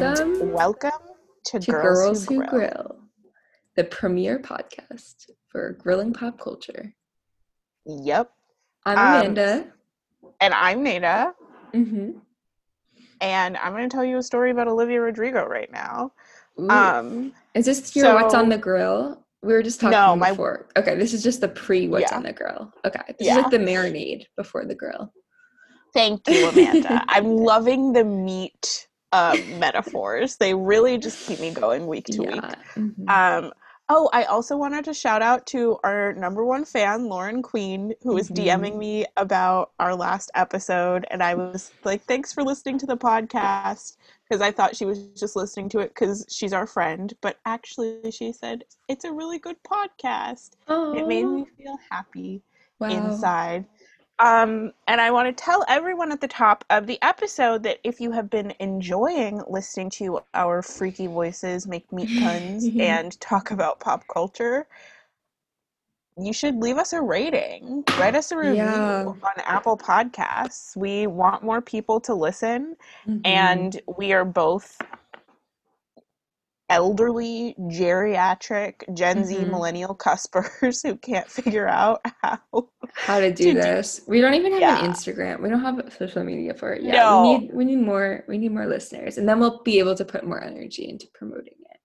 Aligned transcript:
Welcome 0.00 0.40
and 0.40 0.52
welcome 0.54 0.90
to, 1.48 1.58
to 1.60 1.70
Girls, 1.70 1.98
Girls 1.98 2.26
Who 2.26 2.46
Grill, 2.46 2.96
the 3.76 3.84
premier 3.84 4.38
podcast 4.38 5.26
for 5.48 5.72
grilling 5.72 6.14
pop 6.14 6.40
culture. 6.40 6.94
Yep. 7.84 8.30
I'm 8.86 8.96
Um, 8.98 9.20
Amanda. 9.20 9.66
And 10.40 10.54
I'm 10.54 10.82
Neida, 10.82 11.34
hmm 11.74 12.10
and 13.20 13.56
I'm 13.58 13.72
going 13.72 13.86
to 13.88 13.94
tell 13.94 14.04
you 14.04 14.16
a 14.16 14.22
story 14.22 14.50
about 14.50 14.66
Olivia 14.66 14.98
Rodrigo 14.98 15.44
right 15.44 15.70
now. 15.70 16.12
Ooh. 16.58 16.70
Um, 16.70 17.32
is 17.54 17.66
this 17.66 17.94
your 17.94 18.14
what's 18.14 18.32
on 18.32 18.48
the 18.48 18.56
grill? 18.56 19.22
We 19.42 19.52
were 19.52 19.62
just 19.62 19.78
talking 19.78 19.92
No, 19.92 20.16
my- 20.16 20.30
before. 20.30 20.68
Okay, 20.78 20.96
this 20.96 21.12
is 21.12 21.22
just 21.22 21.42
the 21.42 21.48
pre 21.48 21.86
what's 21.88 22.10
Yeah. 22.10 22.16
on 22.16 22.22
the 22.22 22.32
grill. 22.32 22.72
Okay, 22.86 23.00
this 23.18 23.26
Yeah. 23.26 23.36
is 23.36 23.42
like 23.42 23.50
the 23.50 23.58
marinade 23.58 24.24
before 24.38 24.64
the 24.64 24.74
grill. 24.74 25.12
thank 25.92 26.26
you, 26.28 26.48
Amanda. 26.48 27.04
I'm 27.08 27.26
loving 27.36 27.92
the 27.92 28.04
meat 28.04 28.88
uh, 29.12 29.36
metaphors. 29.58 30.36
They 30.36 30.54
really 30.54 30.98
just 30.98 31.26
keep 31.26 31.38
me 31.40 31.50
going 31.52 31.86
week 31.86 32.06
to 32.06 32.22
week. 32.22 32.34
Yeah. 32.42 32.54
mhm. 32.76 33.08
Um, 33.08 33.52
oh, 33.88 34.08
I 34.12 34.24
also 34.24 34.56
wanted 34.56 34.84
to 34.86 34.94
shout 34.94 35.20
out 35.22 35.46
to 35.48 35.78
our 35.84 36.14
number 36.14 36.44
one 36.44 36.64
fan, 36.64 37.08
Lauren 37.08 37.42
Queen, 37.42 37.92
who 38.02 38.14
was 38.14 38.30
Mhm. 38.30 38.36
DMing 38.46 38.78
me 38.78 39.04
about 39.16 39.72
our 39.78 39.94
last 39.94 40.30
episode. 40.34 41.04
And 41.10 41.22
I 41.22 41.34
was 41.34 41.70
like, 41.84 42.02
thanks 42.04 42.32
for 42.32 42.42
listening 42.42 42.78
to 42.78 42.86
the 42.86 42.96
podcast. 42.96 43.96
Because 44.28 44.40
I 44.40 44.50
thought 44.50 44.74
she 44.74 44.86
was 44.86 45.08
just 45.08 45.36
listening 45.36 45.68
to 45.70 45.80
it 45.80 45.88
because 45.88 46.24
she's 46.30 46.54
our 46.54 46.66
friend. 46.66 47.12
But 47.20 47.36
actually, 47.44 48.10
she 48.12 48.32
said, 48.32 48.64
it's 48.88 49.04
a 49.04 49.12
really 49.12 49.38
good 49.38 49.56
podcast. 49.62 50.52
It 50.96 51.06
made 51.06 51.24
me 51.24 51.44
feel 51.58 51.76
happy 51.90 52.40
wow. 52.78 52.88
inside. 52.88 53.66
Um, 54.18 54.72
and 54.86 55.00
I 55.00 55.10
want 55.10 55.28
to 55.36 55.44
tell 55.44 55.64
everyone 55.68 56.12
at 56.12 56.20
the 56.20 56.28
top 56.28 56.64
of 56.70 56.86
the 56.86 56.98
episode 57.02 57.62
that 57.64 57.78
if 57.84 58.00
you 58.00 58.12
have 58.12 58.30
been 58.30 58.54
enjoying 58.60 59.42
listening 59.48 59.90
to 59.90 60.20
our 60.20 60.48
freaky 60.50 60.92
voices 60.92 61.66
make 61.66 61.90
meat 61.92 62.14
puns 62.14 62.70
and 62.78 63.18
talk 63.20 63.50
about 63.50 63.80
pop 63.80 64.04
culture, 64.12 64.66
you 66.18 66.32
should 66.32 66.56
leave 66.56 66.76
us 66.78 66.92
a 66.92 67.00
rating. 67.00 67.84
Write 67.96 68.14
us 68.14 68.30
a 68.32 68.36
review 68.38 68.58
Yeah. 68.58 69.04
on 69.22 69.42
Apple 69.44 69.76
Podcasts. 69.78 70.76
We 70.76 71.06
want 71.06 71.42
more 71.42 71.60
people 71.62 72.00
to 72.00 72.14
listen, 72.14 72.76
Mhm. 73.06 73.24
and 73.24 73.80
we 73.98 74.12
are 74.12 74.24
both 74.24 74.86
elderly, 76.72 77.54
geriatric, 77.60 78.82
Gen 78.94 79.24
Z 79.24 79.34
Mhm. 79.36 79.50
millennial 79.50 79.94
cuspers 79.94 80.82
who 80.86 80.96
can't 80.96 81.28
figure 81.30 81.68
out 81.68 82.00
how 82.22 82.38
how 82.94 83.20
to 83.20 83.30
do 83.32 83.44
to 83.44 83.52
do- 83.52 83.60
this. 83.60 84.00
We 84.06 84.20
don't 84.20 84.34
even 84.34 84.52
have 84.52 84.60
Yeah. 84.60 84.84
an 84.84 84.90
Instagram. 84.92 85.40
We 85.42 85.48
don't 85.48 85.60
have 85.60 85.92
social 85.98 86.24
media 86.24 86.54
for 86.54 86.72
it 86.72 86.82
yet. 86.82 86.94
No. 86.94 87.22
We 87.22 87.38
need 87.38 87.50
we 87.54 87.64
need 87.64 87.80
more 87.80 88.24
we 88.28 88.38
need 88.38 88.52
more 88.52 88.66
listeners 88.66 89.18
and 89.18 89.28
then 89.28 89.38
we'll 89.40 89.62
be 89.62 89.78
able 89.78 89.94
to 89.96 90.04
put 90.04 90.24
more 90.24 90.42
energy 90.42 90.88
into 90.88 91.06
promoting 91.14 91.54
it. 91.70 91.78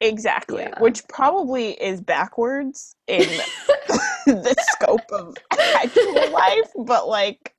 Exactly, 0.00 0.62
Yeah. 0.64 0.78
which 0.80 1.08
probably 1.08 1.70
is 1.72 2.02
backwards 2.02 2.96
in 3.06 3.20
the 4.26 4.54
scope 4.72 5.00
of 5.10 5.34
actual 5.52 6.30
life, 6.32 6.70
but 6.84 7.08
like, 7.08 7.58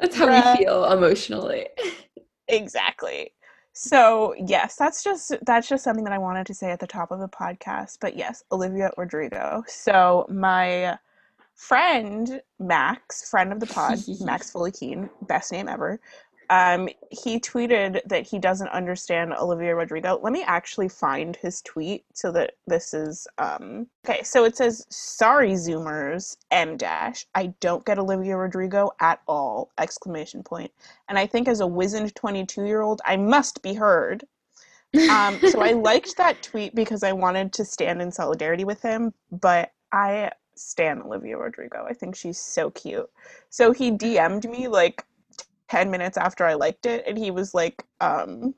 That's 0.00 0.16
how 0.16 0.28
we 0.28 0.56
feel 0.64 0.84
emotionally. 0.86 1.68
exactly. 2.48 3.32
So, 3.76 4.34
yes, 4.38 4.76
that's 4.76 5.02
just 5.02 5.32
that's 5.44 5.68
just 5.68 5.82
something 5.82 6.04
that 6.04 6.12
I 6.12 6.18
wanted 6.18 6.46
to 6.46 6.54
say 6.54 6.70
at 6.70 6.78
the 6.78 6.86
top 6.86 7.10
of 7.10 7.18
the 7.18 7.28
podcast. 7.28 7.98
But 8.00 8.16
yes, 8.16 8.44
Olivia 8.52 8.90
Rodrigo. 8.96 9.64
So, 9.66 10.26
my 10.30 10.96
friend 11.56 12.40
Max, 12.60 13.28
friend 13.28 13.52
of 13.52 13.58
the 13.58 13.66
pod, 13.66 13.98
Max 14.20 14.50
Fully 14.50 14.70
Keen, 14.70 15.10
best 15.22 15.50
name 15.50 15.68
ever. 15.68 16.00
Um, 16.50 16.88
he 17.10 17.40
tweeted 17.40 18.00
that 18.06 18.26
he 18.26 18.38
doesn't 18.38 18.68
understand 18.68 19.32
Olivia 19.32 19.74
Rodrigo. 19.74 20.18
Let 20.22 20.32
me 20.32 20.42
actually 20.42 20.88
find 20.88 21.36
his 21.36 21.62
tweet 21.62 22.04
so 22.12 22.30
that 22.32 22.54
this 22.66 22.94
is 22.94 23.26
um 23.38 23.86
okay. 24.06 24.22
So 24.22 24.44
it 24.44 24.56
says, 24.56 24.86
"Sorry, 24.90 25.52
Zoomers, 25.52 26.36
M 26.50 26.76
dash. 26.76 27.26
I 27.34 27.54
don't 27.60 27.84
get 27.84 27.98
Olivia 27.98 28.36
Rodrigo 28.36 28.92
at 29.00 29.20
all!" 29.26 29.70
Exclamation 29.78 30.42
point. 30.42 30.72
And 31.08 31.18
I 31.18 31.26
think 31.26 31.48
as 31.48 31.60
a 31.60 31.66
wizened 31.66 32.14
twenty-two-year-old, 32.14 33.00
I 33.04 33.16
must 33.16 33.62
be 33.62 33.74
heard. 33.74 34.24
Um, 35.10 35.40
so 35.50 35.60
I 35.60 35.72
liked 35.90 36.16
that 36.16 36.42
tweet 36.42 36.74
because 36.74 37.02
I 37.02 37.12
wanted 37.12 37.52
to 37.54 37.64
stand 37.64 38.00
in 38.00 38.12
solidarity 38.12 38.64
with 38.64 38.82
him, 38.82 39.12
but 39.30 39.72
I 39.92 40.30
stan 40.56 41.02
Olivia 41.02 41.36
Rodrigo. 41.36 41.84
I 41.88 41.92
think 41.92 42.14
she's 42.14 42.38
so 42.38 42.70
cute. 42.70 43.10
So 43.50 43.72
he 43.72 43.90
DM'd 43.90 44.48
me 44.48 44.68
like 44.68 45.04
10 45.68 45.90
minutes 45.90 46.16
after 46.16 46.44
I 46.44 46.54
liked 46.54 46.86
it 46.86 47.04
and 47.06 47.16
he 47.16 47.30
was 47.30 47.54
like 47.54 47.84
um 48.00 48.54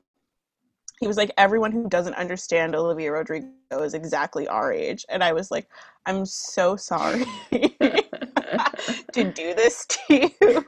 he 0.99 1.07
was 1.07 1.17
like 1.17 1.31
everyone 1.37 1.71
who 1.71 1.87
doesn't 1.87 2.15
understand 2.15 2.75
Olivia 2.75 3.11
Rodrigo 3.11 3.47
is 3.71 3.93
exactly 3.93 4.47
our 4.47 4.73
age 4.73 5.05
and 5.09 5.23
I 5.23 5.33
was 5.33 5.51
like 5.51 5.67
I'm 6.05 6.25
so 6.25 6.75
sorry 6.75 7.25
to 7.51 9.31
do 9.33 9.53
this 9.53 9.85
to 9.85 10.31
you 10.41 10.65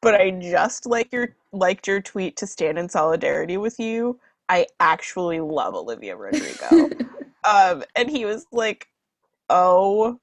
but 0.00 0.14
I 0.14 0.30
just 0.30 0.86
like 0.86 1.12
your 1.12 1.34
liked 1.52 1.86
your 1.86 2.00
tweet 2.00 2.36
to 2.38 2.46
stand 2.46 2.78
in 2.78 2.88
solidarity 2.88 3.56
with 3.56 3.78
you. 3.78 4.18
I 4.48 4.66
actually 4.80 5.40
love 5.40 5.74
Olivia 5.74 6.16
Rodrigo. 6.16 6.90
um 7.44 7.82
and 7.96 8.10
he 8.10 8.24
was 8.24 8.46
like 8.52 8.88
oh 9.50 10.18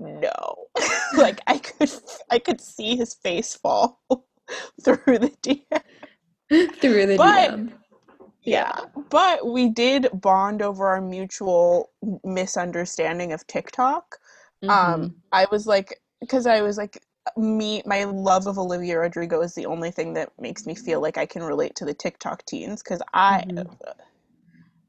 no 0.00 0.68
like 1.16 1.40
i 1.46 1.58
could 1.58 1.90
i 2.30 2.38
could 2.38 2.60
see 2.60 2.96
his 2.96 3.14
face 3.14 3.54
fall 3.54 4.00
through 4.82 5.18
the 5.18 5.32
DM. 5.42 5.80
Through 6.80 7.06
the 7.06 7.16
But- 7.16 7.50
DM. 7.50 7.72
yeah 8.42 8.72
but 9.10 9.44
we 9.46 9.68
did 9.68 10.08
bond 10.14 10.62
over 10.62 10.86
our 10.86 11.00
mutual 11.00 11.90
misunderstanding 12.22 13.32
of 13.32 13.44
tiktok 13.48 14.16
Mhm. 14.62 14.70
um 14.70 15.16
i 15.32 15.46
was 15.50 15.66
like 15.66 16.00
because 16.20 16.46
i 16.46 16.62
was 16.62 16.78
like 16.78 17.02
me 17.36 17.82
my 17.84 18.04
love 18.04 18.46
of 18.46 18.56
olivia 18.58 18.96
rodrigo 19.00 19.40
is 19.42 19.54
the 19.56 19.66
only 19.66 19.90
thing 19.90 20.14
that 20.14 20.30
makes 20.38 20.64
me 20.64 20.74
feel 20.76 21.00
like 21.00 21.18
i 21.18 21.26
can 21.26 21.42
relate 21.42 21.74
to 21.74 21.84
the 21.84 21.92
tiktok 21.94 22.44
teens 22.44 22.80
because 22.84 23.02
i 23.12 23.42
Mhm. 23.48 23.66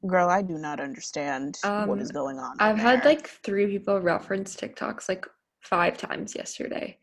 girl 0.05 0.29
i 0.29 0.43
do 0.43 0.59
not 0.59 0.79
understand 0.79 1.57
what 1.63 1.89
Um, 1.89 1.99
is 1.99 2.11
going 2.11 2.37
on 2.37 2.55
I've 2.59 2.77
had 2.77 3.01
there. 3.01 3.13
like 3.13 3.27
three 3.43 3.65
people 3.65 3.99
reference 3.99 4.55
TikToks 4.55 5.09
like 5.09 5.25
five 5.61 5.97
times 5.97 6.35
yesterday. 6.35 6.97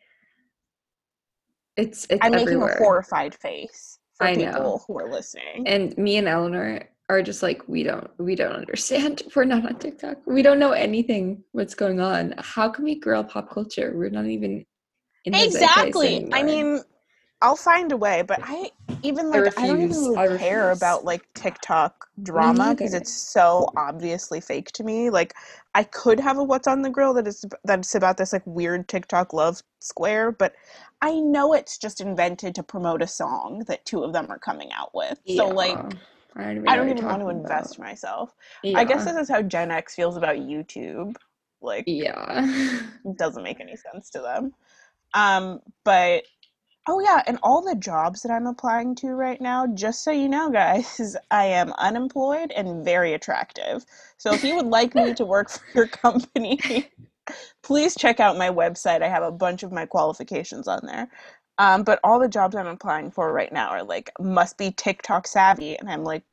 It's 1.76 2.06
it's 2.08 2.20
i'm 2.22 2.32
making 2.32 2.62
a 2.62 2.76
horrified 2.76 3.34
face 3.34 3.98
for 4.16 4.26
I 4.26 4.34
know. 4.34 4.46
people 4.46 4.84
who 4.86 4.98
are 4.98 5.10
listening 5.10 5.66
and 5.66 5.96
me 5.98 6.16
and 6.16 6.28
Eleanor 6.28 6.88
are 7.08 7.22
just 7.22 7.42
like 7.42 7.66
we 7.68 7.82
don't 7.82 8.08
we 8.18 8.34
don't 8.34 8.52
understand. 8.52 9.22
We're 9.36 9.44
not 9.44 9.66
on 9.66 9.78
TikTok. 9.78 10.18
We 10.26 10.40
don't 10.40 10.58
know 10.58 10.72
anything 10.72 11.42
what's 11.52 11.74
going 11.74 12.00
on. 12.00 12.34
How 12.38 12.70
can 12.70 12.84
we 12.84 12.94
grill 12.98 13.24
pop 13.24 13.50
culture? 13.50 13.92
We're 13.94 14.08
not 14.08 14.26
even 14.26 14.64
in 15.24 15.32
the 15.32 15.44
exactly 15.44 16.28
i 16.32 16.42
mean 16.42 16.80
i'll 17.44 17.56
find 17.56 17.92
a 17.92 17.96
way 17.96 18.22
but 18.22 18.40
i 18.42 18.70
even 19.02 19.30
like 19.30 19.56
i, 19.58 19.66
don't 19.66 19.80
even. 19.80 20.16
I 20.16 20.24
really 20.24 20.38
care 20.38 20.70
about 20.70 21.04
like 21.04 21.22
tiktok 21.34 22.08
drama 22.22 22.74
because 22.74 22.94
it's 22.94 23.12
so 23.12 23.68
obviously 23.76 24.40
fake 24.40 24.72
to 24.72 24.84
me 24.84 25.10
like 25.10 25.34
i 25.74 25.82
could 25.82 26.18
have 26.20 26.38
a 26.38 26.42
what's 26.42 26.66
on 26.66 26.82
the 26.82 26.90
grill 26.90 27.14
that 27.14 27.26
is 27.26 27.44
that's 27.64 27.94
about 27.94 28.16
this 28.16 28.32
like 28.32 28.46
weird 28.46 28.88
tiktok 28.88 29.32
love 29.32 29.62
square 29.80 30.32
but 30.32 30.54
i 31.02 31.14
know 31.20 31.52
it's 31.52 31.78
just 31.78 32.00
invented 32.00 32.54
to 32.54 32.62
promote 32.62 33.02
a 33.02 33.06
song 33.06 33.62
that 33.66 33.84
two 33.84 34.02
of 34.02 34.12
them 34.12 34.26
are 34.30 34.38
coming 34.38 34.72
out 34.72 34.94
with 34.94 35.18
so 35.36 35.48
like 35.48 35.78
I 36.36 36.44
don't 36.44 36.56
even, 36.56 36.68
i 36.68 36.76
don't 36.76 36.88
even 36.88 37.04
want 37.04 37.20
to 37.20 37.24
talking 37.24 37.40
invest 37.40 37.76
about. 37.76 37.86
myself 37.86 38.34
i 38.74 38.84
guess 38.84 39.04
this 39.04 39.16
is 39.16 39.28
how 39.28 39.42
gen 39.42 39.70
x 39.70 39.94
feels 39.94 40.16
about 40.16 40.36
youtube 40.36 41.14
like 41.64 41.84
yeah. 41.86 42.44
it 43.04 43.16
doesn't 43.16 43.42
make 43.42 43.60
any 43.60 43.74
sense 43.76 44.10
to 44.10 44.20
them. 44.20 44.54
Um, 45.14 45.60
but 45.84 46.24
oh 46.86 47.00
yeah, 47.00 47.22
and 47.26 47.38
all 47.42 47.62
the 47.62 47.74
jobs 47.74 48.22
that 48.22 48.32
I'm 48.32 48.46
applying 48.46 48.94
to 48.96 49.08
right 49.14 49.40
now, 49.40 49.66
just 49.66 50.04
so 50.04 50.10
you 50.10 50.28
know, 50.28 50.50
guys, 50.50 51.16
I 51.30 51.44
am 51.46 51.72
unemployed 51.78 52.52
and 52.52 52.84
very 52.84 53.14
attractive. 53.14 53.84
So 54.18 54.34
if 54.34 54.44
you 54.44 54.56
would 54.56 54.66
like 54.66 54.94
me 54.94 55.14
to 55.14 55.24
work 55.24 55.50
for 55.50 55.62
your 55.74 55.86
company, 55.88 56.58
please 57.62 57.94
check 57.94 58.20
out 58.20 58.36
my 58.38 58.50
website. 58.50 59.02
I 59.02 59.08
have 59.08 59.22
a 59.22 59.32
bunch 59.32 59.62
of 59.62 59.72
my 59.72 59.86
qualifications 59.86 60.68
on 60.68 60.80
there. 60.84 61.08
Um, 61.58 61.84
but 61.84 62.00
all 62.02 62.18
the 62.18 62.28
jobs 62.28 62.56
I'm 62.56 62.66
applying 62.66 63.12
for 63.12 63.32
right 63.32 63.52
now 63.52 63.68
are 63.68 63.84
like 63.84 64.10
must 64.18 64.58
be 64.58 64.72
TikTok 64.72 65.26
savvy, 65.26 65.78
and 65.78 65.88
I'm 65.88 66.02
like, 66.04 66.24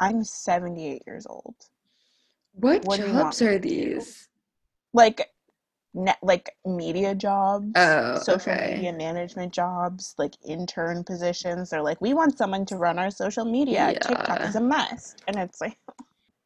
I'm 0.00 0.22
78 0.22 1.02
years 1.06 1.26
old. 1.28 1.54
What, 2.52 2.84
What 2.84 3.00
do 3.00 3.06
you 3.06 3.14
want 3.14 3.38
jobs 3.38 3.42
are 3.42 3.58
these? 3.58 4.28
like 4.92 5.30
net 5.94 6.18
like 6.22 6.50
media 6.66 7.14
jobs 7.14 7.72
Oh, 7.76 8.18
social 8.18 8.52
okay. 8.52 8.74
media 8.74 8.92
management 8.92 9.52
jobs 9.52 10.14
like 10.18 10.34
intern 10.46 11.02
positions 11.04 11.70
they're 11.70 11.82
like 11.82 12.00
we 12.00 12.14
want 12.14 12.36
someone 12.36 12.66
to 12.66 12.76
run 12.76 12.98
our 12.98 13.10
social 13.10 13.44
media 13.44 13.94
tiktok 14.02 14.40
is 14.42 14.54
a 14.56 14.60
must 14.60 15.22
and 15.26 15.36
it's 15.36 15.60
like 15.60 15.78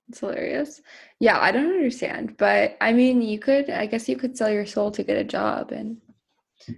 It's 0.08 0.20
hilarious. 0.20 0.82
Yeah, 1.20 1.38
I 1.40 1.52
don't 1.52 1.72
understand, 1.72 2.36
but 2.36 2.76
I 2.82 2.92
mean, 2.92 3.22
you 3.22 3.38
could, 3.38 3.70
I 3.70 3.86
guess 3.86 4.08
you 4.10 4.16
could 4.16 4.36
sell 4.36 4.50
your 4.50 4.66
soul 4.66 4.90
to 4.90 5.02
get 5.02 5.16
a 5.16 5.24
job, 5.24 5.72
and 5.72 5.96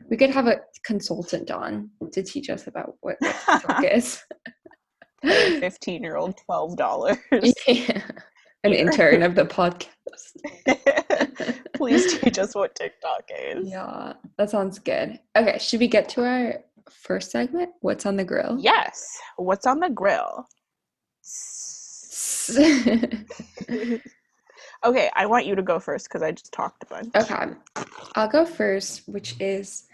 we 0.08 0.16
could 0.16 0.30
have 0.30 0.46
a 0.46 0.60
consultant 0.84 1.50
on 1.50 1.90
to 2.12 2.22
teach 2.22 2.48
us 2.48 2.68
about 2.68 2.94
what, 3.00 3.16
what 3.18 3.34
TikTok 3.46 3.84
is. 3.84 4.22
15 5.24 6.02
year 6.02 6.16
old 6.16 6.38
$12. 6.48 7.18
Yeah. 7.66 8.02
An 8.64 8.72
intern 8.72 9.22
of 9.22 9.34
the 9.34 9.44
podcast. 9.46 9.90
Please 11.74 12.18
teach 12.18 12.38
us 12.42 12.54
what 12.54 12.74
TikTok 12.74 13.28
is. 13.38 13.68
Yeah, 13.68 14.14
that 14.38 14.48
sounds 14.48 14.78
good. 14.78 15.20
Okay, 15.36 15.58
should 15.58 15.80
we 15.80 15.88
get 15.88 16.08
to 16.10 16.24
our 16.24 16.60
first 16.90 17.30
segment? 17.30 17.72
What's 17.80 18.06
on 18.06 18.16
the 18.16 18.24
grill? 18.24 18.56
Yes. 18.58 19.18
What's 19.36 19.66
on 19.66 19.80
the 19.80 19.90
grill? 19.90 20.46
okay, 24.84 25.10
I 25.14 25.26
want 25.26 25.46
you 25.46 25.54
to 25.54 25.62
go 25.62 25.78
first 25.78 26.08
because 26.08 26.22
I 26.22 26.32
just 26.32 26.52
talked 26.52 26.82
a 26.84 26.86
bunch. 26.86 27.14
Okay, 27.14 27.52
I'll 28.14 28.28
go 28.28 28.46
first, 28.46 29.02
which 29.06 29.36
is 29.40 29.84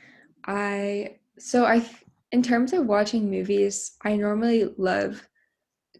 I. 0.47 1.17
So 1.39 1.65
I, 1.65 1.85
in 2.33 2.43
terms 2.43 2.73
of 2.73 2.87
watching 2.87 3.31
movies, 3.31 3.93
I 4.05 4.17
normally 4.17 4.69
love 4.77 5.27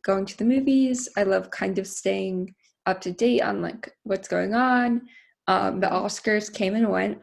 going 0.03 0.27
to 0.27 0.37
the 0.37 0.45
movies. 0.45 1.09
I 1.17 1.23
love 1.25 1.51
kind 1.51 1.79
of 1.79 1.87
staying 1.87 2.55
up 2.87 3.01
to 3.03 3.13
date 3.13 3.43
on 3.43 3.63
like 3.63 3.93
what's 4.03 4.29
going 4.29 4.55
on. 4.55 5.03
Um, 5.47 5.81
the 5.81 5.89
Oscars 5.89 6.53
came 6.53 6.75
and 6.75 6.91
went, 6.91 7.19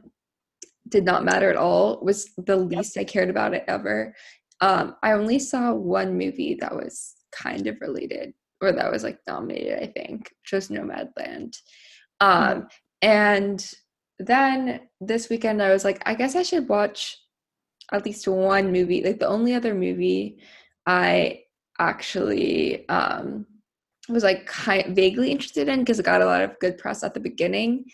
did 0.90 1.06
not 1.06 1.26
matter 1.26 1.50
at 1.50 1.58
all. 1.58 2.00
Was 2.02 2.30
the 2.38 2.56
least 2.56 2.96
yep. 2.96 3.04
I 3.04 3.06
cared 3.06 3.30
about 3.30 3.54
it 3.54 3.64
ever. 3.68 4.16
Um, 4.62 4.96
I 5.04 5.12
only 5.12 5.40
saw 5.40 5.74
one 5.74 6.18
movie 6.18 6.58
that 6.60 6.76
was 6.76 7.16
kind 7.32 7.68
of 7.68 7.80
related, 7.82 8.34
or 8.62 8.72
that 8.72 8.92
was 8.92 9.04
like 9.04 9.20
nominated, 9.28 9.82
I 9.82 9.88
think, 9.88 10.32
which 10.42 10.52
was 10.54 10.70
Nomadland. 10.70 11.58
Um, 12.20 12.32
mm-hmm. 12.32 12.68
And 13.04 13.72
then 14.20 14.82
this 15.00 15.30
weekend, 15.30 15.62
I 15.62 15.72
was 15.72 15.84
like, 15.84 16.02
I 16.06 16.16
guess 16.16 16.36
I 16.36 16.44
should 16.44 16.68
watch 16.68 17.18
at 17.92 18.06
least 18.06 18.28
one 18.28 18.72
movie. 18.72 19.04
Like 19.04 19.20
the 19.20 19.28
only 19.28 19.54
other 19.54 19.76
movie 19.76 20.40
I 20.86 21.44
actually 21.80 22.88
um, 22.90 23.46
was 24.10 24.24
like 24.24 24.46
kind 24.46 24.96
vaguely 24.96 25.32
interested 25.32 25.68
in 25.68 25.80
because 25.80 26.00
it 26.00 26.06
got 26.06 26.22
a 26.22 26.26
lot 26.26 26.42
of 26.42 26.58
good 26.60 26.78
press 26.78 27.04
at 27.04 27.14
the 27.14 27.20
beginning 27.20 27.86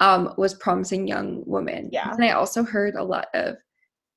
um, 0.00 0.32
was 0.36 0.54
promising 0.54 1.06
young 1.06 1.42
woman. 1.46 1.90
Yeah. 1.92 2.10
And 2.12 2.24
i 2.24 2.30
also 2.30 2.62
heard 2.62 2.94
a 2.94 3.04
lot 3.04 3.26
of 3.34 3.56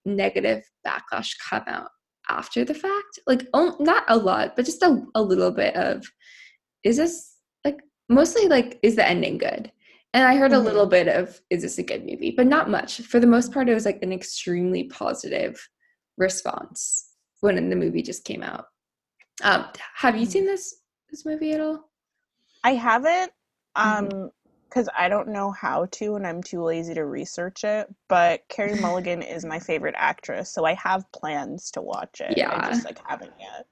negative 0.05 0.63
backlash 0.85 1.31
come 1.49 1.63
out 1.67 1.89
after 2.29 2.63
the 2.63 2.73
fact. 2.73 3.19
Like 3.27 3.47
oh, 3.53 3.75
not 3.79 4.03
a 4.07 4.17
lot 4.17 4.55
but 4.55 4.65
just 4.65 4.83
a, 4.83 5.03
a 5.15 5.21
little 5.21 5.51
bit 5.51 5.75
of 5.75 6.05
is 6.83 6.97
this 6.97 7.35
like 7.63 7.79
mostly 8.09 8.47
like 8.47 8.79
is 8.83 8.95
the 8.95 9.07
ending 9.07 9.37
good? 9.37 9.71
And 10.13 10.25
i 10.25 10.35
heard 10.35 10.51
mm-hmm. 10.51 10.61
a 10.61 10.63
little 10.63 10.87
bit 10.87 11.07
of 11.07 11.39
is 11.49 11.63
this 11.63 11.77
a 11.77 11.83
good 11.83 12.05
movie? 12.05 12.33
But 12.35 12.47
not 12.47 12.69
much. 12.69 13.01
For 13.01 13.19
the 13.19 13.27
most 13.27 13.51
part 13.51 13.69
it 13.69 13.73
was 13.73 13.85
like 13.85 14.01
an 14.01 14.13
extremely 14.13 14.85
positive 14.85 15.67
response 16.17 17.07
when 17.39 17.69
the 17.69 17.75
movie 17.75 18.03
just 18.03 18.23
came 18.23 18.43
out. 18.43 18.65
Um 19.43 19.65
have 19.95 20.15
you 20.15 20.23
mm-hmm. 20.23 20.31
seen 20.31 20.45
this 20.45 20.80
this 21.11 21.25
movie 21.25 21.51
at 21.51 21.61
all? 21.61 21.89
I 22.63 22.71
haven't, 22.71 23.31
um, 23.75 24.31
because 24.69 24.87
mm-hmm. 24.87 25.03
I 25.03 25.09
don't 25.09 25.27
know 25.27 25.51
how 25.51 25.87
to, 25.91 26.15
and 26.15 26.25
I'm 26.25 26.41
too 26.41 26.63
lazy 26.63 26.93
to 26.93 27.05
research 27.05 27.63
it. 27.63 27.93
But 28.07 28.47
Carey 28.49 28.75
Mulligan 28.81 29.21
is 29.21 29.45
my 29.45 29.59
favorite 29.59 29.95
actress, 29.97 30.49
so 30.49 30.65
I 30.65 30.73
have 30.73 31.11
plans 31.11 31.69
to 31.71 31.81
watch 31.81 32.21
it. 32.21 32.37
Yeah, 32.37 32.55
I 32.55 32.69
just 32.69 32.85
like 32.85 32.99
haven't 33.05 33.33
yet. 33.39 33.65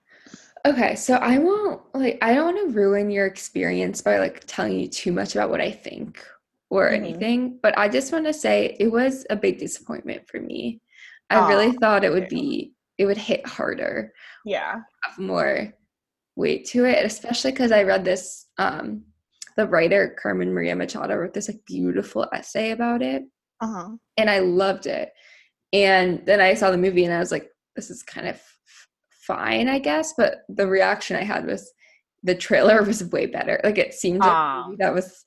Okay, 0.65 0.95
so 0.95 1.15
I 1.15 1.37
won't 1.37 1.81
like 1.93 2.17
I 2.21 2.33
don't 2.33 2.53
want 2.53 2.69
to 2.69 2.75
ruin 2.75 3.09
your 3.09 3.25
experience 3.25 4.01
by 4.01 4.19
like 4.19 4.43
telling 4.45 4.77
you 4.77 4.87
too 4.87 5.13
much 5.13 5.35
about 5.35 5.49
what 5.49 5.61
I 5.61 5.71
think 5.71 6.23
or 6.69 6.85
mm-hmm. 6.85 7.03
anything, 7.03 7.59
but 7.61 7.77
I 7.77 7.87
just 7.87 8.11
want 8.11 8.25
to 8.25 8.33
say 8.33 8.75
it 8.79 8.91
was 8.91 9.25
a 9.29 9.35
big 9.35 9.57
disappointment 9.57 10.27
for 10.27 10.39
me. 10.39 10.81
I 11.29 11.47
really 11.47 11.71
thought 11.73 12.03
it 12.03 12.11
would 12.11 12.27
be 12.27 12.73
it 12.97 13.05
would 13.05 13.17
hit 13.17 13.45
harder. 13.47 14.11
Yeah. 14.45 14.81
Have 15.03 15.17
more 15.17 15.73
weight 16.39 16.65
to 16.65 16.85
it, 16.85 17.05
especially 17.05 17.51
because 17.51 17.71
I 17.71 17.83
read 17.83 18.05
this. 18.05 18.47
Um, 18.57 19.03
the 19.57 19.67
writer 19.67 20.15
Carmen 20.21 20.53
Maria 20.53 20.75
Machado 20.75 21.15
wrote 21.15 21.33
this 21.33 21.49
like 21.49 21.59
beautiful 21.65 22.27
essay 22.33 22.71
about 22.71 23.01
it, 23.01 23.23
uh-huh. 23.59 23.89
and 24.17 24.29
I 24.29 24.39
loved 24.39 24.87
it. 24.87 25.11
And 25.73 26.25
then 26.25 26.39
I 26.39 26.53
saw 26.53 26.71
the 26.71 26.77
movie, 26.77 27.03
and 27.03 27.13
I 27.13 27.19
was 27.19 27.31
like, 27.31 27.49
"This 27.75 27.91
is 27.91 28.01
kind 28.01 28.27
of 28.27 28.41
fine, 29.27 29.67
I 29.67 29.79
guess." 29.79 30.13
But 30.17 30.39
the 30.47 30.65
reaction 30.65 31.17
I 31.17 31.23
had 31.23 31.45
was 31.45 31.71
the 32.23 32.35
trailer 32.35 32.81
was 32.89 33.03
way 33.03 33.25
better. 33.25 33.59
Like 33.63 33.77
it 33.77 33.93
seemed 33.93 34.19
like 34.19 34.77
that 34.79 34.93
was 34.93 35.25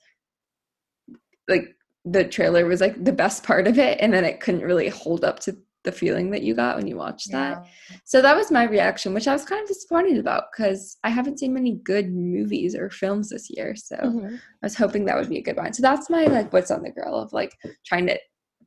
like 1.49 1.77
the 2.05 2.25
trailer 2.25 2.67
was 2.67 2.81
like 2.81 3.05
the 3.05 3.13
best 3.13 3.45
part 3.45 3.69
of 3.69 3.79
it, 3.79 3.99
and 4.01 4.13
then 4.13 4.25
it 4.25 4.41
couldn't 4.41 4.63
really 4.63 4.89
hold 4.89 5.25
up 5.25 5.41
to 5.41 5.57
the 5.85 5.93
feeling 5.93 6.31
that 6.31 6.43
you 6.43 6.55
got 6.55 6.77
when 6.77 6.87
you 6.87 6.97
watched 6.97 7.29
yeah. 7.31 7.55
that. 7.55 7.67
So 8.05 8.23
that 8.23 8.37
was 8.37 8.51
my 8.51 8.65
reaction, 8.65 9.15
which 9.15 9.27
I 9.27 9.33
was 9.33 9.45
kind 9.45 9.63
of 9.63 9.69
disappointed 9.69 10.19
about 10.19 10.45
because 10.53 10.97
I 11.03 11.11
haven't 11.11 11.39
seen 11.39 11.55
many 11.55 11.81
good 11.85 12.13
movies 12.13 12.75
or 12.75 12.91
films 12.91 13.31
this 13.31 13.49
year. 13.51 13.75
So 13.75 13.97
mm-hmm. 13.97 14.35
I 14.37 14.67
was 14.67 14.77
hoping 14.77 15.05
that 15.05 15.17
would 15.17 15.29
be 15.29 15.39
a 15.39 15.43
good 15.43 15.57
one. 15.57 15.73
So 15.73 15.83
that's 15.83 16.09
my 16.09 16.25
like 16.25 16.53
what's 16.53 16.71
on 16.71 16.83
the 16.83 16.91
grill 16.91 17.17
of 17.17 17.33
like 17.33 17.57
trying 17.85 18.07
to, 18.07 18.19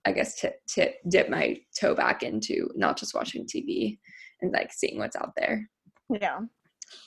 I 0.06 0.12
guess, 0.12 0.40
to 0.42 0.54
to 0.76 0.92
dip 1.10 1.30
my 1.30 1.58
toe 1.80 1.96
back 1.96 2.24
into 2.24 2.70
not 2.76 2.98
just 2.98 3.16
watching 3.16 3.46
TV 3.46 3.98
and 4.42 4.52
like 4.52 4.74
seeing 4.74 4.98
what's 4.98 5.16
out 5.16 5.34
there. 5.38 5.70
Yeah. 6.10 6.42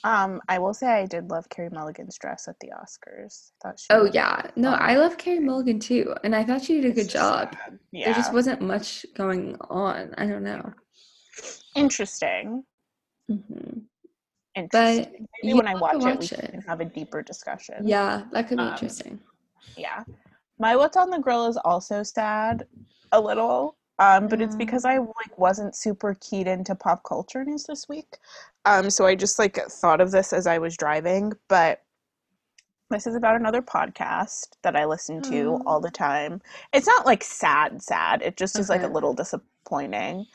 Um, 0.03 0.41
I 0.47 0.59
will 0.59 0.73
say 0.73 0.87
I 0.87 1.05
did 1.05 1.29
love 1.29 1.49
Carey 1.49 1.69
Mulligan's 1.69 2.17
dress 2.17 2.47
at 2.47 2.55
the 2.59 2.69
Oscars. 2.69 3.51
Thought 3.61 3.79
she 3.79 3.87
oh 3.89 4.09
yeah, 4.13 4.49
no, 4.55 4.73
I 4.73 4.95
love 4.95 5.17
Carey 5.17 5.39
Mulligan 5.39 5.79
too, 5.79 6.15
and 6.23 6.35
I 6.35 6.43
thought 6.43 6.63
she 6.63 6.81
did 6.81 6.91
a 6.91 6.93
good 6.93 7.09
job. 7.09 7.55
Yeah. 7.91 8.05
There 8.05 8.13
just 8.13 8.33
wasn't 8.33 8.61
much 8.61 9.05
going 9.15 9.57
on. 9.69 10.13
I 10.17 10.25
don't 10.25 10.43
know. 10.43 10.73
Interesting. 11.75 12.63
Mm-hmm. 13.29 13.79
Interesting. 14.55 15.05
But 15.19 15.29
maybe 15.43 15.57
when 15.57 15.67
I 15.67 15.75
watch, 15.75 15.97
watch 15.97 16.31
it, 16.31 16.41
we 16.41 16.47
can 16.47 16.61
have 16.61 16.81
a 16.81 16.85
deeper 16.85 17.21
discussion. 17.21 17.87
Yeah, 17.87 18.23
that 18.31 18.47
could 18.47 18.57
be 18.57 18.63
um, 18.63 18.73
interesting. 18.73 19.19
Yeah, 19.77 20.03
my 20.59 20.75
what's 20.75 20.97
on 20.97 21.09
the 21.09 21.19
grill 21.19 21.47
is 21.47 21.57
also 21.57 22.03
sad, 22.03 22.67
a 23.11 23.19
little. 23.19 23.77
Um, 23.99 24.27
but 24.27 24.41
it's 24.41 24.55
because 24.55 24.85
I 24.85 24.97
like 24.97 25.37
wasn't 25.37 25.75
super 25.75 26.15
keyed 26.21 26.47
into 26.47 26.73
pop 26.73 27.03
culture 27.03 27.43
news 27.43 27.65
this 27.65 27.89
week. 27.89 28.17
Um, 28.63 28.89
so 28.89 29.05
I 29.05 29.13
just 29.13 29.37
like 29.37 29.57
thought 29.57 29.99
of 29.99 30.11
this 30.11 30.31
as 30.31 30.47
I 30.47 30.57
was 30.57 30.77
driving. 30.77 31.33
But 31.49 31.83
this 32.89 33.05
is 33.05 33.15
about 33.15 33.35
another 33.35 33.61
podcast 33.61 34.47
that 34.63 34.75
I 34.75 34.85
listen 34.85 35.21
to 35.23 35.29
mm. 35.31 35.61
all 35.65 35.81
the 35.81 35.91
time. 35.91 36.41
It's 36.73 36.87
not 36.87 37.05
like 37.05 37.23
sad, 37.23 37.81
sad. 37.83 38.21
It 38.21 38.37
just 38.37 38.55
okay. 38.55 38.61
is 38.61 38.69
like 38.69 38.83
a 38.83 38.87
little 38.87 39.13
disappointing. 39.13 40.25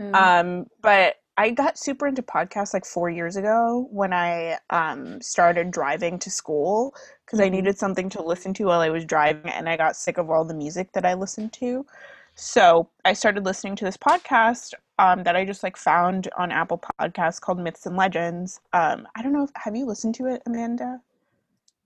Mm. 0.00 0.14
Um, 0.14 0.66
but 0.82 1.16
I 1.38 1.50
got 1.50 1.78
super 1.78 2.06
into 2.06 2.22
podcasts 2.22 2.74
like 2.74 2.84
four 2.84 3.08
years 3.08 3.36
ago 3.36 3.88
when 3.90 4.12
I 4.12 4.58
um, 4.70 5.20
started 5.22 5.70
driving 5.70 6.18
to 6.18 6.30
school 6.30 6.94
because 7.24 7.38
mm-hmm. 7.38 7.46
I 7.46 7.56
needed 7.56 7.78
something 7.78 8.10
to 8.10 8.22
listen 8.22 8.52
to 8.54 8.64
while 8.64 8.80
I 8.80 8.90
was 8.90 9.04
driving, 9.04 9.50
and 9.50 9.68
I 9.68 9.76
got 9.76 9.96
sick 9.96 10.18
of 10.18 10.28
all 10.28 10.44
the 10.44 10.54
music 10.54 10.92
that 10.92 11.06
I 11.06 11.14
listened 11.14 11.52
to. 11.54 11.86
So 12.34 12.88
I 13.04 13.12
started 13.12 13.44
listening 13.44 13.76
to 13.76 13.84
this 13.84 13.96
podcast 13.96 14.74
um, 14.98 15.22
that 15.24 15.36
I 15.36 15.44
just 15.44 15.62
like 15.62 15.76
found 15.76 16.28
on 16.36 16.50
Apple 16.50 16.82
Podcasts 17.00 17.40
called 17.40 17.58
Myths 17.58 17.86
and 17.86 17.96
Legends. 17.96 18.60
Um, 18.72 19.06
I 19.14 19.22
don't 19.22 19.32
know 19.32 19.44
if 19.44 19.50
have 19.56 19.76
you 19.76 19.86
listened 19.86 20.14
to 20.16 20.26
it, 20.26 20.42
Amanda? 20.46 21.00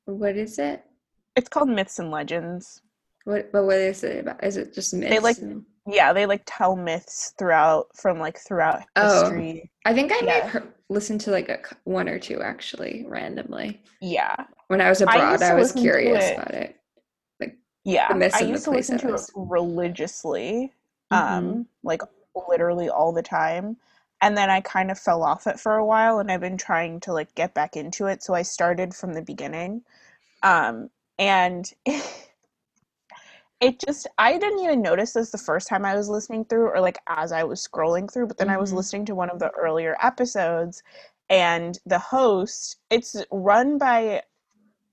What 0.05 0.37
is 0.37 0.59
it? 0.59 0.85
It's 1.35 1.49
called 1.49 1.69
Myths 1.69 1.99
and 1.99 2.11
Legends. 2.11 2.83
What? 3.25 3.51
But 3.53 3.65
what 3.65 3.79
is 3.79 4.05
it 4.05 4.21
about? 4.21 4.43
Is 4.45 4.57
it 4.57 4.73
just 4.73 4.95
myths? 4.95 5.11
They 5.11 5.19
like, 5.19 5.39
and... 5.39 5.65
yeah, 5.87 6.13
they 6.13 6.27
like 6.27 6.43
tell 6.47 6.77
myths 6.77 7.35
throughout 7.39 7.89
from 7.97 8.19
like 8.19 8.39
throughout 8.39 8.83
oh, 8.95 9.23
history. 9.23 9.71
I 9.85 9.93
think 9.93 10.13
I 10.13 10.21
yeah. 10.25 10.61
listened 10.89 11.21
to 11.23 11.33
like 11.33 11.49
a 11.49 11.59
one 11.85 12.09
or 12.09 12.19
two 12.19 12.41
actually 12.41 13.05
randomly. 13.09 13.83
Yeah. 14.01 14.37
When 14.69 14.81
I 14.81 14.89
was 14.89 15.01
abroad, 15.01 15.43
I, 15.43 15.51
I 15.51 15.55
was 15.55 15.73
curious 15.73 16.25
it. 16.25 16.39
about 16.39 16.55
it 16.55 16.77
yeah 17.87 18.09
i 18.35 18.41
used 18.41 18.65
to 18.65 18.71
listen 18.71 18.99
to 18.99 19.15
it 19.15 19.21
religiously 19.35 20.73
mm-hmm. 21.13 21.35
um 21.35 21.67
like 21.85 22.03
literally 22.49 22.89
all 22.89 23.13
the 23.13 23.23
time 23.23 23.77
and 24.21 24.37
then 24.37 24.51
i 24.51 24.61
kind 24.61 24.91
of 24.91 24.99
fell 24.99 25.23
off 25.23 25.47
it 25.47 25.59
for 25.59 25.77
a 25.77 25.85
while 25.85 26.19
and 26.19 26.31
i've 26.31 26.41
been 26.41 26.59
trying 26.59 26.99
to 26.99 27.13
like 27.13 27.33
get 27.35 27.55
back 27.55 27.77
into 27.77 28.07
it 28.07 28.23
so 28.23 28.35
i 28.35 28.43
started 28.43 28.93
from 28.93 29.15
the 29.15 29.23
beginning 29.23 29.83
um 30.43 30.91
and 31.19 31.73
it 33.61 33.79
just 33.79 34.09
i 34.19 34.37
didn't 34.37 34.65
even 34.65 34.83
notice 34.83 35.13
this 35.13 35.31
the 35.31 35.39
first 35.39 35.69
time 35.69 35.85
i 35.85 35.95
was 35.95 36.09
listening 36.09 36.45
through 36.45 36.69
or 36.69 36.81
like 36.81 36.99
as 37.07 37.31
i 37.31 37.45
was 37.45 37.67
scrolling 37.67 38.13
through 38.13 38.27
but 38.27 38.37
then 38.37 38.49
mm-hmm. 38.49 38.57
i 38.57 38.61
was 38.61 38.71
mm-hmm. 38.71 38.79
listening 38.79 39.05
to 39.05 39.15
one 39.15 39.31
of 39.31 39.39
the 39.39 39.51
earlier 39.51 39.97
episodes 40.03 40.83
and 41.31 41.79
the 41.87 41.99
host 41.99 42.79
it's 42.91 43.17
run 43.31 43.79
by 43.79 44.21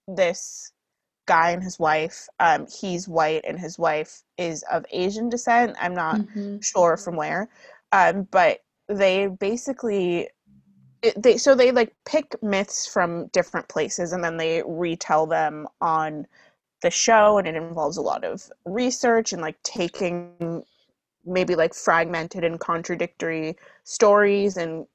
this 0.08 0.73
guy 1.26 1.52
and 1.52 1.64
his 1.64 1.80
wife. 1.80 2.28
Um, 2.40 2.68
he's 2.68 3.08
white 3.08 3.44
and 3.48 3.60
his 3.60 3.80
wife 3.80 4.24
is 4.38 4.64
of 4.72 4.86
Asian 4.92 5.30
descent. 5.30 5.76
I'm 5.80 5.94
not 5.94 6.18
mm-hmm. 6.18 6.60
sure 6.60 6.98
from 6.98 7.16
where, 7.16 7.50
um, 7.92 8.28
but 8.32 8.60
they 8.88 9.28
basically 9.28 10.30
it, 11.02 11.22
they 11.22 11.38
so 11.38 11.54
they 11.56 11.72
like 11.72 11.94
pick 12.06 12.42
myths 12.42 12.88
from 12.88 13.28
different 13.28 13.68
places 13.68 14.14
and 14.14 14.24
then 14.24 14.38
they 14.38 14.64
retell 14.66 15.28
them 15.28 15.68
on 15.82 16.26
the 16.82 16.92
show, 16.92 17.38
and 17.38 17.48
it 17.48 17.56
involves 17.56 17.98
a 17.98 18.02
lot 18.02 18.24
of 18.24 18.52
research 18.66 19.34
and 19.34 19.42
like 19.42 19.62
taking 19.64 20.64
maybe 21.26 21.56
like 21.56 21.74
fragmented 21.74 22.44
and 22.44 22.60
contradictory 22.60 23.56
stories 23.86 24.58
and 24.58 24.86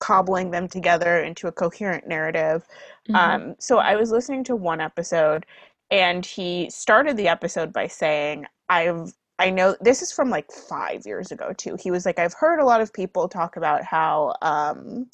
cobbling 0.00 0.50
them 0.50 0.68
together 0.68 1.18
into 1.22 1.46
a 1.48 1.52
coherent 1.52 2.06
narrative. 2.06 2.66
Mhm. 3.08 3.14
Um, 3.14 3.54
so 3.58 3.78
I 3.78 3.96
was 3.96 4.10
listening 4.10 4.44
to 4.44 4.56
one 4.56 4.80
episode, 4.80 5.46
and 5.90 6.24
he 6.26 6.68
started 6.70 7.16
the 7.16 7.28
episode 7.28 7.72
by 7.72 7.86
saying, 7.88 8.46
"I've 8.68 9.12
I 9.38 9.50
know 9.50 9.76
this 9.80 10.00
is 10.02 10.12
from 10.12 10.30
like 10.30 10.50
five 10.50 11.04
years 11.06 11.30
ago 11.30 11.52
too. 11.52 11.76
He 11.78 11.90
was 11.90 12.06
like, 12.06 12.18
I've 12.18 12.32
heard 12.34 12.58
a 12.58 12.64
lot 12.64 12.80
of 12.80 12.92
people 12.92 13.28
talk 13.28 13.56
about 13.56 13.84
how 13.84 14.34
um, 14.42 15.10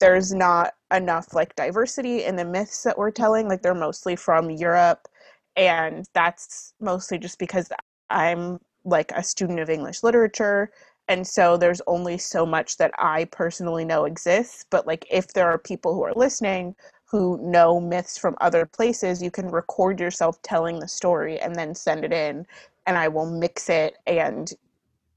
there's 0.00 0.32
not 0.32 0.74
enough 0.92 1.32
like 1.34 1.54
diversity 1.56 2.24
in 2.24 2.36
the 2.36 2.44
myths 2.44 2.82
that 2.84 2.98
we're 2.98 3.10
telling. 3.10 3.48
Like 3.48 3.62
they're 3.62 3.74
mostly 3.74 4.16
from 4.16 4.50
Europe, 4.50 5.08
and 5.56 6.06
that's 6.14 6.74
mostly 6.80 7.18
just 7.18 7.38
because 7.38 7.70
I'm 8.10 8.58
like 8.84 9.12
a 9.12 9.22
student 9.22 9.60
of 9.60 9.70
English 9.70 10.02
literature." 10.02 10.70
And 11.08 11.26
so 11.26 11.56
there's 11.56 11.82
only 11.86 12.16
so 12.16 12.46
much 12.46 12.76
that 12.78 12.92
I 12.98 13.24
personally 13.26 13.84
know 13.84 14.04
exists. 14.04 14.64
But 14.70 14.86
like 14.86 15.06
if 15.10 15.32
there 15.34 15.48
are 15.48 15.58
people 15.58 15.94
who 15.94 16.02
are 16.02 16.14
listening 16.14 16.74
who 17.12 17.38
know 17.42 17.78
myths 17.78 18.16
from 18.16 18.34
other 18.40 18.64
places, 18.64 19.22
you 19.22 19.30
can 19.30 19.50
record 19.50 20.00
yourself 20.00 20.40
telling 20.40 20.80
the 20.80 20.88
story 20.88 21.38
and 21.38 21.54
then 21.54 21.74
send 21.74 22.06
it 22.06 22.12
in, 22.12 22.46
and 22.86 22.96
I 22.96 23.08
will 23.08 23.26
mix 23.26 23.68
it 23.68 23.98
and 24.06 24.50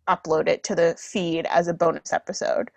upload 0.10 0.50
it 0.50 0.62
to 0.66 0.76
the 0.76 0.94
feed 1.00 1.46
as 1.46 1.70
a 1.70 1.74
bonus 1.74 2.12
episode. 2.12 2.70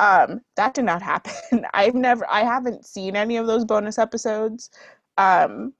Um, 0.00 0.40
that 0.56 0.74
did 0.74 0.84
not 0.84 1.02
happen. 1.14 1.66
I've 1.72 1.94
never, 1.94 2.28
I 2.28 2.42
haven't 2.42 2.84
seen 2.84 3.14
any 3.14 3.36
of 3.36 3.46
those 3.46 3.64
bonus 3.64 3.96
episodes. 3.96 4.70
Um, 5.18 5.72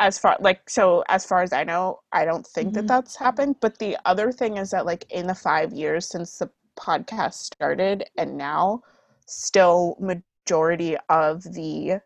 as 0.00 0.18
far 0.18 0.36
like 0.40 0.68
so 0.68 1.04
as 1.08 1.24
far 1.24 1.42
as 1.42 1.52
I 1.52 1.64
know, 1.64 2.00
I 2.12 2.24
don't 2.24 2.46
think 2.46 2.70
Mhm. 2.70 2.74
that 2.74 2.86
that's 2.88 3.16
happened. 3.16 3.56
But 3.60 3.78
the 3.78 3.96
other 4.04 4.32
thing 4.32 4.56
is 4.58 4.70
that 4.70 4.86
like 4.86 5.10
in 5.10 5.26
the 5.26 5.34
five 5.34 5.72
years 5.72 6.06
since 6.08 6.38
the 6.38 6.50
podcast 6.78 7.34
started 7.34 8.08
and 8.16 8.36
now, 8.36 8.82
still 9.26 9.96
majority 9.98 10.96
of 11.08 11.42
the 11.44 12.00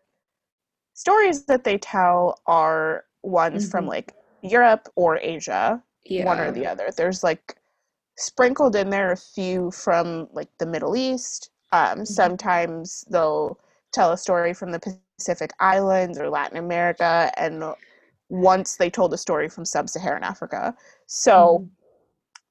stories 0.93 1.45
that 1.45 1.63
they 1.63 1.77
tell 1.77 2.39
are 2.47 3.05
ones 3.23 3.69
from 3.69 3.85
Mhm. 3.85 3.89
like 3.89 4.15
Europe 4.41 4.87
or 4.95 5.17
Asia, 5.17 5.83
yeah. 6.05 6.25
one 6.25 6.39
or 6.39 6.51
the 6.51 6.65
other. 6.65 6.89
There's 6.95 7.23
like 7.23 7.57
sprinkled 8.17 8.75
in 8.75 8.89
there 8.89 9.11
a 9.11 9.17
few 9.17 9.71
from 9.71 10.29
like 10.31 10.49
the 10.59 10.65
Middle 10.65 10.95
East. 10.95 11.49
Um, 11.71 12.05
sometimes 12.05 13.03
they'll 13.09 13.59
tell 13.91 14.11
a 14.11 14.17
story 14.17 14.53
from 14.53 14.71
the 14.71 14.79
Pacific 15.21 15.53
Islands 15.59 16.17
or 16.19 16.29
Latin 16.29 16.57
America, 16.57 17.31
and 17.37 17.63
once 18.29 18.77
they 18.77 18.89
told 18.89 19.13
a 19.13 19.17
story 19.17 19.49
from 19.49 19.65
Sub-Saharan 19.65 20.23
Africa. 20.23 20.75
So 21.05 21.59
Mhm. 21.59 21.69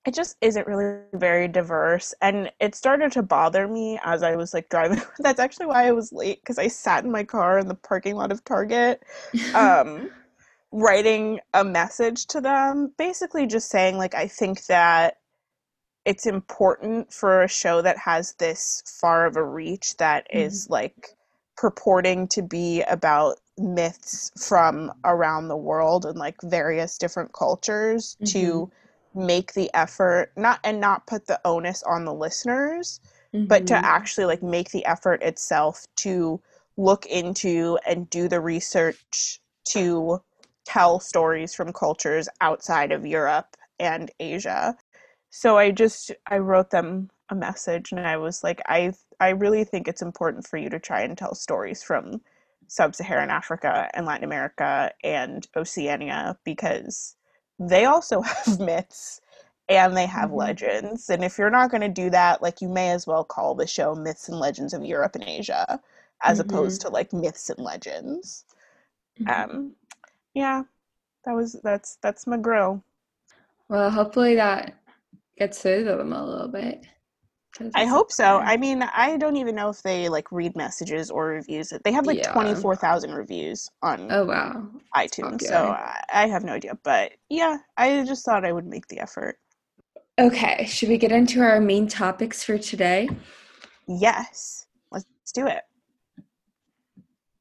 it 0.06 0.14
just 0.14 0.36
isn't 0.40 0.66
really 0.66 1.02
very 1.14 1.48
diverse 1.48 2.14
and 2.22 2.50
it 2.60 2.74
started 2.74 3.12
to 3.12 3.22
bother 3.22 3.68
me 3.68 3.98
as 4.02 4.22
i 4.22 4.36
was 4.36 4.54
like 4.54 4.68
driving 4.70 5.02
that's 5.18 5.40
actually 5.40 5.66
why 5.66 5.86
i 5.86 5.92
was 5.92 6.12
late 6.12 6.40
because 6.42 6.58
i 6.58 6.68
sat 6.68 7.04
in 7.04 7.10
my 7.10 7.24
car 7.24 7.58
in 7.58 7.68
the 7.68 7.74
parking 7.74 8.16
lot 8.16 8.32
of 8.32 8.44
target 8.44 9.02
um 9.54 10.10
writing 10.72 11.40
a 11.54 11.64
message 11.64 12.26
to 12.26 12.40
them 12.40 12.92
basically 12.96 13.46
just 13.46 13.68
saying 13.68 13.98
like 13.98 14.14
i 14.14 14.26
think 14.26 14.64
that 14.66 15.18
it's 16.04 16.26
important 16.26 17.12
for 17.12 17.42
a 17.42 17.48
show 17.48 17.82
that 17.82 17.98
has 17.98 18.34
this 18.38 18.82
far 18.86 19.26
of 19.26 19.36
a 19.36 19.44
reach 19.44 19.96
that 19.98 20.26
is 20.30 20.68
like 20.70 21.10
purporting 21.60 22.26
to 22.28 22.42
be 22.42 22.82
about 22.84 23.38
myths 23.58 24.32
from 24.38 24.92
around 25.04 25.48
the 25.48 25.56
world 25.56 26.06
and 26.06 26.18
like 26.18 26.36
various 26.42 26.96
different 26.98 27.32
cultures 27.34 28.16
to 28.24 28.70
make 29.14 29.52
the 29.54 29.70
effort 29.74 30.32
not 30.36 30.58
and 30.64 30.80
not 30.80 31.06
put 31.06 31.26
the 31.26 31.40
onus 31.44 31.82
on 31.82 32.04
the 32.06 32.14
listeners 32.14 33.00
but 33.48 33.66
to 33.66 33.74
Mhm. 33.74 33.84
actually 33.84 34.24
like 34.24 34.42
make 34.42 34.70
the 34.70 34.86
effort 34.86 35.22
itself 35.22 35.86
to 35.96 36.40
look 36.78 37.06
into 37.06 37.78
and 37.86 38.08
do 38.10 38.28
the 38.28 38.40
research 38.40 39.40
to 39.64 40.20
tell 40.64 41.00
stories 41.00 41.54
from 41.54 41.72
cultures 41.72 42.28
outside 42.40 42.92
of 42.92 43.06
Europe 43.06 43.56
and 43.78 44.10
Asia. 44.20 44.76
So 45.30 45.58
I 45.58 45.70
just 45.72 46.12
I 46.26 46.38
wrote 46.38 46.70
them 46.70 47.10
a 47.28 47.34
message 47.34 47.92
and 47.92 48.06
I 48.06 48.16
was 48.16 48.42
like 48.44 48.62
I 48.66 48.92
I 49.20 49.30
really 49.30 49.64
think 49.64 49.88
it's 49.88 50.02
important 50.02 50.46
for 50.46 50.56
you 50.56 50.70
to 50.70 50.78
try 50.80 51.02
and 51.02 51.16
tell 51.16 51.34
stories 51.34 51.82
from 51.82 52.20
sub-Saharan 52.68 53.30
Africa 53.30 53.90
and 53.94 54.06
Latin 54.06 54.24
America 54.24 54.92
and 55.04 55.46
Oceania 55.56 56.38
because 56.44 57.16
they 57.58 57.84
also 57.84 58.22
have 58.22 58.60
myths 58.60 59.20
and 59.68 59.96
they 59.96 60.06
have 60.06 60.30
Mhm. 60.30 60.36
legends. 60.36 61.10
And 61.10 61.24
if 61.24 61.38
you're 61.38 61.50
not 61.50 61.70
going 61.70 61.82
to 61.82 61.88
do 61.88 62.10
that, 62.10 62.42
like 62.42 62.60
you 62.60 62.68
may 62.68 62.90
as 62.90 63.06
well 63.06 63.24
call 63.24 63.54
the 63.54 63.66
show 63.66 63.94
Myths 63.94 64.28
and 64.28 64.38
Legends 64.38 64.74
of 64.74 64.84
Europe 64.84 65.14
and 65.16 65.24
Asia 65.24 65.80
as 66.24 66.38
Mhm. 66.38 66.40
opposed 66.40 66.80
to 66.82 66.88
like 66.88 67.12
Myths 67.12 67.50
and 67.50 67.58
Legends. 67.60 68.44
Mhm. 69.18 69.50
Um 69.52 69.74
yeah, 70.34 70.64
that 71.24 71.34
was 71.34 71.54
that's 71.64 71.96
that's 72.02 72.26
my 72.26 72.38
grill. 72.38 72.84
well, 73.68 73.90
hopefully 73.90 74.34
that 74.36 74.74
gets 75.38 75.62
through 75.62 75.84
to 75.84 75.96
them 75.96 76.12
a 76.12 76.24
little 76.24 76.48
bit. 76.48 76.86
I 77.74 77.84
hope 77.84 78.10
so. 78.10 78.38
I 78.40 78.56
mean, 78.56 78.82
I 78.82 79.16
don't 79.16 79.36
even 79.36 79.54
know 79.54 79.68
if 79.68 79.82
they 79.82 80.08
like 80.08 80.30
read 80.32 80.56
messages 80.56 81.10
or 81.10 81.26
reviews 81.26 81.72
it. 81.72 81.82
They 81.84 81.92
have 81.92 82.06
like 82.06 82.18
Yeah. 82.18 82.32
24,000 82.32 83.12
reviews 83.12 83.70
on 83.82 84.10
Oh 84.10 84.24
wow. 84.24 84.68
iTunes, 84.96 85.42
so. 85.42 85.54
I, 85.54 86.02
I 86.12 86.26
have 86.28 86.44
no 86.44 86.52
idea. 86.54 86.76
But 86.82 87.12
yeah, 87.28 87.58
I 87.76 88.04
just 88.04 88.24
thought 88.24 88.44
I 88.44 88.52
would 88.52 88.66
make 88.66 88.86
the 88.88 89.00
effort. 89.00 89.38
Okay, 90.18 90.66
should 90.66 90.88
we 90.88 90.98
get 90.98 91.12
into 91.12 91.40
our 91.40 91.60
main 91.60 91.88
topics 91.88 92.42
for 92.42 92.58
today? 92.58 93.08
Yes, 93.88 94.66
let's 94.92 95.06
do 95.32 95.46
it. 95.46 95.62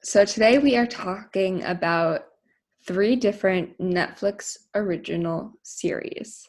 So 0.02 0.24
today 0.24 0.60
we 0.60 0.78
are 0.78 0.88
talking 0.88 1.64
about 1.64 2.26
three 2.86 3.16
different 3.18 3.78
Netflix 3.80 4.56
original 4.76 5.54
series. 5.64 6.48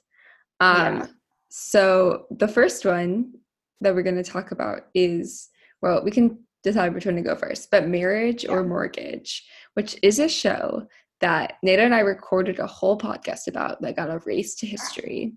Um 0.61 0.79
Yeah. 0.79 1.07
so 1.49 2.27
the 2.31 2.47
first 2.47 2.85
one 2.85 3.33
that 3.81 3.95
we're 3.95 4.03
going 4.03 4.23
to 4.23 4.31
talk 4.31 4.51
about 4.53 4.83
is 4.95 5.49
well, 5.83 6.05
we 6.05 6.11
can 6.11 6.39
decide 6.63 6.93
which 6.93 7.07
one 7.07 7.17
to 7.17 7.23
go 7.23 7.35
first, 7.35 7.71
but 7.71 7.89
Marriage 7.89 8.45
or 8.47 8.63
Mortgage, 8.63 9.47
which 9.75 9.97
is 10.03 10.19
a 10.19 10.29
show 10.29 10.87
that 11.21 11.55
Neida 11.65 11.79
and 11.81 11.95
I 11.95 12.01
recorded 12.01 12.59
a 12.59 12.67
whole 12.67 12.99
podcast 12.99 13.47
about 13.47 13.81
that 13.81 13.97
got 13.97 14.11
a 14.11 14.19
race 14.27 14.55
to 14.57 14.67
history. 14.67 15.33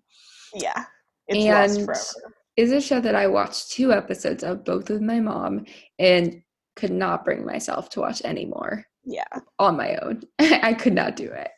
Yeah, 0.54 0.84
it's 1.28 1.46
lost 1.46 2.16
And 2.26 2.34
is 2.58 2.72
a 2.72 2.82
show 2.82 3.00
that 3.00 3.16
I 3.16 3.28
watched 3.28 3.72
two 3.72 3.92
episodes 3.94 4.44
of 4.44 4.64
both 4.66 4.90
with 4.90 5.02
my 5.02 5.20
mom 5.20 5.66
and 5.98 6.42
could 6.76 6.92
not 6.92 7.24
bring 7.26 7.46
myself 7.46 7.90
to 7.92 8.02
watch 8.02 8.22
anymore 8.24 8.86
Yeah, 9.06 9.24
on 9.60 9.78
my 9.78 9.96
own. 9.98 10.24
I 10.40 10.74
could 10.74 10.94
not 10.94 11.16
do 11.16 11.32
it. 11.32 11.50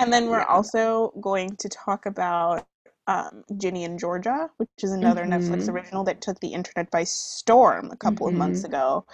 and 0.00 0.12
then 0.12 0.28
we're 0.28 0.38
Yeah. 0.40 0.46
also 0.46 1.12
going 1.20 1.56
to 1.56 1.68
talk 1.68 2.06
about 2.06 2.66
um, 3.08 3.42
Ginny 3.56 3.84
and 3.84 3.98
Georgia, 3.98 4.50
which 4.58 4.68
is 4.82 4.92
another 4.92 5.24
Netflix 5.24 5.64
Mhm. 5.64 5.72
original 5.72 6.04
that 6.04 6.20
took 6.20 6.38
the 6.40 6.52
internet 6.52 6.90
by 6.90 7.02
storm 7.04 7.90
a 7.90 7.96
couple 7.96 8.28
of 8.28 8.34
months 8.34 8.60
Mhm. 8.62 8.64
ago, 8.66 9.06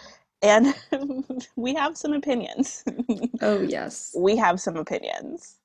and 0.43 0.75
we 1.57 1.75
have 1.75 1.97
some 1.97 2.13
opinions. 2.13 2.85
Oh, 3.41 3.61
yes. 3.77 4.13
we 4.19 4.37
have 4.37 4.61
some 4.61 4.77
opinions. 4.77 5.61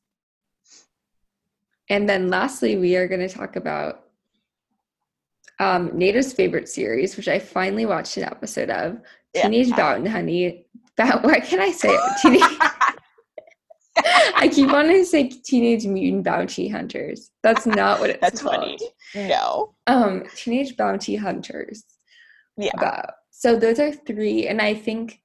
And 1.90 2.08
then 2.08 2.30
lastly, 2.30 2.78
we 2.78 2.96
are 2.96 3.08
going 3.08 3.28
to 3.28 3.36
talk 3.36 3.56
about 3.56 4.06
um, 5.60 5.92
Neida's 5.98 6.32
favorite 6.32 6.70
series, 6.70 7.18
which 7.18 7.28
I 7.28 7.38
finally 7.40 7.86
watched 7.86 8.16
an 8.16 8.24
episode 8.24 8.70
of 8.70 9.02
Yeah. 9.34 9.42
Teenage 9.50 9.76
Bounty 9.76 10.08
Honey. 10.10 10.68
Ba- 10.96 11.20
why 11.24 11.40
can 11.42 11.60
I 11.60 11.72
say 11.72 11.90
it? 11.90 12.02
Teenage- 12.22 12.60
I 14.36 14.48
keep 14.48 14.72
wanting 14.72 14.98
to 14.98 15.06
say 15.06 15.30
Teenage 15.30 15.86
Mutant 15.86 16.24
Bounty 16.24 16.68
Hunters. 16.68 17.32
That's 17.44 17.66
not 17.66 18.00
what 18.00 18.10
it's 18.12 18.22
That's 18.22 18.42
called. 18.42 18.56
funny. 18.56 18.78
No. 19.16 19.76
Um, 19.88 20.24
Teenage 20.36 20.76
Bounty 20.78 21.16
Hunters. 21.16 21.84
Yeah. 22.58 22.72
about. 22.76 23.12
So 23.32 23.56
those 23.56 23.80
are 23.80 23.92
three, 23.94 24.48
and 24.48 24.62
I 24.62 24.74
think 24.74 25.22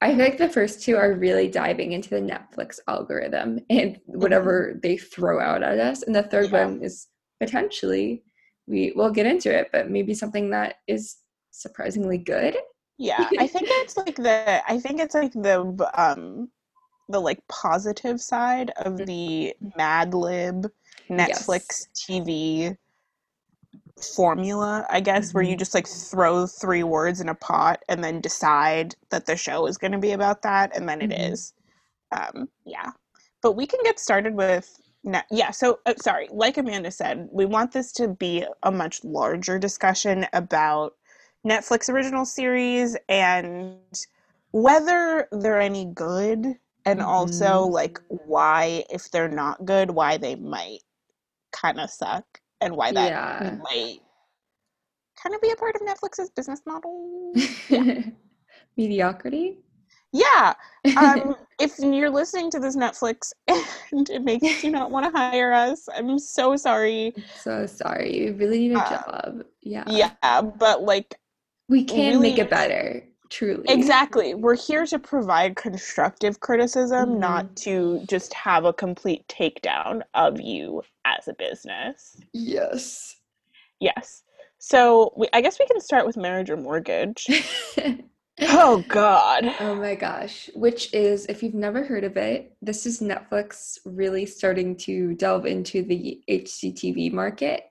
I 0.00 0.10
feel 0.10 0.18
like 0.24 0.38
the 0.38 0.48
first 0.48 0.82
two 0.82 0.96
are 0.96 1.14
really 1.14 1.48
diving 1.48 1.92
into 1.92 2.10
the 2.10 2.20
Netflix 2.20 2.78
algorithm 2.86 3.58
and 3.70 3.98
whatever 4.06 4.78
they 4.82 4.96
throw 4.96 5.40
out 5.40 5.62
at 5.64 5.80
us, 5.80 6.02
and 6.04 6.14
the 6.14 6.22
third 6.22 6.50
Yeah. 6.52 6.66
one 6.66 6.82
is 6.82 7.08
potentially 7.40 8.22
we 8.68 8.92
will 8.94 9.10
get 9.10 9.26
into 9.26 9.52
it, 9.52 9.68
but 9.72 9.90
maybe 9.90 10.14
something 10.14 10.50
that 10.50 10.76
is 10.86 11.16
surprisingly 11.50 12.18
good. 12.18 12.56
Yeah, 12.98 13.28
I 13.38 13.48
think 13.48 13.66
it's 13.68 13.96
like 13.96 14.14
the 14.16 14.62
I 14.68 14.78
think 14.78 15.00
it's 15.00 15.14
like 15.14 15.32
the 15.32 15.90
um 16.00 16.50
the 17.08 17.20
like 17.20 17.46
positive 17.48 18.20
side 18.20 18.70
of 18.76 19.06
the 19.06 19.54
Mad 19.76 20.14
Lib 20.14 20.70
Netflix 21.10 21.88
TV 21.94 22.76
formula, 24.00 24.86
I 24.90 25.00
guess, 25.00 25.32
where 25.34 25.42
you 25.44 25.56
Mhm. 25.56 25.58
just 25.58 25.74
like 25.74 25.86
throw 25.88 26.46
three 26.46 26.82
words 26.82 27.20
in 27.20 27.28
a 27.28 27.34
pot 27.34 27.82
and 27.88 28.02
then 28.02 28.20
decide 28.20 28.94
that 29.10 29.26
the 29.26 29.36
show 29.36 29.66
is 29.66 29.78
going 29.78 29.92
to 29.92 29.98
be 29.98 30.12
about 30.12 30.42
that, 30.42 30.76
and 30.76 30.88
then 30.88 31.00
it 31.02 31.10
Mhm. 31.10 31.32
is. 31.32 31.54
Um, 32.12 32.48
yeah, 32.64 32.92
but 33.42 33.52
we 33.52 33.66
can 33.66 33.80
get 33.84 33.98
started 34.00 34.34
with. 34.34 34.80
Ne- 35.04 35.22
yeah, 35.30 35.50
so 35.50 35.80
uh, 35.86 35.94
sorry, 35.98 36.28
like 36.30 36.56
Amanda 36.58 36.90
said, 36.90 37.28
we 37.32 37.44
want 37.46 37.72
this 37.72 37.92
to 37.94 38.08
be 38.08 38.44
a 38.62 38.72
much 38.72 39.04
larger 39.04 39.58
discussion 39.58 40.26
about 40.32 40.96
Netflix 41.46 41.88
original 41.90 42.24
series 42.24 42.96
and 43.08 43.78
whether 44.52 45.28
they're 45.32 45.60
any 45.60 45.84
good 45.86 46.58
and 46.86 47.00
also 47.00 47.66
Mhm. 47.66 47.72
like 47.72 48.00
why 48.08 48.84
if 48.90 49.10
they're 49.10 49.28
not 49.28 49.64
good 49.64 49.90
why 49.90 50.16
they 50.16 50.34
might 50.36 50.80
kind 51.52 51.80
of 51.80 51.90
suck 51.90 52.24
and 52.60 52.76
why 52.76 52.92
that 52.92 53.08
Yeah. 53.10 53.56
might 53.62 54.00
kind 55.22 55.34
of 55.34 55.40
be 55.40 55.50
a 55.50 55.56
part 55.56 55.76
of 55.76 55.82
Netflix's 55.82 56.30
business 56.30 56.60
model. 56.66 57.32
Yeah. 57.68 58.00
Mediocrity? 58.76 59.58
Yeah. 60.12 60.54
Um, 60.96 61.34
if 61.58 61.78
you're 61.78 62.10
listening 62.10 62.50
to 62.50 62.60
this 62.60 62.76
Netflix 62.76 63.32
and 63.92 64.08
it 64.10 64.22
makes 64.22 64.62
you 64.62 64.70
not 64.70 64.90
want 64.90 65.06
to 65.06 65.18
hire 65.18 65.52
us, 65.52 65.88
I'm 65.92 66.18
so 66.18 66.56
sorry. 66.56 67.14
so 67.42 67.66
sorry. 67.66 68.16
You 68.18 68.32
really 68.34 68.58
need 68.68 68.72
a 68.72 68.80
Uh, 68.80 68.90
job. 68.90 69.44
Yeah. 69.62 69.84
Yeah, 69.88 70.42
but 70.42 70.82
like 70.82 71.16
We 71.68 71.84
can 71.84 72.20
make 72.20 72.38
it 72.38 72.50
better. 72.50 73.02
Truly. 73.30 73.64
exactly, 73.68 74.34
we're 74.34 74.56
here 74.56 74.86
to 74.86 74.98
provide 74.98 75.56
constructive 75.56 76.40
criticism, 76.40 77.10
Mhm. 77.10 77.18
not 77.18 77.56
to 77.56 78.04
just 78.08 78.32
have 78.34 78.64
a 78.64 78.72
complete 78.72 79.26
takedown 79.28 80.02
of 80.14 80.40
you 80.40 80.82
as 81.04 81.26
a 81.28 81.34
business. 81.34 82.16
Yes. 82.32 83.16
Yes. 83.80 84.22
So 84.58 85.12
we, 85.16 85.28
I 85.32 85.40
guess 85.40 85.58
we 85.58 85.66
can 85.66 85.80
start 85.80 86.06
with 86.06 86.16
marriage 86.16 86.50
or 86.50 86.56
mortgage. 86.56 87.26
Oh 88.40 88.84
God. 88.88 89.44
Oh 89.60 89.76
my 89.76 89.94
gosh. 89.94 90.50
Which 90.56 90.92
is, 90.92 91.24
if 91.26 91.40
you've 91.40 91.54
never 91.54 91.84
heard 91.84 92.02
of 92.02 92.16
it, 92.16 92.56
this 92.60 92.84
is 92.84 93.00
Netflix 93.00 93.78
really 93.84 94.26
starting 94.26 94.76
to 94.78 95.14
delve 95.14 95.46
into 95.46 95.84
the 95.84 96.20
HGTV 96.28 97.12
market. 97.12 97.62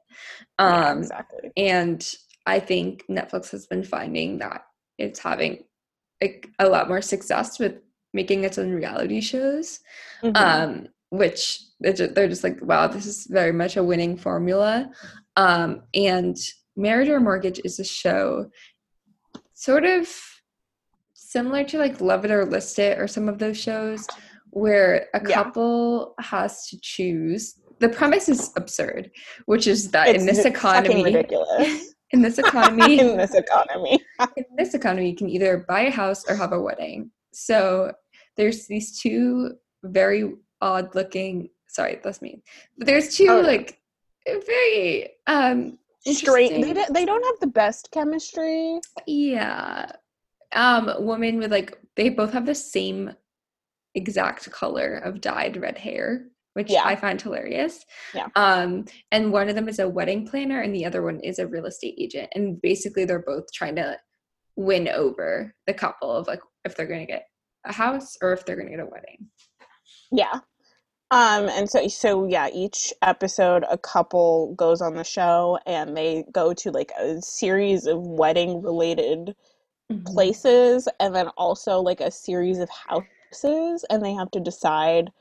Yeah, 0.57 0.91
Um, 0.91 1.00
exactly. 1.00 1.51
and 1.57 2.10
I 2.45 2.62
think 2.62 3.05
Netflix 3.10 3.51
has 3.51 3.67
been 3.67 3.83
finding 3.83 4.38
that 4.38 4.63
it's 4.97 5.19
having 5.19 5.63
like 6.21 6.50
a 6.59 6.67
lot 6.69 6.88
more 6.88 7.01
success 7.01 7.59
with 7.59 7.75
making 8.13 8.43
its 8.43 8.57
own 8.57 8.71
reality 8.71 9.19
shows. 9.21 9.79
Mhm. 10.23 10.35
Um, 10.38 10.88
which 11.09 11.59
they're 11.79 11.93
ju- 11.93 12.07
they're 12.07 12.27
just 12.27 12.43
like, 12.43 12.59
wow, 12.62 12.88
this 12.88 13.05
is 13.05 13.27
very 13.29 13.51
much 13.51 13.77
a 13.77 13.83
winning 13.83 14.17
formula. 14.17 14.89
Um, 15.35 15.83
and 15.93 16.35
Marriage 16.75 17.09
or 17.09 17.19
Mortgage 17.19 17.59
is 17.63 17.79
a 17.79 17.83
show 17.83 18.50
sort 19.53 19.85
of 19.85 20.09
similar 21.13 21.63
to 21.65 21.77
like 21.77 22.01
Love 22.01 22.25
It 22.25 22.31
or 22.31 22.45
List 22.45 22.79
It 22.79 23.00
or 23.00 23.07
some 23.07 23.29
of 23.29 23.38
those 23.39 23.57
shows 23.59 24.07
where 24.50 25.07
a 25.13 25.21
Yeah. 25.27 25.35
couple 25.43 26.15
has 26.19 26.67
to 26.69 26.79
choose. 26.81 27.55
The 27.79 27.89
premise 27.89 28.29
is 28.29 28.51
absurd, 28.55 29.12
which 29.45 29.67
is 29.67 29.91
that 29.91 30.07
it's 30.09 30.19
in 30.19 30.25
this 30.25 30.45
economy, 30.45 31.03
ridiculous. 31.03 31.92
in 32.13 32.22
this 32.22 32.38
economy, 32.38 33.00
in 33.01 33.17
this 33.17 33.34
economy. 33.34 34.00
in 34.38 34.46
this 34.58 34.74
economy, 34.74 35.10
you 35.10 35.15
can 35.15 35.29
either 35.29 35.65
buy 35.67 35.82
a 35.82 35.91
house 35.91 36.24
or 36.29 36.36
have 36.36 36.53
a 36.53 36.62
wedding. 36.62 37.12
So 37.34 37.91
there's 38.38 38.67
these 38.67 39.00
two 39.00 39.55
very 39.84 40.34
odd 40.62 40.96
looking. 40.96 41.50
Sorry, 41.67 42.00
that's 42.03 42.22
me. 42.22 42.41
But 42.77 42.88
there's 42.88 43.15
two 43.15 43.27
Oh, 43.29 43.41
like 43.41 43.79
very 44.27 45.10
um 45.27 45.77
Straight. 46.05 46.62
They, 46.62 46.74
don't- 46.74 46.93
they 46.93 47.05
don't 47.05 47.24
have 47.25 47.39
the 47.39 47.48
best 47.48 47.89
chemistry. 47.91 48.79
yeah 49.08 49.91
um 50.53 50.91
woman 51.00 51.39
with 51.39 51.51
like 51.51 51.77
they 51.96 52.10
both 52.10 52.32
have 52.34 52.46
the 52.46 52.53
same 52.55 53.12
exact 53.96 54.51
color 54.51 54.98
of 54.98 55.22
dyed 55.22 55.58
red 55.58 55.77
hair 55.77 56.27
which 56.53 56.69
Yeah. 56.72 56.83
i 56.86 56.95
find 56.95 57.22
hilarious 57.22 57.83
Yeah. 58.13 58.27
um 58.36 58.86
and 59.12 59.31
one 59.31 59.50
of 59.50 59.55
them 59.55 59.67
is 59.67 59.79
a 59.79 59.89
wedding 59.89 60.27
planner 60.27 60.62
and 60.62 60.74
the 60.74 60.86
other 60.86 61.01
one 61.01 61.19
is 61.22 61.39
a 61.39 61.48
real 61.48 61.66
estate 61.66 61.96
agent 61.98 62.29
and 62.35 62.61
basically 62.61 63.05
they're 63.05 63.24
both 63.25 63.46
trying 63.53 63.75
to 63.75 63.98
win 64.55 64.87
over 64.87 65.53
the 65.68 65.74
couple 65.74 66.11
of 66.11 66.27
like 66.27 66.42
if 66.66 66.75
they're 66.75 66.87
going 66.87 67.00
to 67.00 67.11
get 67.11 67.25
a 67.66 67.74
house 67.74 68.16
or 68.22 68.33
if 68.33 68.46
they're 68.46 68.55
going 68.55 68.70
to 68.70 68.75
get 68.77 68.85
a 68.85 68.89
wedding 68.89 69.27
Yeah. 70.11 70.39
Um, 71.11 71.48
and 71.50 71.70
so 71.70 71.87
so 71.89 72.25
yeah, 72.27 72.50
each 72.51 72.92
episode 73.03 73.63
a 73.70 73.77
couple 73.77 74.55
goes 74.55 74.81
on 74.81 74.96
the 74.96 75.03
show 75.03 75.59
and 75.68 75.96
they 75.96 76.25
go 76.31 76.53
to 76.55 76.72
like 76.72 76.92
a 77.00 77.22
series 77.22 77.85
of 77.87 78.00
wedding 78.01 78.61
related 78.61 79.35
Mm-hmm. 79.92 80.05
places 80.13 80.87
and 81.01 81.13
then 81.13 81.27
also 81.37 81.79
like 81.81 82.00
a 82.00 82.09
series 82.09 82.57
of 82.57 82.70
houses 82.70 83.85
and 83.89 84.01
they 84.03 84.13
have 84.13 84.31
to 84.31 84.39
decide 84.39 85.11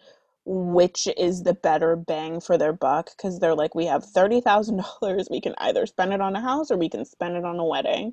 which 0.45 1.09
is 1.17 1.43
the 1.43 1.55
better 1.55 1.97
bang 1.97 2.41
for 2.41 2.59
their 2.59 2.73
buck 2.73 3.11
because 3.17 3.39
they're 3.39 3.55
like 3.55 3.75
we 3.75 3.87
have 3.87 4.05
$30,000 4.05 5.31
we 5.31 5.41
can 5.41 5.55
either 5.59 5.87
spend 5.87 6.13
it 6.13 6.21
on 6.21 6.35
a 6.37 6.41
house 6.41 6.71
or 6.71 6.77
we 6.77 6.89
can 6.89 7.05
spend 7.05 7.37
it 7.37 7.45
on 7.45 7.59
a 7.59 7.65
wedding. 7.65 8.13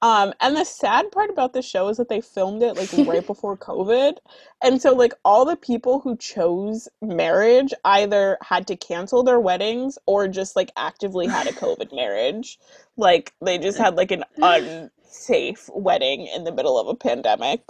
Um 0.00 0.32
and 0.40 0.56
the 0.56 0.64
sad 0.64 1.10
part 1.10 1.30
about 1.30 1.52
the 1.52 1.62
show 1.62 1.88
is 1.88 1.96
that 1.96 2.08
they 2.08 2.20
filmed 2.20 2.62
it 2.62 2.76
like 2.76 2.92
right 3.08 3.26
before 3.26 3.56
COVID. 3.56 4.18
And 4.62 4.80
so 4.80 4.94
like 4.94 5.14
all 5.24 5.44
the 5.44 5.56
people 5.56 6.00
who 6.00 6.16
chose 6.16 6.88
marriage 7.02 7.74
either 7.84 8.38
had 8.42 8.68
to 8.68 8.76
cancel 8.76 9.24
their 9.24 9.40
weddings 9.40 9.98
or 10.06 10.28
just 10.28 10.54
like 10.56 10.70
actively 10.76 11.26
had 11.26 11.48
a 11.48 11.52
COVID 11.52 11.92
marriage. 11.94 12.58
Like 12.96 13.34
they 13.44 13.58
just 13.58 13.78
had 13.78 13.96
like 13.96 14.12
an 14.12 14.24
unsafe 14.42 15.68
wedding 15.74 16.28
in 16.28 16.44
the 16.44 16.52
middle 16.52 16.78
of 16.78 16.86
a 16.86 16.94
pandemic. 16.94 17.62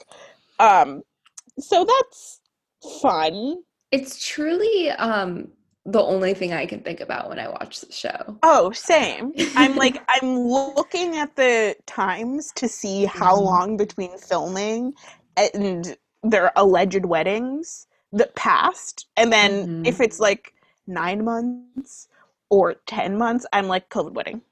Um 0.59 1.03
so 1.59 1.87
that's 1.87 2.41
fun. 3.01 3.63
It's 3.95 4.13
truly 4.33 4.91
um 5.09 5.31
the 5.87 6.03
only 6.03 6.33
thing 6.35 6.53
i 6.53 6.65
can 6.67 6.81
think 6.87 7.01
about 7.07 7.29
when 7.29 7.39
i 7.39 7.49
watch 7.49 7.75
the 7.81 7.93
show 7.93 8.21
Oh, 8.43 8.73
same. 8.73 9.33
I'm 9.57 9.75
like 9.85 9.97
I'm 10.15 10.31
looking 10.39 11.17
at 11.23 11.35
the 11.37 11.77
times 11.87 12.53
to 12.61 12.69
see 12.69 12.99
how 13.07 13.35
Mhm. 13.37 13.45
long 13.51 13.77
between 13.85 14.13
filming 14.19 14.93
and 15.37 15.97
their 16.23 16.53
alleged 16.57 17.05
weddings 17.15 17.87
that 18.13 18.35
passed, 18.35 19.07
and 19.17 19.33
then 19.33 19.53
Mhm. 19.67 19.87
if 19.91 20.01
it's 20.07 20.21
like 20.21 20.53
nine 20.87 21.25
months 21.25 22.09
or 22.51 22.75
ten 22.87 23.17
months, 23.25 23.45
I'm 23.53 23.67
like 23.75 23.89
COVID 23.97 24.13
wedding. 24.19 24.43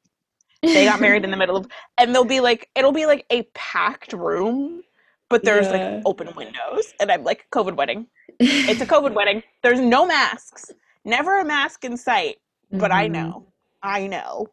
They 0.62 0.84
got 0.84 1.00
married 1.00 1.24
in 1.24 1.30
the 1.30 1.36
middle 1.36 1.56
of, 1.56 1.66
and 1.98 2.14
they'll 2.14 2.24
be 2.36 2.40
like 2.40 2.68
it'll 2.76 2.92
be 3.02 3.06
like 3.06 3.26
a 3.30 3.42
packed 3.54 4.12
room, 4.12 4.82
but 5.30 5.44
there's 5.44 5.66
Yeah. 5.66 5.72
like 5.72 5.86
open 6.06 6.28
windows, 6.36 6.84
and 7.00 7.10
I'm 7.12 7.24
like 7.24 7.46
COVID 7.52 7.76
wedding. 7.76 8.06
It's 8.38 8.80
a 8.82 8.86
COVID 8.86 9.14
wedding. 9.14 9.42
There's 9.62 9.80
no 9.80 10.06
masks. 10.06 10.70
Never 11.04 11.40
a 11.40 11.44
mask 11.44 11.84
in 11.84 11.96
sight 11.96 12.36
but 12.72 12.90
I 12.92 13.06
Mhm. 13.08 13.12
know, 13.12 13.46
I 13.82 14.06
know. 14.06 14.46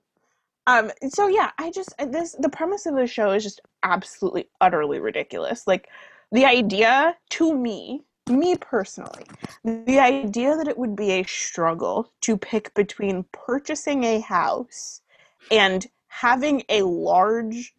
Um, 0.67 0.91
so 1.09 1.27
yeah, 1.27 1.51
I 1.57 1.71
just 1.71 1.93
uh, 1.99 2.05
this 2.05 2.35
the 2.39 2.49
premise 2.49 2.85
of 2.85 2.95
the 2.95 3.07
show 3.07 3.31
is 3.31 3.43
just 3.43 3.61
absolutely 3.83 4.49
utterly 4.61 4.99
ridiculous. 4.99 5.65
Like 5.65 5.89
the 6.31 6.45
idea 6.45 7.17
to 7.31 7.55
me, 7.55 8.03
me 8.29 8.55
personally, 8.57 9.25
the 9.63 9.99
idea 9.99 10.55
that 10.55 10.67
it 10.67 10.77
would 10.77 10.95
be 10.95 11.11
a 11.11 11.23
struggle 11.23 12.11
to 12.21 12.37
pick 12.37 12.73
between 12.75 13.23
purchasing 13.31 14.03
a 14.03 14.19
house 14.19 15.01
and 15.49 15.87
having 16.07 16.63
a 16.69 16.83
large 16.83 17.73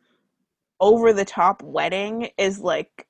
over 0.80 1.12
the 1.12 1.24
top 1.24 1.62
wedding 1.62 2.30
is 2.38 2.58
like 2.60 3.06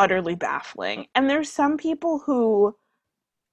utterly 0.00 0.34
baffling. 0.36 1.06
And 1.14 1.30
there's 1.30 1.52
some 1.52 1.76
people 1.78 2.20
who 2.20 2.76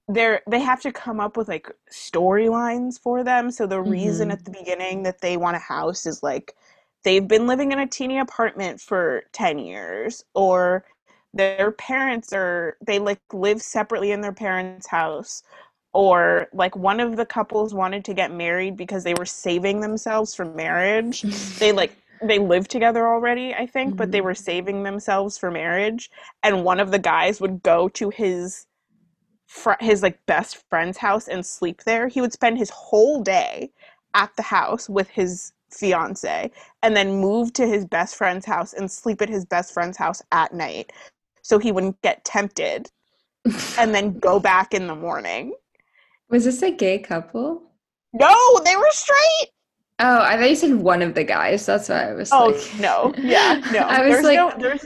they're 0.08 0.42
they 0.48 0.60
have 0.60 0.80
to 0.82 0.92
come 0.92 1.20
up 1.20 1.36
with 1.36 1.48
like 1.48 1.70
storylines 1.92 2.98
for 3.00 3.22
them. 3.24 3.50
So 3.50 3.66
the 3.66 3.80
reason 3.82 4.30
Mhm. 4.30 4.32
at 4.32 4.44
the 4.44 4.50
beginning 4.52 5.02
that 5.04 5.20
they 5.20 5.36
want 5.36 5.56
a 5.56 5.60
house 5.60 6.06
is 6.06 6.22
like 6.22 6.56
they've 7.04 7.28
been 7.28 7.46
living 7.46 7.72
in 7.72 7.78
a 7.80 7.86
teeny 7.86 8.18
apartment 8.18 8.80
for 8.80 9.24
10 9.32 9.58
years 9.58 10.24
or 10.34 10.84
their 11.34 11.72
parents 11.72 12.32
are 12.32 12.78
they 12.86 12.98
like 12.98 13.20
live 13.34 13.62
separately 13.62 14.12
in 14.12 14.22
their 14.22 14.32
parents' 14.32 14.86
house 14.88 15.42
or 15.94 16.48
like 16.54 16.76
one 16.76 17.00
of 17.00 17.16
the 17.16 17.26
couples 17.26 17.74
wanted 17.74 18.04
to 18.06 18.14
get 18.14 18.32
married 18.32 18.76
because 18.76 19.04
they 19.04 19.14
were 19.14 19.26
saving 19.26 19.80
themselves 19.80 20.34
for 20.34 20.46
marriage 20.46 21.22
they 21.58 21.72
like 21.72 21.96
they 22.22 22.38
live 22.38 22.68
together 22.68 23.06
already 23.06 23.54
i 23.54 23.66
think 23.66 23.96
but 23.96 24.10
they 24.12 24.20
Mhm. 24.20 24.24
were 24.24 24.34
saving 24.34 24.82
themselves 24.82 25.38
for 25.38 25.50
marriage 25.50 26.10
and 26.42 26.64
one 26.64 26.80
of 26.80 26.90
the 26.90 26.98
guys 26.98 27.40
would 27.40 27.62
go 27.62 27.88
to 27.90 28.10
his 28.10 28.66
fr- 29.46 29.80
his 29.80 30.02
like 30.02 30.24
best 30.26 30.62
friend's 30.68 30.98
house 30.98 31.26
and 31.26 31.44
sleep 31.44 31.82
there. 31.84 32.06
He 32.08 32.20
would 32.20 32.32
spend 32.32 32.58
his 32.58 32.70
whole 32.70 33.22
day 33.22 33.70
at 34.14 34.30
the 34.36 34.42
house 34.42 34.88
with 34.88 35.08
his 35.08 35.52
fiance 35.70 36.50
and 36.82 36.96
then 36.96 37.20
move 37.20 37.52
to 37.54 37.66
his 37.66 37.84
best 37.84 38.14
friend's 38.16 38.46
house 38.46 38.72
and 38.74 38.90
sleep 38.90 39.20
at 39.22 39.28
his 39.28 39.44
best 39.44 39.72
friend's 39.72 39.96
house 39.96 40.22
at 40.32 40.52
night 40.54 40.92
so 41.42 41.58
he 41.58 41.72
wouldn't 41.72 42.00
get 42.02 42.24
tempted 42.24 42.90
and 43.78 43.94
then 43.94 44.18
go 44.18 44.38
back 44.52 44.74
in 44.74 44.86
the 44.86 44.94
morning. 44.94 45.54
Was 46.28 46.44
this 46.44 46.62
a 46.62 46.70
gay 46.70 46.98
couple? 46.98 47.62
No 48.12 48.60
they 48.64 48.76
were 48.76 48.90
straight 48.90 49.50
oh 50.00 50.20
i 50.22 50.36
thought 50.36 50.48
you 50.48 50.56
said 50.56 50.74
one 50.74 51.02
of 51.02 51.14
the 51.14 51.24
guys 51.24 51.66
that's 51.66 51.88
why 51.88 52.10
i 52.10 52.12
was 52.12 52.30
oh 52.32 52.46
like 52.46 52.80
no 52.80 53.12
yeah 53.22 53.60
no 53.72 53.78
i 53.88 54.00
was 54.02 54.10
there's 54.10 54.24
like 54.24 54.36
no 54.36 54.52
there's 54.58 54.84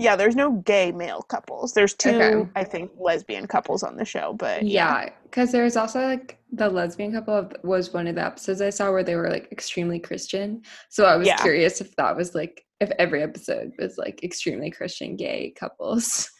Yeah, 0.00 0.14
there's 0.14 0.36
no 0.36 0.52
gay 0.64 0.92
male 0.92 1.22
couples. 1.22 1.72
There's 1.74 1.92
two, 1.92 2.10
Okay. 2.10 2.48
I 2.54 2.62
think, 2.62 2.92
lesbian 3.00 3.48
couples 3.48 3.82
on 3.82 3.96
the 3.96 4.04
show, 4.04 4.32
but 4.32 4.62
Yeah, 4.62 5.08
because 5.24 5.50
there 5.50 5.64
was 5.64 5.76
also 5.76 5.98
like 6.06 6.38
the 6.52 6.68
lesbian 6.68 7.12
couple 7.12 7.34
of, 7.34 7.52
was 7.64 7.92
one 7.92 8.06
of 8.06 8.14
the 8.14 8.24
episodes 8.24 8.60
I 8.60 8.70
saw 8.70 8.92
where 8.92 9.02
they 9.02 9.16
were 9.16 9.28
like 9.28 9.50
extremely 9.50 9.98
Christian. 9.98 10.62
So 10.88 11.04
I 11.04 11.16
was 11.16 11.26
Yeah. 11.26 11.42
curious 11.42 11.80
if 11.80 11.96
that 11.96 12.16
was 12.16 12.32
like 12.32 12.64
if 12.78 12.92
every 13.00 13.24
episode 13.24 13.72
was 13.76 13.98
like 13.98 14.22
extremely 14.22 14.70
Christian 14.70 15.16
gay 15.16 15.52
couples. 15.58 16.30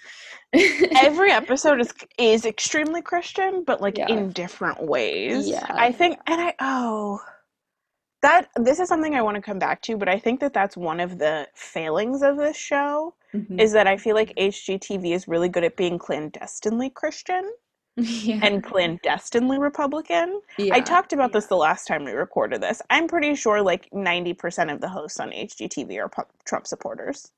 every 1.01 1.33
episode 1.33 1.81
is 1.81 1.93
is 2.17 2.47
extremely 2.47 3.03
Christian, 3.03 3.65
but 3.65 3.81
like 3.81 3.99
Yeah. 3.99 4.07
in 4.09 4.31
different 4.31 4.81
ways. 4.87 5.49
Yeah. 5.49 5.67
I 5.69 5.91
think, 5.91 6.17
and 6.29 6.41
I 6.41 6.55
oh, 6.61 7.19
that 8.23 8.49
this 8.57 8.81
is 8.81 8.89
something 8.89 9.15
I 9.15 9.23
want 9.23 9.37
to 9.37 9.43
come 9.43 9.59
back 9.59 9.81
to, 9.83 9.97
but 9.97 10.09
I 10.09 10.19
think 10.19 10.41
that 10.41 10.53
that's 10.53 10.77
one 10.77 11.01
of 11.01 11.19
the 11.19 11.47
failings 11.55 12.23
of 12.23 12.37
this 12.37 12.57
show 12.57 13.15
Mhm. 13.35 13.61
is 13.61 13.73
that 13.73 13.87
I 13.87 13.97
feel 13.97 14.15
like 14.15 14.33
HGTV 14.37 15.13
is 15.13 15.29
really 15.29 15.49
good 15.49 15.65
at 15.65 15.77
being 15.77 15.99
clandestinely 15.99 16.91
Christian 16.91 17.53
yeah. 17.97 18.41
and 18.43 18.63
clandestinely 18.65 19.59
Republican. 19.59 20.41
yeah. 20.57 20.75
I 20.75 20.81
talked 20.81 21.13
about 21.13 21.33
this 21.33 21.47
the 21.47 21.57
last 21.57 21.87
time 21.87 22.05
we 22.05 22.13
recorded 22.13 22.61
this. 22.63 22.81
I'm 22.91 23.07
pretty 23.09 23.35
sure 23.35 23.61
like 23.63 23.89
90% 23.93 24.73
of 24.73 24.81
the 24.81 24.89
hosts 24.89 25.21
on 25.21 25.31
HGTV 25.31 25.99
are 25.99 26.11
Trump 26.45 26.67
supporters. 26.67 27.31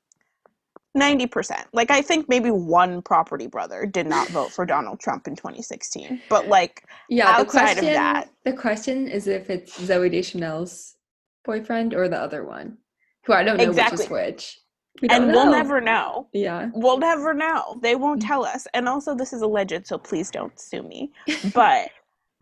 90%. 0.97 1.65
Like 1.73 1.91
I 1.91 2.01
think 2.01 2.27
maybe 2.27 2.51
one 2.51 3.01
property 3.01 3.47
brother 3.47 3.85
did 3.85 4.07
not 4.07 4.27
vote 4.29 4.51
for 4.51 4.65
Donald 4.65 4.99
Trump 4.99 5.27
in 5.27 5.35
2016. 5.35 6.21
But 6.29 6.47
like 6.47 6.83
yeah, 7.09 7.25
the 7.25 7.39
outside 7.41 7.61
of 7.71 7.77
question, 7.77 7.93
that- 7.93 8.29
the 8.43 8.53
question 8.53 9.07
is 9.07 9.27
if 9.27 9.49
it's 9.49 9.77
Zooey 9.79 10.11
Deschanel's 10.11 10.95
boyfriend 11.45 11.93
or 11.93 12.07
the 12.09 12.19
other 12.19 12.43
one, 12.45 12.77
who 13.25 13.33
I 13.33 13.43
don't 13.43 13.57
know 13.57 13.71
which 13.71 13.93
is 13.93 14.09
which. 14.09 14.57
We 15.01 15.07
and 15.07 15.27
we'll 15.27 15.49
never 15.49 15.79
know. 15.79 16.27
Yeah. 16.33 16.69
We'll 16.73 16.97
never 16.97 17.33
know. 17.33 17.79
They 17.81 17.95
won't 17.95 18.21
Mm. 18.21 18.27
tell 18.27 18.43
us. 18.45 18.67
And 18.73 18.89
also 18.89 19.15
this 19.15 19.31
is 19.31 19.41
alleged, 19.41 19.87
so 19.87 19.97
please 19.97 20.29
don't 20.29 20.59
sue 20.59 20.83
me. 20.83 21.11
But 21.53 21.89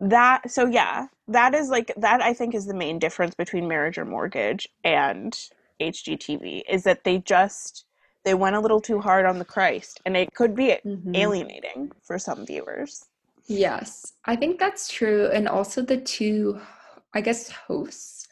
that 0.00 0.50
so 0.50 0.66
yeah, 0.66 1.06
that 1.28 1.54
is 1.54 1.68
like 1.68 1.92
that 1.98 2.20
I 2.22 2.32
think 2.34 2.54
is 2.54 2.66
the 2.66 2.74
main 2.74 2.98
difference 2.98 3.34
between 3.36 3.68
marriage 3.68 3.98
or 3.98 4.04
mortgage 4.04 4.66
and 4.82 5.38
HGTV 5.80 6.62
is 6.68 6.82
that 6.84 7.04
they 7.04 7.18
just 7.18 7.84
they 8.24 8.34
went 8.34 8.56
a 8.56 8.60
little 8.60 8.80
too 8.80 9.00
hard 9.00 9.26
on 9.26 9.38
the 9.38 9.44
Christ 9.44 10.00
and 10.04 10.16
it 10.16 10.34
could 10.34 10.54
be 10.54 10.78
Mhm. 10.84 11.16
alienating 11.16 11.92
for 12.02 12.18
some 12.18 12.44
viewers. 12.44 13.06
Yes, 13.46 14.12
I 14.26 14.36
think 14.36 14.58
that's 14.58 14.88
true. 14.88 15.26
And 15.32 15.48
also, 15.48 15.82
the 15.82 15.96
two, 15.96 16.60
I 17.14 17.20
guess, 17.20 17.50
hosts 17.50 18.28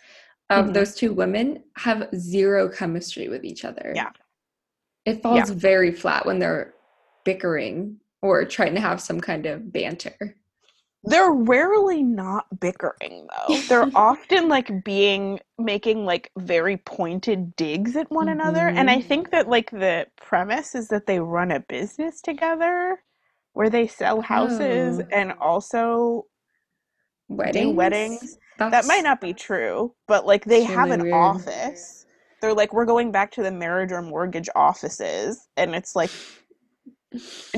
of 0.50 0.66
Mhm. 0.66 0.74
those 0.74 0.94
two 0.94 1.12
women 1.12 1.64
have 1.76 2.08
zero 2.14 2.68
chemistry 2.68 3.28
with 3.28 3.44
each 3.44 3.64
other. 3.64 3.92
Yeah. 3.94 4.12
It 5.04 5.22
falls 5.22 5.50
very 5.50 5.92
flat 5.92 6.26
when 6.26 6.38
they're 6.38 6.74
bickering 7.24 8.00
or 8.22 8.44
trying 8.44 8.74
to 8.74 8.80
have 8.80 9.00
some 9.00 9.20
kind 9.20 9.46
of 9.46 9.72
banter. 9.72 10.36
They're 11.04 11.32
rarely 11.32 12.02
not 12.02 12.60
bickering 12.60 13.28
though. 13.30 13.64
They're 13.68 13.90
often 13.96 14.48
like 14.48 14.84
being 14.84 15.40
making 15.58 16.04
like 16.04 16.30
very 16.38 16.76
pointed 16.78 17.56
digs 17.56 17.96
at 17.96 18.10
one 18.10 18.28
another. 18.28 18.68
And 18.76 18.90
I 18.90 19.00
Mhm. 19.00 19.02
think 19.02 19.30
that 19.30 19.48
like 19.48 19.70
the 19.70 20.08
premise 20.16 20.74
is 20.74 20.88
that 20.88 21.06
they 21.06 21.20
run 21.20 21.50
a 21.50 21.60
business 21.60 22.20
together 22.22 23.02
where 23.54 23.70
they 23.70 23.86
sell 23.88 24.20
houses 24.22 25.00
Oh. 25.00 25.08
and 25.10 25.32
also 25.40 26.26
Weddings? 27.28 27.76
weddings. 27.76 28.38
That 28.70 28.86
might 28.86 29.02
not 29.04 29.20
be 29.20 29.34
true, 29.34 29.94
but 30.08 30.26
like 30.26 30.44
they 30.44 30.64
It's 30.64 30.64
have 30.64 30.90
an 30.90 31.02
weird. 31.02 31.12
office. 31.12 32.06
They're 32.40 32.54
like, 32.54 32.72
we're 32.72 32.86
going 32.86 33.12
back 33.12 33.32
to 33.32 33.42
the 33.42 33.50
marriage 33.52 33.92
or 33.92 34.02
mortgage 34.02 34.48
offices, 34.54 35.48
and 35.56 35.74
it's 35.74 35.96
like, 35.96 36.12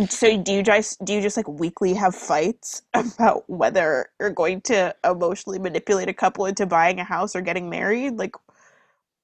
so 0.08 0.36
do 0.42 0.52
you 0.52 0.62
just 0.62 1.04
do 1.04 1.12
you 1.14 1.20
just 1.20 1.36
like 1.36 1.48
weekly 1.48 1.94
have 1.94 2.14
fights 2.14 2.82
about 2.94 3.48
whether 3.48 4.08
you're 4.20 4.30
going 4.30 4.60
to 4.62 4.94
emotionally 5.04 5.58
manipulate 5.58 6.08
a 6.08 6.14
couple 6.14 6.46
into 6.46 6.66
buying 6.66 7.00
a 7.00 7.04
house 7.04 7.34
or 7.36 7.40
getting 7.40 7.68
married? 7.70 8.16
Like, 8.16 8.34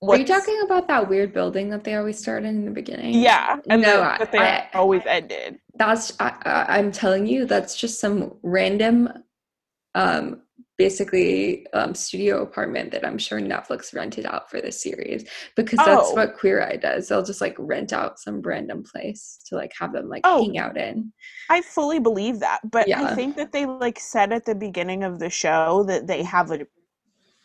Are 0.03 0.17
you 0.17 0.25
talking 0.27 0.61
about 0.65 0.89
that 0.89 1.09
weird 1.09 1.33
building 1.33 1.71
that 1.71 1.85
they 1.85 1.95
always 1.95 2.19
started 2.19 2.49
in 2.49 2.65
the 2.65 2.71
beginning? 2.71 3.15
Yeah, 3.15 3.61
and 3.69 3.83
No, 3.83 3.99
that, 3.99 4.19
that 4.19 4.33
they 4.33 4.39
I- 4.39 4.69
always 4.75 5.03
ended. 5.07 5.59
That's 5.77 6.13
I, 6.21 6.35
I, 6.43 6.79
I'm 6.79 6.93
telling 6.93 7.27
you, 7.27 7.45
that's 7.47 7.77
just 7.77 8.01
some 8.01 8.35
random, 8.43 9.09
um, 9.95 10.43
basically 10.79 11.67
um, 11.73 11.95
studio 11.95 12.43
apartment 12.43 12.91
that 12.93 13.07
I'm 13.07 13.19
sure 13.19 13.41
Netflix 13.41 13.95
rented 13.95 14.27
out 14.27 14.51
for 14.51 14.61
this 14.61 14.83
series 14.83 15.25
because 15.57 15.79
that's 15.79 16.09
Oh. 16.11 16.15
what 16.15 16.37
Queer 16.37 16.63
Eye 16.63 16.77
does. 16.77 17.09
They'll 17.09 17.25
just 17.25 17.41
like 17.41 17.57
rent 17.59 17.93
out 17.93 18.19
some 18.19 18.41
random 18.43 18.83
place 18.85 19.39
to 19.47 19.55
like 19.57 19.73
have 19.79 19.93
them 19.93 20.09
like 20.09 20.23
Oh. 20.25 20.43
hang 20.43 20.59
out 20.59 20.77
in. 20.77 21.13
I 21.49 21.63
fully 21.63 21.99
believe 21.99 22.41
that, 22.41 22.61
but 22.71 22.91
I 22.93 23.15
think 23.15 23.37
that 23.37 23.53
they 23.53 23.67
like 23.67 23.99
said 23.99 24.33
at 24.33 24.45
the 24.45 24.55
beginning 24.55 25.03
of 25.05 25.19
the 25.19 25.31
show 25.31 25.85
that 25.89 26.07
they 26.07 26.23
have 26.23 26.51
a 26.51 26.67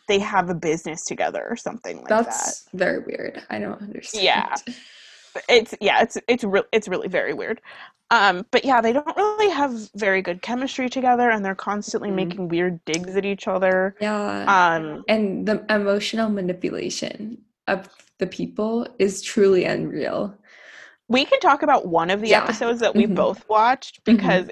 they 0.08 0.18
have 0.18 0.50
a 0.50 0.54
business 0.54 1.04
together 1.04 1.46
or 1.48 1.56
something 1.56 1.98
like 1.98 2.08
that. 2.08 2.24
That's 2.26 2.68
very 2.74 2.98
weird. 2.98 3.42
I 3.50 3.60
don't 3.60 3.80
understand. 3.80 4.24
Yeah. 4.24 4.54
It's 5.48 5.74
yeah 5.80 6.02
it's 6.02 6.18
it's 6.28 6.44
real 6.44 6.64
it's 6.72 6.88
really 6.88 7.08
very 7.08 7.32
weird 7.34 7.60
um 8.10 8.44
but 8.50 8.64
yeah 8.64 8.80
they 8.80 8.92
don't 8.92 9.16
really 9.16 9.50
have 9.50 9.90
very 9.94 10.20
good 10.22 10.42
chemistry 10.42 10.88
together 10.88 11.30
and 11.30 11.44
they're 11.44 11.54
constantly 11.54 12.10
Mhm. 12.10 12.14
making 12.16 12.48
weird 12.48 12.84
digs 12.84 13.16
at 13.16 13.24
each 13.24 13.48
other 13.48 13.96
Yeah. 14.00 14.44
um 14.76 15.04
and 15.08 15.46
the 15.46 15.64
emotional 15.70 16.28
manipulation 16.28 17.38
of 17.68 17.88
the 18.18 18.26
people 18.26 18.86
is 18.98 19.22
truly 19.22 19.64
unreal. 19.64 20.36
we 21.08 21.24
can 21.24 21.40
talk 21.40 21.62
about 21.62 21.86
one 21.86 22.10
of 22.10 22.20
the 22.20 22.30
Yeah. 22.30 22.42
episodes 22.42 22.80
that 22.80 22.94
we 22.94 23.06
Mhm. 23.06 23.14
both 23.14 23.46
watched 23.48 24.00
Mhm. 24.00 24.04
because 24.04 24.50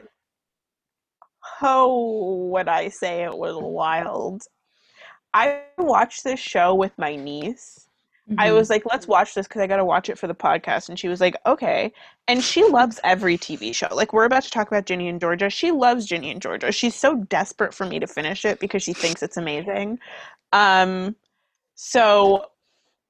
oh 1.62 2.46
would 2.50 2.68
i 2.68 2.88
say 2.88 3.22
it 3.24 3.36
was 3.36 3.56
wild 3.56 4.42
i 5.34 5.62
watched 5.78 6.24
this 6.24 6.40
show 6.40 6.74
with 6.74 6.92
my 6.98 7.16
niece 7.16 7.86
I 8.38 8.50
Mhm. 8.50 8.54
was 8.54 8.70
like, 8.70 8.84
let's 8.86 9.08
watch 9.08 9.34
this 9.34 9.48
because 9.48 9.60
I 9.62 9.66
got 9.66 9.78
to 9.78 9.84
watch 9.84 10.08
it 10.08 10.18
for 10.18 10.26
the 10.28 10.34
podcast. 10.34 10.88
And 10.88 10.98
she 10.98 11.08
was 11.08 11.20
like, 11.20 11.36
okay. 11.46 11.92
And 12.28 12.44
she 12.44 12.62
loves 12.64 13.00
every 13.02 13.36
TV 13.36 13.74
show. 13.74 13.88
Like, 13.92 14.12
we're 14.12 14.24
about 14.24 14.44
to 14.44 14.50
talk 14.50 14.68
about 14.68 14.86
Ginny 14.86 15.08
and 15.08 15.20
Georgia. 15.20 15.50
She 15.50 15.70
loves 15.72 16.06
Ginny 16.06 16.30
and 16.30 16.40
Georgia. 16.40 16.70
She's 16.70 16.94
so 16.94 17.16
desperate 17.24 17.74
for 17.74 17.86
me 17.86 17.98
to 17.98 18.06
finish 18.06 18.44
it 18.44 18.60
because 18.60 18.82
she 18.82 18.92
thinks 18.92 19.22
it's 19.22 19.36
amazing. 19.36 19.98
Um, 20.52 21.16
so 21.74 22.46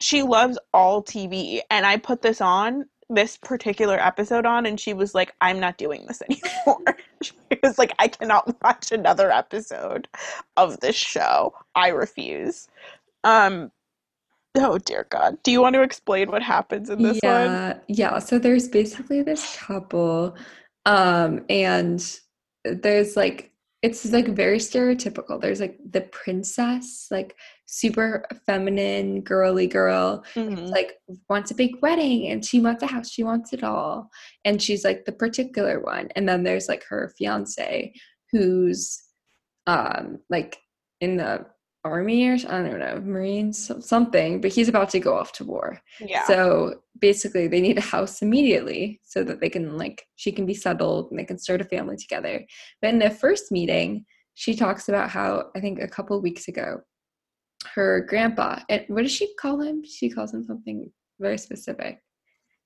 she 0.01 0.23
loves 0.23 0.59
all 0.73 1.03
TV. 1.03 1.61
And 1.70 1.85
I 1.85 1.96
put 1.99 2.23
this 2.23 2.40
on, 2.40 2.87
this 3.11 3.37
particular 3.37 3.99
episode 3.99 4.46
on, 4.46 4.64
and 4.66 4.79
she 4.81 4.94
was 4.94 5.14
like, 5.14 5.35
I'm 5.40 5.61
not 5.61 5.77
doing 5.77 6.07
this 6.07 6.23
anymore. 6.31 6.96
she 7.23 7.33
was 7.62 7.79
like, 7.79 7.92
I 7.99 8.09
cannot 8.09 8.55
watch 8.62 8.92
another 8.92 9.31
episode 9.31 10.09
of 10.57 10.81
this 10.81 10.96
show. 10.96 11.53
I 11.75 11.88
refuse. 11.88 12.68
Um, 13.25 13.70
Oh 14.56 14.78
dear 14.78 15.06
God! 15.10 15.38
Do 15.44 15.52
you 15.52 15.60
want 15.60 15.74
to 15.74 15.82
explain 15.82 16.30
what 16.30 16.42
happens 16.42 16.90
in 16.90 17.02
this 17.02 17.18
one? 17.22 17.22
yeah 17.22 17.78
yeah 17.88 18.18
so 18.18 18.38
there's 18.38 18.68
basically 18.68 19.22
this 19.22 19.56
couple 19.56 20.36
um 20.86 21.44
and 21.48 22.18
there's 22.64 23.16
like 23.16 23.52
it's 23.82 24.04
like 24.12 24.28
very 24.28 24.58
stereotypical 24.58 25.40
there's 25.40 25.60
like 25.60 25.78
the 25.90 26.00
princess 26.02 27.06
like 27.10 27.34
super 27.66 28.24
feminine 28.44 29.20
girly 29.22 29.66
girl 29.66 30.24
Mhm. 30.34 30.68
like 30.68 30.98
wants 31.28 31.50
a 31.50 31.54
big 31.54 31.76
wedding 31.80 32.28
and 32.28 32.44
she 32.44 32.60
wants 32.60 32.82
a 32.82 32.86
house 32.86 33.08
she 33.10 33.22
wants 33.22 33.52
it 33.52 33.62
all 33.62 34.10
and 34.44 34.60
she's 34.60 34.84
like 34.84 35.04
the 35.04 35.12
particular 35.12 35.80
one 35.80 36.08
and 36.16 36.28
then 36.28 36.42
there's 36.42 36.68
like 36.68 36.84
her 36.88 37.12
fiance 37.16 37.92
who's 38.32 39.00
um 39.66 40.18
like 40.28 40.58
in 41.00 41.16
the 41.16 41.46
army 41.85 42.29
or 42.29 42.35
I 42.35 42.62
don't 42.62 42.79
know 42.79 43.01
marines 43.03 43.71
something 43.81 44.40
but 44.40 44.53
he's 44.53 44.69
about 44.69 44.90
to 44.90 45.01
go 45.01 45.16
off 45.16 45.33
to 45.33 45.45
war 45.45 45.81
Yeah. 46.01 46.27
so 46.27 46.83
basically, 47.01 47.49
they 47.49 47.61
need 47.61 47.79
a 47.79 47.81
house 47.81 48.21
immediately 48.23 49.01
so 49.03 49.25
that 49.25 49.40
they 49.40 49.49
can, 49.49 49.79
like, 49.79 50.07
she 50.16 50.31
can 50.33 50.47
be 50.47 50.55
settled 50.55 51.11
and 51.11 51.19
they 51.19 51.25
can 51.25 51.38
start 51.38 51.61
a 51.62 51.64
family 51.64 51.97
together. 51.97 52.45
But 52.81 52.90
in 52.90 52.99
the 52.99 53.11
first 53.11 53.51
meeting, 53.51 54.05
she 54.35 54.55
talks 54.55 54.88
about 54.88 55.11
how, 55.11 55.47
I 55.57 55.61
think 55.61 55.81
a 55.81 55.88
couple 55.88 56.16
of 56.16 56.23
weeks 56.23 56.49
ago, 56.49 56.81
her 57.75 58.05
grandpa, 58.09 58.61
and 58.69 58.85
what 58.88 59.03
does 59.03 59.12
she 59.12 59.35
call 59.37 59.61
him? 59.61 59.83
She 59.85 60.09
calls 60.11 60.33
him 60.33 60.45
something 60.45 60.90
very 61.19 61.38
specific. 61.38 61.99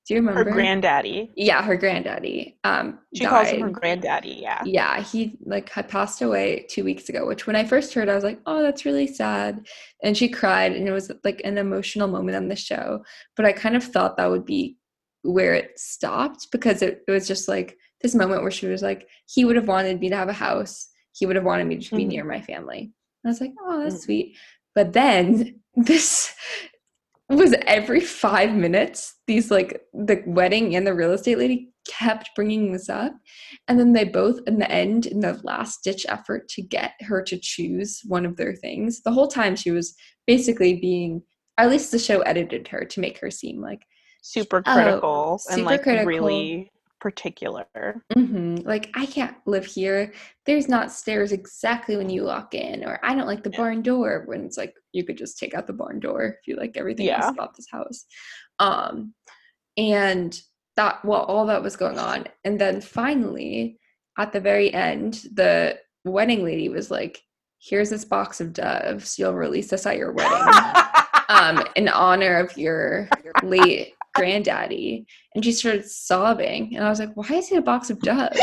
Do 0.07 0.13
you 0.15 0.21
remember 0.21 0.45
her 0.45 0.51
granddaddy. 0.57 1.33
yeah, 1.35 1.63
her 1.63 1.77
granddaddy. 1.77 2.59
Um, 2.63 2.99
She 3.15 3.25
calls 3.25 3.49
him 3.49 3.63
her 3.63 3.71
granddaddy. 3.71 4.39
Yeah. 4.43 4.63
Yeah, 4.67 5.01
he 5.01 5.39
like 5.45 5.71
had 5.71 5.89
passed 5.89 6.21
away 6.21 6.67
two 6.69 6.85
weeks 6.85 7.09
ago, 7.09 7.27
which 7.27 7.47
when 7.47 7.57
I 7.57 7.65
first 7.65 7.95
heard, 7.95 8.11
I 8.11 8.15
was 8.15 8.25
like, 8.25 8.39
oh, 8.45 8.63
that's 8.63 8.85
really 8.85 9.07
sad. 9.07 9.67
And 10.03 10.15
she 10.15 10.29
cried, 10.29 10.73
and 10.73 10.87
it 10.87 10.93
was 10.93 11.11
like 11.25 11.41
an 11.45 11.57
emotional 11.57 12.07
moment 12.09 12.37
on 12.37 12.49
the 12.49 12.57
show. 12.57 13.03
But 13.35 13.47
I 13.47 13.53
kind 13.53 13.77
of 13.77 13.85
thought 13.85 14.19
that 14.19 14.31
would 14.31 14.45
be 14.45 14.77
where 15.23 15.55
it 15.55 15.79
stopped 15.79 16.49
because 16.53 16.83
it, 16.83 17.03
it 17.09 17.11
was 17.11 17.27
just 17.27 17.49
like 17.49 17.79
this 18.03 18.15
moment 18.15 18.43
where 18.43 18.51
she 18.51 18.67
was 18.67 18.83
like, 18.83 19.09
he 19.27 19.47
would 19.47 19.57
have 19.57 19.69
wanted 19.69 20.01
me 20.01 20.11
to 20.11 20.17
have 20.17 20.29
a 20.29 20.35
house, 20.35 20.89
he 21.13 21.25
would 21.25 21.37
have 21.37 21.47
wanted 21.47 21.67
me 21.67 21.79
to 21.79 21.97
be 21.97 22.05
Mhm. 22.05 22.09
near 22.09 22.25
my 22.25 22.43
family. 22.43 22.81
And 22.81 22.91
I 23.25 23.29
was 23.29 23.41
like, 23.41 23.55
oh, 23.63 23.83
that's 23.83 23.95
Mhm. 23.97 24.05
sweet. 24.05 24.37
But 24.75 24.93
then 24.93 25.61
this 25.77 26.35
was 27.29 27.55
every 27.67 28.01
five 28.01 28.55
minutes, 28.55 29.15
these 29.27 29.51
like 29.51 29.81
the 29.93 30.23
wedding 30.27 30.77
and 30.77 30.87
the 30.87 30.95
real 30.95 31.13
estate 31.13 31.39
lady 31.39 31.71
kept 31.89 32.31
bringing 32.37 32.73
this 32.73 32.89
up. 32.89 33.13
And 33.69 33.79
then 33.79 33.93
they 33.93 34.05
both, 34.05 34.41
in 34.47 34.59
the 34.59 34.71
end, 34.71 35.07
in 35.07 35.21
the 35.21 35.41
last 35.43 35.85
ditch 35.85 36.05
effort 36.09 36.49
to 36.51 36.63
get 36.63 36.93
her 37.01 37.23
to 37.23 37.39
choose 37.39 38.01
one 38.07 38.27
of 38.27 38.37
their 38.37 38.55
things, 38.55 39.03
the 39.03 39.13
whole 39.13 39.29
time 39.29 39.57
she 39.57 39.71
was 39.71 39.95
basically 40.27 40.81
being, 40.81 41.23
at 41.59 41.71
least 41.71 41.93
the 41.93 41.99
show 41.99 42.21
edited 42.21 42.69
her 42.69 42.85
to 42.85 43.01
make 43.01 43.19
her 43.19 43.31
seem 43.31 43.61
like 43.61 43.83
super 44.23 44.63
oh, 44.67 44.75
critical 44.75 45.41
oh, 45.41 45.51
and 45.51 45.59
super 45.59 45.71
like 45.71 45.83
critical. 45.83 46.07
really 46.07 46.71
particular. 47.05 47.67
hmm 48.15 48.55
Like, 48.65 48.91
I 48.95 49.05
can't 49.05 49.37
live 49.45 49.67
here. 49.67 50.15
There's 50.47 50.69
not 50.69 50.91
stairs 50.91 51.33
exactly 51.33 51.99
when 51.99 52.09
you 52.09 52.25
walk 52.25 52.55
in, 52.55 52.83
or 52.83 52.99
I 53.03 53.15
don't 53.15 53.27
like 53.27 53.43
the 53.45 53.51
Yeah. 53.51 53.59
barn 53.59 53.83
door. 53.83 54.25
When 54.27 54.47
it's 54.47 54.57
like 54.57 54.75
you 54.93 55.05
could 55.05 55.19
just 55.19 55.39
take 55.39 55.53
out 55.53 55.67
the 55.67 55.75
barn 55.75 56.01
door 56.01 56.23
if 56.25 56.47
you 56.49 56.57
like 56.57 56.79
everything 56.79 57.05
Yeah. 57.05 57.23
else 57.23 57.35
about 57.35 57.55
this 57.57 57.67
house. 57.71 58.07
Um, 58.59 59.13
and 59.77 60.41
that 60.77 61.05
well, 61.05 61.25
all 61.25 61.45
that 61.47 61.63
was 61.63 61.77
going 61.77 61.99
on, 61.99 62.25
and 62.45 62.59
then 62.59 62.81
finally, 62.81 63.79
at 64.17 64.33
the 64.33 64.41
very 64.41 64.73
end, 64.73 65.25
the 65.35 65.79
wedding 66.07 66.43
lady 66.43 66.71
was 66.71 66.91
like, 66.91 67.21
"Here's 67.59 67.91
this 67.91 68.07
box 68.07 68.41
of 68.41 68.55
doves. 68.55 69.19
You'll 69.19 69.35
release 69.35 69.69
this 69.69 69.85
at 69.85 69.99
your 69.99 70.13
wedding." 70.13 70.55
um, 71.29 71.63
in 71.77 71.89
honor 71.89 72.39
of 72.39 72.57
your 72.57 73.11
late 73.43 73.94
granddaddy. 74.15 75.07
And 75.35 75.45
she 75.45 75.53
started 75.53 75.85
sobbing. 75.89 76.77
And 76.77 76.85
I 76.85 76.89
was 76.89 77.01
like, 77.01 77.15
why 77.15 77.29
is 77.33 77.51
it 77.53 77.59
a 77.59 77.63
box 77.63 77.91
of 77.91 78.01
doves? 78.01 78.41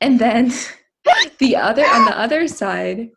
And 0.00 0.18
then 0.18 0.52
the 1.38 1.56
other, 1.56 1.84
on 1.84 2.04
the 2.06 2.18
other 2.18 2.48
side, 2.48 3.10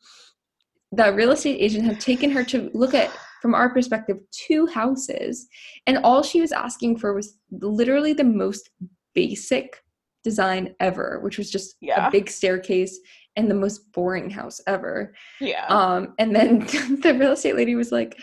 the 0.92 1.14
real 1.14 1.32
estate 1.32 1.60
agent 1.60 1.86
had 1.86 2.00
taken 2.00 2.32
her 2.32 2.44
to 2.46 2.70
look 2.74 2.94
at, 2.94 3.12
from 3.42 3.54
our 3.54 3.70
perspective, 3.70 4.18
two 4.32 4.68
houses. 4.68 5.48
And 5.86 5.98
all 6.00 6.24
she 6.24 6.42
was 6.42 6.52
asking 6.52 6.98
for 6.98 7.14
was 7.14 7.38
literally 7.52 8.14
the 8.14 8.24
most 8.24 8.70
basic 9.14 9.84
design 10.24 10.76
ever, 10.80 11.20
which 11.24 11.38
was 11.38 11.50
just 11.50 11.76
Yeah. 11.82 12.08
a 12.08 12.12
big 12.12 12.30
staircase 12.30 13.00
and 13.36 13.50
the 13.50 13.56
most 13.56 13.92
boring 13.92 14.30
house 14.32 14.60
ever. 14.66 15.14
yeah. 15.40 15.66
Um, 15.68 16.16
and 16.18 16.36
then 16.36 16.60
the 17.04 17.16
real 17.20 17.34
estate 17.34 17.56
lady 17.56 17.76
was 17.76 17.92
like, 17.92 18.18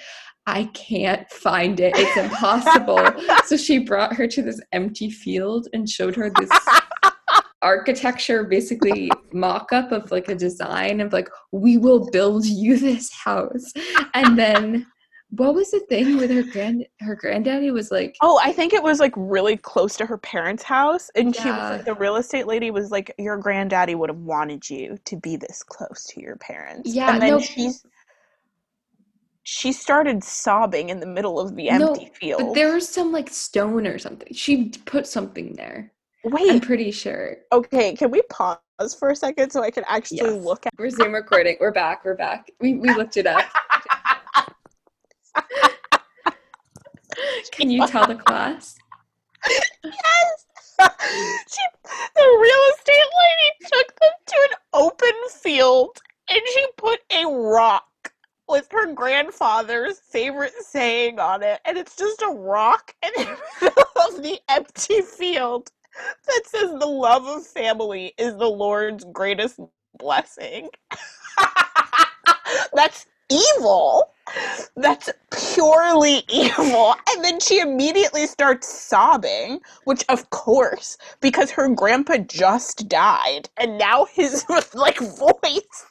I 0.47 0.65
can't 0.75 1.29
find 1.31 1.81
it. 1.81 1.95
It's 1.97 2.17
impossible. 2.17 3.01
so 3.47 3.57
she 3.57 3.79
brought 3.79 4.15
her 4.15 4.27
to 4.27 4.43
this 4.43 4.61
empty 4.73 5.11
field 5.11 5.69
and 5.73 5.89
showed 5.89 6.15
her 6.17 6.31
this 6.31 6.51
architecture, 7.63 8.45
basically 8.45 9.11
mock 9.33 9.73
up 9.73 9.91
of 9.91 10.11
like 10.11 10.29
a 10.29 10.35
design 10.35 11.01
of 11.01 11.13
like, 11.13 11.29
we 11.53 11.79
will 11.79 12.11
build 12.11 12.45
you 12.45 12.79
this 12.79 13.11
house. 13.13 13.73
And 14.13 14.39
then 14.39 14.87
what 15.37 15.55
was 15.55 15.71
the 15.71 15.81
thing 15.89 16.17
with 16.17 16.31
her 16.31 16.43
grand 16.43 16.87
her 17.01 17.17
granddaddy 17.17 17.71
was 17.71 17.91
like 17.91 18.17
Oh, 18.21 18.39
I 18.43 18.53
think 18.53 18.73
it 18.73 18.83
was 18.83 19.01
like 19.01 19.13
really 19.17 19.57
close 19.57 19.97
to 19.97 20.07
her 20.07 20.19
parents' 20.19 20.63
house, 20.63 21.11
and 21.17 21.35
she 21.35 21.49
was 21.49 21.77
like, 21.77 21.85
the 21.85 21.95
real 21.95 22.17
estate 22.17 22.47
lady 22.47 22.71
was 22.71 22.91
like, 22.91 23.13
"Your 23.19 23.37
granddaddy 23.37 23.95
would 23.95 24.11
have 24.11 24.19
wanted 24.19 24.69
you 24.69 24.99
to 25.05 25.17
be 25.17 25.37
this 25.37 25.63
close 25.63 26.05
to 26.11 26.21
your 26.21 26.37
parents." 26.37 26.95
Yeah, 26.95 27.13
and 27.13 27.23
then 27.23 27.31
no- 27.31 27.41
she's 27.41 27.85
she 29.45 29.73
started 29.73 30.25
sobbing 30.25 30.89
in 30.89 31.01
the 31.01 31.07
middle 31.07 31.39
of 31.39 31.55
the 31.55 31.71
No, 31.71 31.93
empty 31.93 32.11
field. 32.15 32.41
but 32.43 32.55
there 32.55 32.75
was 32.75 32.89
some 32.89 33.13
like 33.13 33.29
stone 33.31 33.87
or 33.87 33.99
something. 33.99 34.33
She 34.33 34.71
put 34.87 35.07
something 35.07 35.53
there. 35.55 35.93
Wait. 36.25 36.51
I'm 36.51 36.61
pretty 36.61 36.91
sure. 36.91 37.37
okay, 37.53 37.95
can 37.95 38.11
we 38.11 38.23
pause 38.31 38.59
for 38.99 39.11
a 39.11 39.17
second 39.17 39.51
so 39.51 39.63
I 39.63 39.71
can 39.71 39.85
actually 39.87 40.17
Yes. 40.35 40.43
look 40.45 40.67
at? 40.67 40.73
We're 40.79 40.89
Zoom 40.89 41.13
recording. 41.13 41.59
We're 41.61 41.73
back. 41.73 42.05
We're 42.05 42.17
back. 42.17 42.51
We 42.61 42.75
we 42.75 42.93
looked 42.95 43.17
it 43.19 43.27
up. 43.27 43.45
Can 47.53 47.71
you 47.71 47.87
tell 47.87 48.07
the 48.07 48.17
class? 48.17 48.77
Yes. 49.49 50.47
she, 51.47 51.63
the 52.17 52.39
real 52.41 52.63
estate 52.75 53.11
lady 53.23 53.71
took 53.73 54.01
them 54.01 54.11
to 54.27 54.49
an 54.51 54.57
open 54.73 55.13
field 55.31 55.99
and 56.29 56.41
she 56.53 56.67
put 56.77 56.99
a 57.13 57.27
rock 57.27 57.85
her 58.85 58.93
grandfather's 58.93 59.99
favorite 59.99 60.53
saying 60.61 61.19
on 61.19 61.43
it. 61.43 61.61
And 61.65 61.79
it's 61.79 61.97
just 61.97 62.23
a 62.23 62.29
rock 62.29 62.95
in 63.03 63.11
the 63.17 63.39
middle 63.63 63.85
of 64.09 64.23
the 64.23 64.39
empty 64.49 65.01
field 65.01 65.71
that 66.27 66.43
says, 66.47 66.71
The 66.71 66.87
love 66.87 67.25
of 67.27 67.47
family 67.47 68.15
is 68.19 68.37
the 68.37 68.49
Lord's 68.49 69.05
greatest 69.13 69.59
blessing. 69.99 70.69
That's 72.75 73.07
evil. 73.31 74.11
That's 74.77 75.11
purely 75.55 76.23
evil. 76.29 76.95
And 77.11 77.25
then 77.25 77.41
she 77.41 77.61
immediately 77.61 78.27
starts 78.27 78.69
sobbing, 78.69 79.61
which 79.85 80.05
of 80.09 80.29
course, 80.31 80.99
because 81.21 81.51
her 81.53 81.69
grandpa 81.69 82.19
just 82.19 82.89
died 82.89 83.49
and 83.57 83.79
now 83.79 84.07
his 84.07 84.45
like 84.75 84.99
voice 84.99 85.87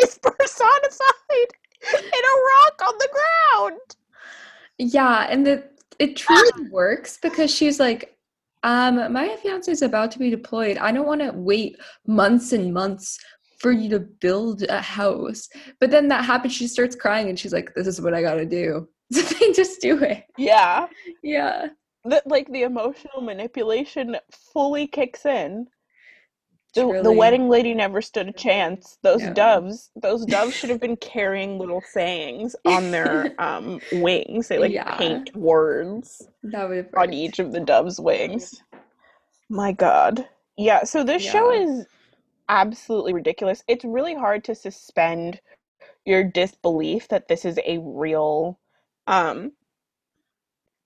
is 0.00 0.18
personified 0.18 1.52
in 1.94 2.00
a 2.02 2.36
rock 2.52 2.82
on 2.88 2.94
the 2.98 3.08
ground. 3.12 3.80
Yeah, 4.78 5.26
and 5.28 5.46
the 5.46 5.64
it 5.98 6.16
truly 6.16 6.68
works 6.70 7.18
because 7.22 7.54
she's 7.54 7.78
like, 7.78 8.16
um, 8.62 9.12
my 9.12 9.36
fiance 9.36 9.70
is 9.70 9.82
about 9.82 10.10
to 10.12 10.18
be 10.18 10.30
deployed. 10.30 10.78
I 10.78 10.92
don't 10.92 11.06
want 11.06 11.20
to 11.20 11.32
wait 11.32 11.76
months 12.06 12.52
and 12.52 12.72
months 12.72 13.18
for 13.58 13.70
you 13.70 13.88
to 13.90 14.00
build 14.00 14.62
a 14.64 14.80
house. 14.80 15.48
But 15.80 15.90
then 15.90 16.08
that 16.08 16.24
happens. 16.24 16.54
She 16.54 16.66
starts 16.66 16.96
crying 16.96 17.28
and 17.28 17.38
she's 17.38 17.52
like, 17.52 17.74
"This 17.74 17.86
is 17.86 18.00
what 18.00 18.14
I 18.14 18.22
got 18.22 18.34
to 18.34 18.46
do." 18.46 18.88
So 19.12 19.20
they 19.20 19.52
just 19.52 19.82
do 19.82 20.02
it. 20.02 20.24
Yeah. 20.38 20.86
Yeah. 21.22 21.66
That 22.06 22.26
like 22.26 22.50
the 22.50 22.62
emotional 22.62 23.20
manipulation 23.20 24.16
fully 24.54 24.86
kicks 24.86 25.26
in. 25.26 25.66
The, 26.74 26.94
the 27.00 27.12
wedding 27.12 27.48
lady 27.48 27.74
never 27.74 28.02
stood 28.02 28.28
a 28.28 28.32
chance. 28.32 28.98
Those 29.02 29.22
No. 29.22 29.34
doves, 29.34 29.90
those 29.96 30.26
doves 30.26 30.56
should 30.56 30.70
have 30.70 30.80
been 30.80 30.96
carrying 30.96 31.58
little 31.58 31.82
sayings 31.82 32.56
on 32.66 32.92
their 32.92 33.32
um, 33.38 33.82
wings. 33.92 34.48
They 34.48 34.58
like 34.58 34.72
Yeah. 34.72 34.84
paint 34.86 35.34
words 35.34 36.28
That 36.44 36.68
would 36.68 36.78
have 36.78 36.86
on 36.96 37.12
each 37.14 37.38
of 37.40 37.52
the 37.52 37.60
doves' 37.60 38.00
wings. 38.00 38.62
My 39.50 39.72
God. 39.72 40.28
Yeah, 40.56 40.84
so 40.84 41.04
this 41.04 41.22
show 41.22 41.50
is 41.62 41.86
absolutely 42.48 43.14
ridiculous. 43.14 43.64
It's 43.68 43.84
really 43.84 44.14
hard 44.14 44.44
to 44.44 44.54
suspend 44.54 45.40
your 46.06 46.24
disbelief 46.24 47.08
that 47.08 47.28
this 47.28 47.44
is 47.44 47.58
a 47.66 47.78
real 47.80 48.58
um 49.08 49.52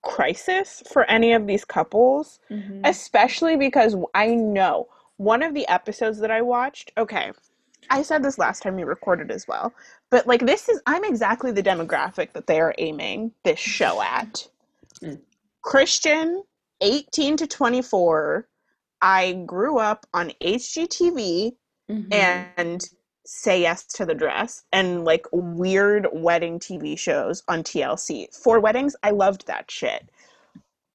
crisis 0.03 0.83
for 0.91 1.05
any 1.05 1.33
of 1.33 1.47
these 1.47 1.65
couples, 1.65 2.39
Mhm. 2.51 2.83
especially 2.85 3.57
because 3.57 3.95
I 4.15 4.35
know 4.35 4.87
one 5.17 5.43
of 5.43 5.53
the 5.53 5.67
episodes 5.67 6.19
that 6.19 6.31
I 6.31 6.41
watched, 6.41 6.91
okay. 6.97 7.31
I 7.89 8.01
said 8.01 8.23
this 8.23 8.37
last 8.37 8.63
time 8.63 8.75
we 8.75 8.83
recorded 8.83 9.31
as 9.31 9.47
well. 9.47 9.73
But 10.09 10.27
like 10.27 10.45
this 10.45 10.67
is 10.69 10.81
I'm 10.85 11.03
exactly 11.03 11.51
the 11.51 11.63
demographic 11.63 12.33
that 12.33 12.47
they 12.47 12.59
are 12.59 12.75
aiming 12.77 13.31
this 13.43 13.59
show 13.59 14.01
at. 14.01 14.47
Mm. 15.01 15.19
Christian, 15.61 16.43
18 16.81 17.37
to 17.37 17.47
24. 17.47 18.47
I 19.01 19.33
grew 19.45 19.77
up 19.77 20.05
on 20.13 20.31
HGTV 20.41 21.55
Mhm. 21.89 22.13
and 22.57 22.89
Say 23.25 23.61
Yes 23.61 23.83
to 23.87 24.05
the 24.05 24.15
Dress 24.15 24.63
and 24.71 25.03
like 25.03 25.25
weird 25.33 26.07
wedding 26.13 26.59
TV 26.59 26.97
shows 26.97 27.43
on 27.49 27.61
TLC. 27.63 28.27
For 28.33 28.59
weddings, 28.59 28.95
I 29.03 29.11
loved 29.11 29.47
that 29.47 29.69
shit. 29.69 30.09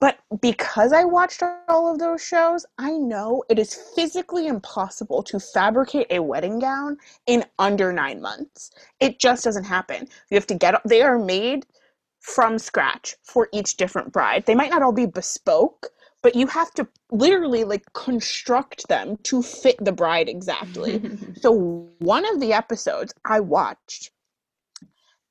But 0.03 0.19
because 0.41 0.93
I 0.93 1.05
watched 1.05 1.45
all 1.69 1.93
of 1.93 2.01
those 2.01 2.21
shows, 2.21 2.67
I 2.77 2.91
know 2.91 3.45
it 3.49 3.57
is 3.57 3.73
physically 3.95 4.49
impossible 4.49 5.23
to 5.23 5.38
fabricate 5.38 6.09
a 6.11 6.19
wedding 6.19 6.59
gown 6.59 6.97
in 7.27 7.45
under 7.61 7.93
nine 7.93 8.21
months. 8.21 8.73
It 8.99 9.21
just 9.21 9.45
doesn't 9.45 9.62
happen. 9.62 10.09
You 10.29 10.35
have 10.35 10.47
to 10.49 10.57
get, 10.57 10.75
they 10.85 11.03
are 11.03 11.21
made 11.21 11.67
from 12.19 12.59
scratch 12.59 13.15
for 13.23 13.49
each 13.53 13.77
different 13.77 14.12
bride. 14.12 14.45
They 14.45 14.57
might 14.57 14.73
not 14.73 14.83
all 14.83 14.91
be 14.91 15.07
bespoke, 15.07 15.87
but 16.21 16.35
you 16.35 16.49
have 16.49 16.73
to 16.73 16.88
literally 17.12 17.62
like 17.62 17.85
construct 17.93 18.88
them 18.88 19.19
to 19.23 19.41
fit 19.41 19.77
the 19.85 19.93
bride 19.93 20.29
exactly. 20.29 21.01
So 21.41 21.88
one 22.01 22.29
of 22.29 22.41
the 22.41 22.53
episodes 22.53 23.15
I 23.25 23.38
watched, 23.38 24.11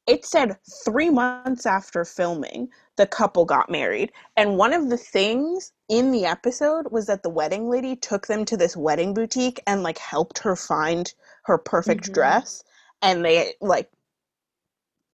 it 0.07 0.25
said 0.25 0.57
three 0.85 1.09
months 1.09 1.65
after 1.65 2.05
filming, 2.05 2.69
the 3.01 3.07
couple 3.07 3.45
got 3.45 3.71
married. 3.71 4.13
And 4.37 4.57
one 4.59 4.73
of 4.73 4.91
the 4.91 4.97
things 4.97 5.73
in 5.89 6.11
the 6.11 6.27
episode 6.27 6.91
was 6.91 7.07
that 7.07 7.23
the 7.23 7.31
wedding 7.31 7.67
lady 7.67 7.95
took 7.97 8.27
them 8.27 8.45
to 8.45 8.55
this 8.55 8.77
wedding 8.77 9.15
boutique 9.15 9.59
and 9.65 9.83
like 9.83 9.97
helped 9.97 10.39
her 10.39 10.55
find 10.55 11.11
her 11.45 11.57
perfect 11.57 12.11
Mhm. 12.11 12.13
dress. 12.13 12.63
And 13.01 13.25
they 13.25 13.55
like, 13.59 13.91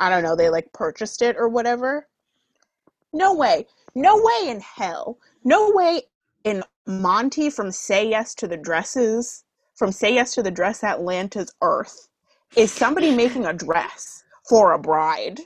I 0.02 0.10
don't 0.10 0.24
know, 0.24 0.36
they 0.36 0.50
like 0.50 0.74
purchased 0.74 1.22
it 1.22 1.38
or 1.40 1.48
whatever. 1.48 2.10
No 3.14 3.34
way. 3.34 3.68
No 3.96 4.18
way 4.18 4.50
in 4.50 4.60
hell. 4.60 5.18
No 5.46 5.72
way 5.72 6.04
in 6.44 6.66
Monte 6.86 7.50
from 7.52 7.72
Say 7.72 8.10
Yes 8.10 8.36
to 8.36 8.50
the 8.50 8.58
Dresses, 8.58 9.46
from 9.76 9.94
Say 9.94 10.16
Yes 10.16 10.36
to 10.36 10.44
the 10.44 10.52
Dress 10.52 10.84
Atlanta's 10.84 11.54
Earth, 11.62 12.10
is 12.58 12.74
somebody 12.74 13.16
making 13.16 13.46
a 13.46 13.54
dress 13.54 14.26
for 14.50 14.74
a 14.74 14.80
bride. 14.80 15.42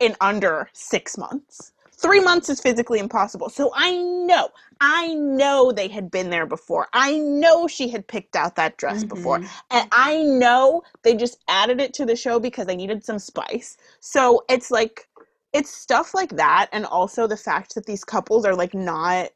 in 0.00 0.16
under 0.20 0.68
six 0.74 1.18
months. 1.18 1.72
Three 1.96 2.20
months 2.20 2.48
is 2.48 2.60
physically 2.60 2.98
impossible. 2.98 3.48
So 3.48 3.70
I 3.74 3.96
know, 3.96 4.48
I 4.80 5.14
know 5.14 5.72
they 5.72 5.88
had 5.88 6.10
been 6.10 6.30
there 6.30 6.46
before. 6.46 6.88
I 6.92 7.18
know 7.18 7.68
she 7.68 7.88
had 7.88 8.06
picked 8.06 8.36
out 8.36 8.56
that 8.56 8.76
dress 8.76 9.04
mm-hmm. 9.04 9.14
before. 9.14 9.36
And 9.70 9.88
I 9.92 10.22
know 10.22 10.82
they 11.02 11.14
just 11.14 11.38
added 11.48 11.80
it 11.80 11.94
to 11.94 12.04
the 12.04 12.16
show 12.16 12.40
because 12.40 12.66
they 12.66 12.76
needed 12.76 13.04
some 13.04 13.18
spice. 13.18 13.76
So 14.00 14.44
it's 14.48 14.70
like, 14.70 15.08
it's 15.52 15.70
stuff 15.70 16.14
like 16.14 16.36
that. 16.36 16.68
And 16.72 16.84
also 16.84 17.26
the 17.26 17.36
fact 17.36 17.74
that 17.74 17.86
these 17.86 18.04
couples 18.04 18.44
are 18.44 18.56
like 18.56 18.74
not, 18.74 19.30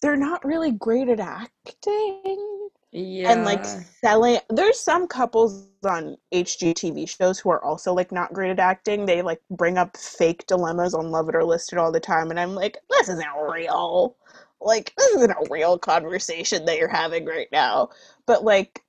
they're 0.00 0.16
not 0.16 0.44
really 0.44 0.70
great 0.70 1.08
at 1.08 1.18
acting 1.18 2.68
yeah. 2.98 3.32
and 3.32 3.44
like 3.44 3.64
selling 3.64 4.38
there's 4.50 4.78
some 4.78 5.06
couples 5.06 5.68
on 5.84 6.16
hgtv 6.32 7.08
shows 7.08 7.38
who 7.38 7.50
are 7.50 7.62
also 7.64 7.94
like 7.94 8.12
not 8.12 8.32
great 8.32 8.50
at 8.50 8.58
acting. 8.58 9.06
They 9.06 9.22
like 9.22 9.40
bring 9.50 9.78
up 9.78 9.96
fake 9.96 10.46
dilemmas 10.46 10.94
on 10.94 11.10
love 11.10 11.28
it 11.28 11.34
or 11.34 11.44
list 11.44 11.72
it 11.72 11.78
all 11.78 11.92
the 11.92 12.00
time 12.00 12.30
and 12.30 12.40
i'm 12.40 12.54
like 12.54 12.76
this 12.90 13.08
isn't 13.08 13.26
real. 13.50 14.16
Like 14.60 14.92
this 14.98 15.14
isn't 15.16 15.30
a 15.30 15.46
real 15.50 15.78
conversation 15.78 16.64
that 16.64 16.78
you're 16.78 16.88
having 16.88 17.24
right 17.24 17.48
now. 17.52 17.90
But 18.26 18.44
like 18.44 18.82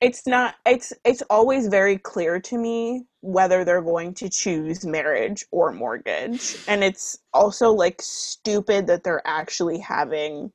it's 0.00 0.26
not 0.26 0.56
it's 0.66 0.92
it's 1.04 1.22
always 1.30 1.68
very 1.68 1.98
clear 1.98 2.38
to 2.40 2.58
me 2.58 3.04
whether 3.20 3.64
they're 3.64 3.82
going 3.82 4.14
to 4.14 4.28
choose 4.28 4.84
marriage 4.86 5.44
or 5.50 5.72
mortgage. 5.72 6.56
And 6.68 6.84
it's 6.84 7.18
also 7.32 7.72
like 7.72 8.00
stupid 8.02 8.86
that 8.86 9.04
they're 9.04 9.26
actually 9.26 9.78
having 9.78 10.52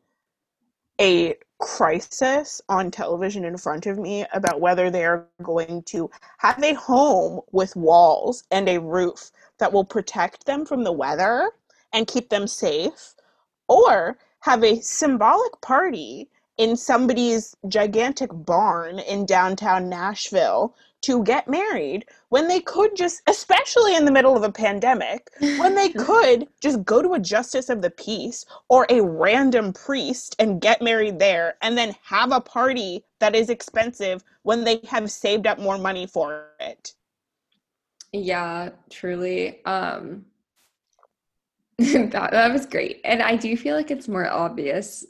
a 0.99 1.35
crisis 1.61 2.61
on 2.69 2.91
television 2.91 3.45
in 3.45 3.57
front 3.57 3.85
of 3.85 3.97
me 3.97 4.25
about 4.33 4.59
whether 4.59 4.89
they're 4.89 5.27
going 5.43 5.83
to 5.83 6.09
have 6.39 6.61
a 6.63 6.73
home 6.73 7.41
with 7.51 7.75
walls 7.75 8.43
and 8.51 8.67
a 8.67 8.79
roof 8.79 9.31
that 9.59 9.71
will 9.71 9.85
protect 9.85 10.45
them 10.45 10.65
from 10.65 10.83
the 10.83 10.91
weather 10.91 11.51
and 11.93 12.07
keep 12.07 12.29
them 12.29 12.47
safe, 12.47 13.15
or 13.69 14.17
have 14.41 14.63
a 14.63 14.81
symbolic 14.81 15.61
party 15.61 16.29
in 16.57 16.75
somebody's 16.75 17.55
gigantic 17.67 18.29
barn 18.33 18.99
in 18.99 19.25
downtown 19.25 19.89
Nashville 19.89 20.75
to 21.01 21.23
get 21.23 21.47
married 21.47 22.05
when 22.29 22.47
they 22.47 22.59
could 22.59 22.95
just, 22.95 23.21
especially 23.27 23.95
in 23.95 24.05
the 24.05 24.11
middle 24.11 24.37
of 24.37 24.43
a 24.43 24.51
pandemic, 24.51 25.29
when 25.39 25.75
they 25.75 25.89
could 26.05 26.47
just 26.61 26.83
go 26.85 27.01
to 27.01 27.13
a 27.13 27.19
justice 27.19 27.69
of 27.69 27.81
the 27.81 27.89
peace 27.91 28.45
or 28.69 28.85
a 28.89 29.01
random 29.01 29.73
priest 29.73 30.35
and 30.39 30.61
get 30.61 30.81
married 30.81 31.19
there 31.19 31.55
and 31.61 31.77
then 31.77 31.95
have 32.03 32.31
a 32.31 32.41
party 32.41 33.03
that 33.19 33.35
is 33.35 33.49
expensive 33.49 34.23
when 34.43 34.63
they 34.63 34.79
have 34.87 35.09
saved 35.09 35.47
up 35.47 35.59
more 35.59 35.77
money 35.77 36.05
for 36.05 36.49
it. 36.59 36.93
Yeah, 38.13 38.69
truly. 38.89 39.63
Um 39.65 40.25
that 41.77 42.31
that 42.31 42.51
was 42.51 42.65
great. 42.65 43.01
And 43.03 43.23
I 43.23 43.35
do 43.35 43.57
feel 43.57 43.75
like 43.75 43.89
it's 43.89 44.07
more 44.07 44.29
obvious 44.29 45.05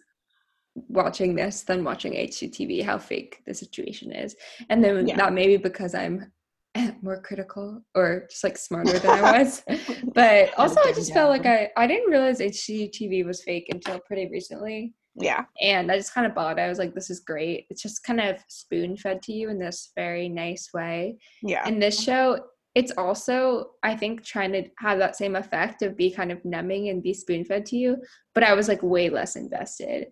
watching 0.76 1.36
this 1.36 1.64
than 1.64 1.84
watching 1.84 2.14
HGTV 2.14 2.84
how 2.84 2.98
fake 2.98 3.42
the 3.46 3.54
situation 3.54 4.12
is. 4.12 4.36
And 4.70 4.84
then 4.84 5.08
yeah. 5.08 5.18
that 5.18 5.34
maybe 5.34 5.58
because 5.58 5.94
I'm 5.94 6.32
more 7.02 7.22
critical 7.22 7.84
or 7.96 8.28
just 8.30 8.44
like 8.44 8.58
smarter 8.58 8.98
than 9.00 9.24
I 9.24 9.40
was. 9.40 9.64
but 10.14 10.58
also 10.58 10.80
I 10.82 10.94
just 10.94 11.14
felt 11.14 11.30
like 11.30 11.46
I 11.46 11.70
I 11.76 11.88
didn't 11.88 12.10
realize 12.10 12.40
HGTV 12.40 13.26
was 13.26 13.44
fake 13.44 13.68
until 13.72 14.00
pretty 14.00 14.30
recently. 14.32 14.94
Yeah. 15.16 15.44
And 15.62 15.92
I 15.92 15.98
just 15.98 16.14
kind 16.14 16.26
of 16.26 16.34
bought 16.34 16.58
it. 16.58 16.62
I 16.62 16.70
was 16.70 16.80
like, 16.80 16.94
this 16.94 17.10
is 17.10 17.20
great. 17.20 17.66
It's 17.70 17.82
just 17.82 18.04
kind 18.04 18.22
of 18.22 18.38
spoon 18.48 18.96
fed 18.96 19.22
to 19.24 19.34
you 19.34 19.50
in 19.50 19.60
this 19.60 19.92
very 19.96 20.30
nice 20.30 20.70
way. 20.74 21.18
Yeah. 21.44 21.64
And 21.66 21.82
this 21.82 22.02
show, 22.02 22.40
it's 22.76 22.94
also, 22.98 23.72
I 23.84 23.98
think, 23.98 24.24
trying 24.24 24.54
to 24.54 24.64
have 24.78 25.00
that 25.00 25.18
same 25.18 25.36
effect 25.36 25.82
of 25.82 25.98
be 25.98 26.12
kind 26.12 26.32
of 26.32 26.44
numbing 26.46 26.88
and 26.88 27.04
be 27.04 27.14
spoon 27.14 27.44
fed 27.44 27.66
to 27.68 27.78
you. 27.78 27.98
But 28.34 28.46
I 28.46 28.54
was 28.54 28.70
like 28.70 28.82
way 28.82 29.10
less 29.10 29.36
invested 29.36 30.08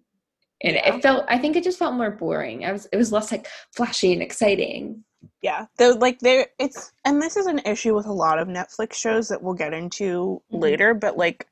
and 0.62 0.76
yeah. 0.76 0.95
it 0.95 1.02
felt 1.02 1.26
i 1.28 1.38
think 1.38 1.56
it 1.56 1.63
just 1.63 1.80
felt 1.80 1.93
more 1.93 2.12
boring 2.12 2.65
i 2.65 2.72
was 2.72 2.88
it 2.91 2.98
was 2.98 3.12
less 3.12 3.32
like 3.32 3.48
flashy 3.72 4.13
and 4.13 4.22
exciting 4.22 5.04
yeah 5.41 5.65
they're 5.78 5.95
like 5.95 6.19
they're 6.19 6.48
it's 6.60 6.91
and 7.06 7.22
this 7.22 7.38
is 7.38 7.45
an 7.45 7.60
issue 7.65 7.95
with 7.95 8.06
a 8.06 8.13
lot 8.13 8.39
of 8.39 8.48
netflix 8.48 8.93
shows 8.93 9.28
that 9.28 9.41
we'll 9.41 9.54
get 9.54 9.74
into 9.74 10.41
mm-hmm. 10.52 10.58
later 10.58 10.93
but 10.93 11.17
like 11.17 11.48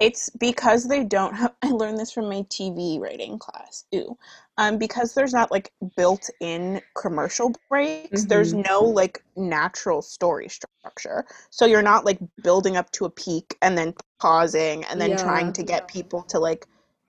it's 0.00 0.28
because 0.40 0.88
they 0.88 1.04
don't 1.04 1.34
have 1.34 1.54
i 1.62 1.68
learned 1.68 1.98
this 1.98 2.12
from 2.12 2.28
my 2.28 2.42
tv 2.42 3.00
writing 3.00 3.38
class 3.38 3.84
ooh 3.94 4.16
um 4.58 4.78
because 4.78 5.14
there's 5.14 5.32
not 5.32 5.50
like 5.50 5.72
built 5.96 6.28
in 6.40 6.80
commercial 6.96 7.52
breaks 7.68 8.20
mm-hmm. 8.20 8.28
there's 8.28 8.52
no 8.52 8.80
like 8.80 9.22
natural 9.36 10.02
story 10.02 10.48
structure 10.48 11.24
so 11.50 11.66
you're 11.66 11.82
not 11.82 12.04
like 12.04 12.18
building 12.42 12.76
up 12.76 12.90
to 12.92 13.04
a 13.04 13.10
peak 13.10 13.56
and 13.62 13.76
then 13.76 13.94
pausing 14.20 14.84
and 14.84 15.00
then 15.00 15.10
yeah. 15.10 15.16
trying 15.16 15.52
to 15.52 15.62
get 15.62 15.88
people 15.88 16.22
to 16.22 16.38
like 16.38 16.66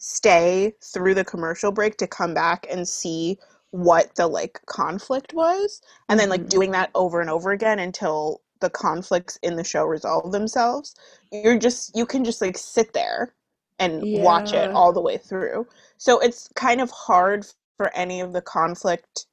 stay 0.08 0.72
through 0.84 1.15
the 1.15 1.26
commercial 1.26 1.72
break 1.72 1.98
to 1.98 2.06
come 2.06 2.32
back 2.32 2.68
and 2.70 2.88
see 2.88 3.39
what 3.72 4.13
the 4.13 4.28
like 4.28 4.63
conflict 4.68 5.34
was 5.34 5.82
and 6.10 6.20
then 6.20 6.30
like 6.30 6.41
mm-hmm. 6.41 6.50
doing 6.50 6.72
that 6.72 6.91
over 6.94 7.22
and 7.22 7.30
over 7.30 7.52
again 7.52 7.80
until 7.80 8.39
the 8.62 8.70
conflicts 8.70 9.39
in 9.41 9.56
the 9.56 9.63
show 9.63 9.84
resolve 9.84 10.32
themselves 10.32 10.94
you're 11.32 11.58
just 11.58 11.91
you 11.98 12.06
can 12.06 12.24
just 12.24 12.39
like 12.39 12.56
sit 12.56 12.94
there 12.94 13.34
and 13.80 14.06
yeah. 14.06 14.22
watch 14.22 14.54
it 14.54 14.70
all 14.70 14.94
the 14.94 15.02
way 15.02 15.18
through 15.18 15.65
so 15.98 16.20
it's 16.20 16.50
kind 16.56 16.82
of 16.82 16.91
hard 16.91 17.44
for 17.76 17.91
any 17.96 18.22
of 18.22 18.32
the 18.32 18.41
conflict 18.41 19.26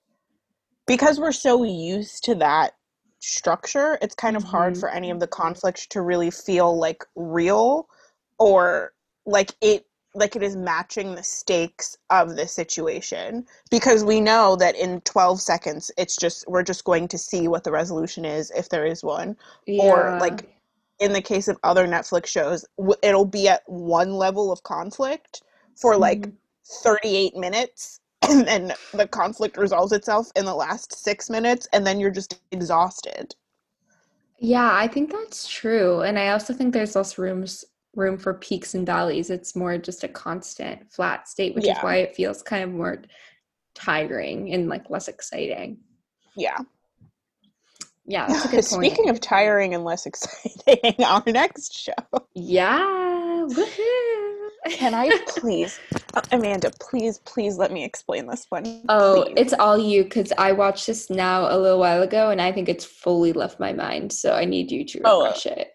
because 0.86 1.20
we're 1.20 1.32
so 1.32 1.64
used 1.64 2.24
to 2.24 2.34
that 2.34 2.72
structure 3.18 3.98
it's 4.00 4.14
kind 4.14 4.36
of 4.36 4.42
mm-hmm. 4.42 4.52
hard 4.52 4.78
for 4.78 4.88
any 4.88 5.10
of 5.10 5.20
the 5.20 5.26
conflict 5.26 5.90
to 5.90 6.00
really 6.00 6.30
feel 6.30 6.78
like 6.78 7.04
real 7.14 7.86
or 8.38 8.94
like 9.26 9.52
it 9.60 9.84
like 10.14 10.36
it 10.36 10.42
is 10.42 10.56
matching 10.56 11.14
the 11.14 11.22
stakes 11.22 11.96
of 12.10 12.36
the 12.36 12.46
situation 12.46 13.46
because 13.70 14.04
we 14.04 14.20
know 14.20 14.56
that 14.56 14.76
in 14.76 15.00
12 15.02 15.40
seconds 15.40 15.90
it's 15.96 16.16
just 16.16 16.44
we're 16.48 16.62
just 16.62 16.84
going 16.84 17.08
to 17.08 17.18
see 17.18 17.48
what 17.48 17.64
the 17.64 17.72
resolution 17.72 18.24
is 18.24 18.50
if 18.52 18.68
there 18.68 18.86
is 18.86 19.02
one 19.02 19.36
yeah. 19.66 19.82
or 19.82 20.18
like 20.20 20.54
in 20.98 21.12
the 21.12 21.22
case 21.22 21.48
of 21.48 21.58
other 21.62 21.86
netflix 21.86 22.26
shows 22.26 22.64
it'll 23.02 23.24
be 23.24 23.48
at 23.48 23.62
one 23.66 24.12
level 24.12 24.52
of 24.52 24.62
conflict 24.62 25.42
for 25.76 25.96
like 25.96 26.20
mm-hmm. 26.20 26.36
38 26.82 27.36
minutes 27.36 28.00
and 28.28 28.46
then 28.46 28.72
the 28.92 29.08
conflict 29.08 29.56
resolves 29.56 29.92
itself 29.92 30.30
in 30.36 30.44
the 30.44 30.54
last 30.54 30.92
6 30.92 31.30
minutes 31.30 31.66
and 31.72 31.86
then 31.86 31.98
you're 31.98 32.10
just 32.10 32.40
exhausted 32.50 33.34
yeah, 34.44 34.74
I 34.74 34.88
think 34.88 35.12
that's 35.12 35.46
true. 35.46 36.00
And 36.00 36.18
I 36.18 36.30
also 36.30 36.52
think 36.52 36.74
there's 36.74 36.96
less 36.96 37.16
rooms 37.16 37.64
room 37.94 38.18
for 38.18 38.34
peaks 38.34 38.74
and 38.74 38.86
valleys. 38.86 39.30
It's 39.30 39.54
more 39.54 39.78
just 39.78 40.04
a 40.04 40.08
constant 40.08 40.90
flat 40.92 41.28
state, 41.28 41.54
which 41.54 41.66
yeah. 41.66 41.78
is 41.78 41.82
why 41.82 41.96
it 41.96 42.16
feels 42.16 42.42
kind 42.42 42.64
of 42.64 42.70
more 42.70 43.02
tiring 43.74 44.52
and 44.52 44.68
like 44.68 44.90
less 44.90 45.08
exciting. 45.08 45.78
Yeah. 46.36 46.58
Yeah. 48.04 48.28
Speaking 48.60 49.08
of 49.10 49.20
tiring 49.20 49.74
and 49.74 49.84
less 49.84 50.06
exciting, 50.06 51.04
our 51.04 51.22
next 51.26 51.76
show. 51.76 51.92
Yeah. 52.34 52.80
Woohoo. 53.48 54.12
Can 54.68 54.94
I 54.94 55.10
please, 55.26 55.80
uh, 56.14 56.20
Amanda, 56.30 56.70
please, 56.80 57.18
please 57.18 57.58
let 57.58 57.72
me 57.72 57.84
explain 57.84 58.26
this 58.26 58.46
one. 58.48 58.84
Oh, 58.88 59.24
please. 59.26 59.34
it's 59.36 59.52
all 59.54 59.76
you 59.76 60.04
because 60.04 60.32
I 60.38 60.52
watched 60.52 60.86
this 60.86 61.10
now 61.10 61.52
a 61.52 61.58
little 61.58 61.80
while 61.80 62.02
ago 62.02 62.30
and 62.30 62.40
I 62.40 62.52
think 62.52 62.68
it's 62.68 62.84
fully 62.84 63.32
left 63.32 63.58
my 63.58 63.72
mind. 63.72 64.12
So 64.12 64.34
I 64.34 64.44
need 64.44 64.70
you 64.70 64.84
to 64.84 65.00
oh, 65.04 65.24
refresh 65.24 65.46
oh, 65.46 65.60
it. 65.60 65.72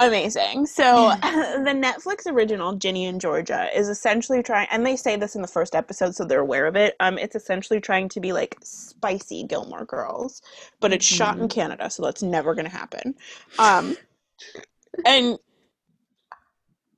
Amazing. 0.00 0.66
So 0.66 1.10
the 1.22 1.74
Netflix 1.74 2.30
original 2.30 2.74
Ginny 2.74 3.06
and 3.06 3.20
Georgia 3.20 3.68
is 3.76 3.88
essentially 3.88 4.42
trying 4.42 4.68
and 4.70 4.86
they 4.86 4.94
say 4.94 5.16
this 5.16 5.34
in 5.34 5.42
the 5.42 5.48
first 5.48 5.74
episode 5.74 6.14
so 6.14 6.24
they're 6.24 6.40
aware 6.40 6.66
of 6.66 6.76
it. 6.76 6.94
Um 7.00 7.18
it's 7.18 7.34
essentially 7.34 7.80
trying 7.80 8.08
to 8.10 8.20
be 8.20 8.32
like 8.32 8.56
spicy 8.62 9.44
Gilmore 9.44 9.84
Girls, 9.84 10.40
but 10.80 10.92
it's 10.92 11.06
mm-hmm. 11.06 11.16
shot 11.16 11.34
in 11.34 11.48
mm-hmm. 11.48 11.60
Canada, 11.60 11.90
so 11.90 12.04
that's 12.04 12.22
never 12.22 12.54
going 12.54 12.66
to 12.66 12.70
happen. 12.70 13.14
Um 13.58 13.96
and 15.04 15.38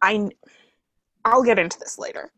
I 0.02 0.28
I'll 1.24 1.42
get 1.42 1.58
into 1.58 1.78
this 1.78 1.98
later. 1.98 2.30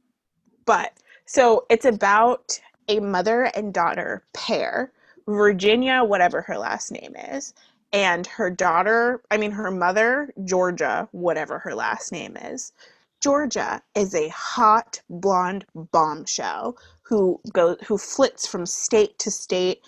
But 0.64 0.92
so 1.26 1.66
it's 1.70 1.86
about 1.86 2.60
a 2.86 3.00
mother 3.00 3.50
and 3.54 3.74
daughter 3.74 4.24
pair, 4.32 4.92
Virginia 5.26 6.04
whatever 6.04 6.42
her 6.42 6.58
last 6.58 6.92
name 6.92 7.16
is, 7.16 7.52
and 7.92 8.26
her 8.26 8.50
daughter, 8.50 9.22
I 9.30 9.38
mean, 9.38 9.52
her 9.52 9.70
mother, 9.72 10.32
Georgia, 10.44 11.08
whatever 11.12 11.60
her 11.60 11.74
last 11.74 12.12
name 12.12 12.36
is. 12.38 12.72
Georgia 13.20 13.82
is 13.96 14.14
a 14.14 14.28
hot 14.30 15.02
blonde 15.10 15.66
bombshell 15.92 16.78
who 17.02 17.40
goes 17.52 17.78
who 17.86 17.98
flits 17.98 18.46
from 18.46 18.66
state 18.66 19.18
to 19.20 19.30
state, 19.30 19.82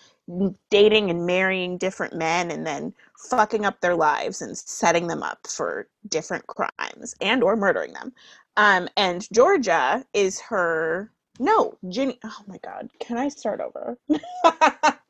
dating 0.71 1.11
and 1.11 1.27
marrying 1.27 1.79
different 1.79 2.15
men, 2.15 2.51
and 2.51 2.67
then 2.67 2.95
fucking 3.31 3.67
up 3.67 3.81
their 3.81 3.97
lives 3.97 4.43
and 4.43 4.59
setting 4.59 5.09
them 5.09 5.23
up 5.23 5.47
for 5.49 5.89
different 6.09 6.47
crimes 6.49 7.15
and 7.23 7.43
or 7.45 7.57
murdering 7.57 7.95
them. 7.95 8.13
Um, 8.59 8.89
and 8.97 9.29
Georgia 9.33 10.05
is 10.15 10.41
her 10.43 11.11
no 11.41 11.79
Ginny. 11.89 12.19
Oh 12.25 12.41
my 12.49 12.59
god, 12.65 12.91
can 13.01 13.19
I 13.19 13.29
start 13.31 13.61
over? 13.61 13.99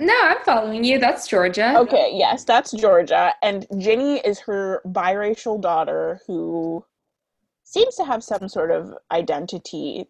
No, 0.00 0.14
I'm 0.22 0.38
following 0.44 0.84
you. 0.84 0.98
That's 0.98 1.28
Georgia. 1.28 1.76
Okay, 1.78 2.10
yes, 2.14 2.44
that's 2.44 2.72
Georgia. 2.72 3.34
And 3.42 3.66
Ginny 3.78 4.18
is 4.18 4.40
her 4.40 4.82
biracial 4.86 5.60
daughter 5.60 6.20
who 6.26 6.84
seems 7.64 7.96
to 7.96 8.04
have 8.04 8.24
some 8.24 8.48
sort 8.48 8.70
of 8.70 8.94
identity 9.12 10.08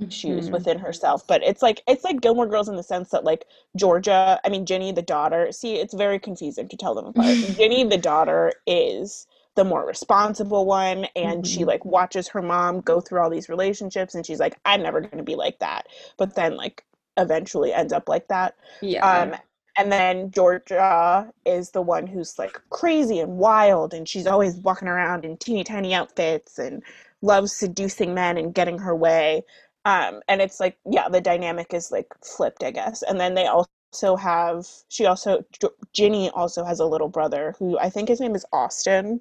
issues 0.00 0.48
Mhm. 0.48 0.52
within 0.52 0.78
herself. 0.78 1.26
But 1.26 1.42
it's 1.42 1.62
like 1.62 1.82
it's 1.88 2.04
like 2.04 2.20
Gilmore 2.20 2.46
Girls 2.46 2.68
in 2.68 2.76
the 2.76 2.82
sense 2.82 3.10
that 3.10 3.24
like 3.24 3.46
Georgia, 3.76 4.40
I 4.44 4.48
mean 4.48 4.66
Ginny 4.66 4.92
the 4.92 5.02
daughter, 5.02 5.52
see, 5.52 5.76
it's 5.76 5.94
very 5.94 6.18
confusing 6.18 6.68
to 6.68 6.76
tell 6.76 6.94
them 6.94 7.06
apart. 7.06 7.24
Ginny 7.58 7.84
the 7.84 7.98
daughter 7.98 8.52
is 8.66 9.26
the 9.56 9.64
more 9.64 9.86
responsible 9.86 10.66
one 10.66 11.06
and 11.16 11.46
she 11.46 11.62
Mhm. 11.62 11.66
like 11.68 11.84
watches 11.84 12.28
her 12.28 12.42
mom 12.42 12.80
go 12.82 13.00
through 13.00 13.20
all 13.22 13.30
these 13.30 13.48
relationships 13.48 14.14
and 14.14 14.26
she's 14.26 14.40
like, 14.40 14.58
I'm 14.66 14.82
never 14.82 15.00
gonna 15.00 15.22
be 15.24 15.36
like 15.36 15.58
that. 15.60 15.88
But 16.18 16.34
then 16.36 16.56
like 16.56 16.84
eventually 17.16 17.72
ends 17.72 17.92
up 17.92 18.08
like 18.08 18.28
that. 18.28 18.54
Yeah. 18.80 19.06
Um, 19.06 19.34
and 19.78 19.92
then 19.92 20.30
Georgia 20.30 21.30
is 21.44 21.70
the 21.70 21.82
one 21.82 22.06
who's 22.06 22.38
like 22.38 22.60
crazy 22.70 23.20
and 23.20 23.36
wild, 23.36 23.92
and 23.92 24.08
she's 24.08 24.26
always 24.26 24.56
walking 24.56 24.88
around 24.88 25.24
in 25.24 25.36
teeny 25.36 25.64
tiny 25.64 25.94
outfits 25.94 26.58
and 26.58 26.82
loves 27.22 27.52
seducing 27.52 28.14
men 28.14 28.38
and 28.38 28.54
getting 28.54 28.78
her 28.78 28.96
way. 28.96 29.42
Um, 29.84 30.20
and 30.28 30.40
it's 30.40 30.60
like, 30.60 30.78
yeah, 30.90 31.08
the 31.08 31.20
dynamic 31.20 31.72
is 31.74 31.92
like 31.92 32.06
flipped, 32.24 32.64
I 32.64 32.70
guess. 32.70 33.02
And 33.02 33.20
then 33.20 33.34
they 33.34 33.46
also 33.46 34.16
have, 34.16 34.66
she 34.88 35.06
also, 35.06 35.44
Ginny 35.92 36.30
also 36.30 36.64
has 36.64 36.80
a 36.80 36.86
little 36.86 37.08
brother 37.08 37.54
who 37.58 37.78
I 37.78 37.90
think 37.90 38.08
his 38.08 38.20
name 38.20 38.34
is 38.34 38.46
Austin. 38.52 39.20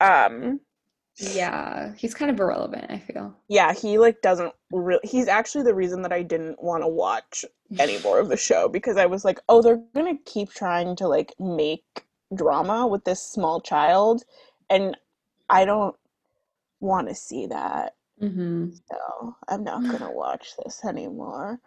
Um, 0.00 0.60
yeah. 1.18 1.92
He's 1.96 2.14
kind 2.14 2.30
of 2.30 2.38
irrelevant, 2.40 2.86
I 2.90 2.98
feel. 2.98 3.34
yeah, 3.48 3.72
he 3.72 3.98
like 3.98 4.20
doesn't 4.22 4.52
really, 4.72 5.00
he's 5.04 5.28
actually 5.28 5.64
the 5.64 5.74
reason 5.74 6.02
that 6.02 6.12
I 6.12 6.22
didn't 6.22 6.62
want 6.62 6.82
to 6.82 6.88
watch 6.88 7.44
any 7.78 7.98
more 8.02 8.18
of 8.20 8.28
the 8.28 8.36
show 8.36 8.68
because 8.68 8.96
I 8.96 9.06
was 9.06 9.24
like, 9.24 9.40
oh, 9.48 9.62
they're 9.62 9.82
gonna 9.94 10.18
keep 10.24 10.50
trying 10.52 10.96
to 10.96 11.08
like 11.08 11.34
make 11.38 11.84
drama 12.34 12.86
with 12.86 13.04
this 13.04 13.22
small 13.22 13.60
child, 13.60 14.22
and 14.70 14.96
I 15.48 15.64
don't 15.64 15.96
want 16.80 17.08
to 17.08 17.14
see 17.14 17.46
that. 17.46 17.94
hmm 18.20 18.70
So 18.90 19.36
I'm 19.48 19.64
not 19.64 19.82
gonna 19.90 20.12
watch 20.12 20.54
this 20.64 20.84
anymore. 20.84 21.60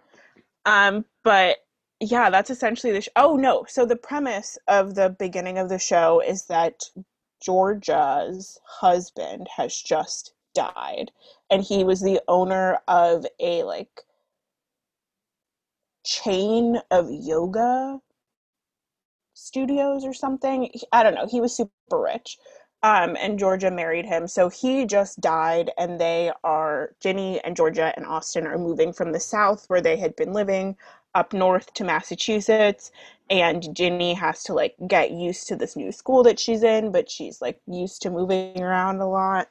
Um, 0.65 1.05
but 1.23 1.57
yeah, 1.99 2.29
that's 2.29 2.49
essentially 2.49 2.93
the 2.93 3.01
sh- 3.01 3.09
oh 3.15 3.35
no. 3.37 3.65
So 3.67 3.85
the 3.85 3.95
premise 3.95 4.57
of 4.67 4.95
the 4.95 5.09
beginning 5.09 5.57
of 5.57 5.69
the 5.69 5.79
show 5.79 6.21
is 6.21 6.45
that 6.47 6.81
Georgia's 7.41 8.59
husband 8.65 9.47
has 9.57 9.75
just 9.75 10.33
died, 10.53 11.11
and 11.49 11.63
he 11.63 11.83
was 11.83 12.01
the 12.01 12.21
owner 12.27 12.79
of 12.87 13.25
a 13.39 13.63
like 13.63 14.03
chain 16.03 16.79
of 16.89 17.09
yoga 17.09 17.99
studios 19.33 20.05
or 20.05 20.13
something. 20.13 20.71
I 20.91 21.03
don't 21.03 21.15
know. 21.15 21.27
He 21.27 21.41
was 21.41 21.55
super 21.55 21.71
rich. 21.91 22.37
Um, 22.83 23.15
and 23.19 23.37
Georgia 23.37 23.69
married 23.69 24.07
him. 24.07 24.27
So 24.27 24.49
he 24.49 24.85
just 24.85 25.21
died, 25.21 25.69
and 25.77 26.01
they 26.01 26.31
are, 26.43 26.95
Ginny 26.99 27.39
and 27.41 27.55
Georgia 27.55 27.93
and 27.95 28.07
Austin 28.07 28.47
are 28.47 28.57
moving 28.57 28.91
from 28.91 29.11
the 29.11 29.19
South 29.19 29.65
where 29.67 29.81
they 29.81 29.97
had 29.97 30.15
been 30.15 30.33
living 30.33 30.75
up 31.15 31.33
north 31.33 31.73
to 31.75 31.83
Massachusetts. 31.83 32.91
And 33.29 33.75
Ginny 33.75 34.13
has 34.13 34.43
to 34.43 34.53
like 34.53 34.75
get 34.87 35.11
used 35.11 35.47
to 35.47 35.55
this 35.55 35.75
new 35.75 35.91
school 35.91 36.23
that 36.23 36.39
she's 36.39 36.63
in, 36.63 36.91
but 36.91 37.09
she's 37.09 37.41
like 37.41 37.59
used 37.67 38.01
to 38.01 38.09
moving 38.09 38.61
around 38.61 38.99
a 38.99 39.07
lot. 39.07 39.47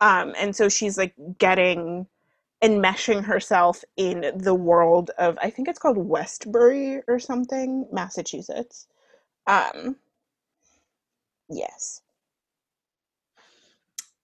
Um, 0.00 0.34
and 0.38 0.54
so 0.54 0.68
she's 0.68 0.98
like 0.98 1.14
getting 1.38 2.06
enmeshing 2.62 3.24
herself 3.24 3.84
in 3.96 4.32
the 4.36 4.54
world 4.54 5.10
of, 5.18 5.36
I 5.42 5.50
think 5.50 5.68
it's 5.68 5.78
called 5.78 5.98
Westbury 5.98 7.02
or 7.08 7.18
something, 7.18 7.86
Massachusetts. 7.92 8.86
Um, 9.46 9.96
yes. 11.50 12.00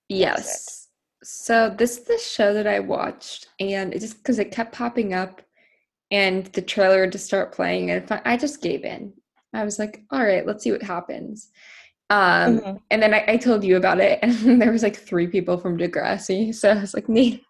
Yes. 0.08 0.88
So 1.22 1.68
this 1.70 1.98
is 1.98 2.04
the 2.04 2.18
show 2.18 2.54
that 2.54 2.66
I 2.66 2.80
watched, 2.80 3.48
and 3.60 3.92
it 3.92 4.00
just 4.00 4.16
because 4.16 4.38
it 4.38 4.50
kept 4.50 4.72
popping 4.72 5.12
up, 5.12 5.42
and 6.10 6.46
the 6.46 6.62
trailer 6.62 7.08
to 7.08 7.18
start 7.18 7.52
playing, 7.52 7.90
and 7.90 8.20
I 8.24 8.36
just 8.36 8.62
gave 8.62 8.84
in. 8.84 9.12
I 9.54 9.64
was 9.64 9.78
like, 9.78 10.02
"All 10.10 10.22
right, 10.22 10.46
let's 10.46 10.64
see 10.64 10.72
what 10.72 10.82
happens." 10.82 11.50
Um, 12.10 12.58
Mhm. 12.60 12.80
and 12.90 13.02
then 13.02 13.14
I, 13.14 13.24
I 13.28 13.36
told 13.36 13.62
you 13.64 13.76
about 13.76 14.00
it, 14.00 14.18
and 14.22 14.60
there 14.60 14.72
was 14.72 14.82
like 14.82 14.96
three 14.96 15.26
people 15.28 15.58
from 15.58 15.78
Degrassi, 15.78 16.54
so 16.54 16.70
I 16.70 16.80
was 16.80 16.94
like, 16.94 17.06
"Neida, 17.06 17.40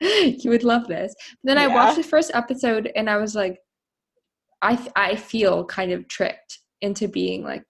you 0.00 0.50
would 0.50 0.64
love 0.64 0.86
this." 0.88 1.14
But 1.42 1.48
then 1.54 1.58
I 1.58 1.66
watched 1.66 1.96
the 1.96 2.02
first 2.02 2.30
episode, 2.34 2.90
and 2.96 3.08
I 3.10 3.16
was 3.18 3.34
like, 3.34 3.58
I 4.62 4.78
I 4.96 5.16
feel 5.16 5.64
kind 5.66 5.92
of 5.92 6.08
tricked 6.08 6.58
into 6.80 7.08
being 7.08 7.42
like, 7.44 7.64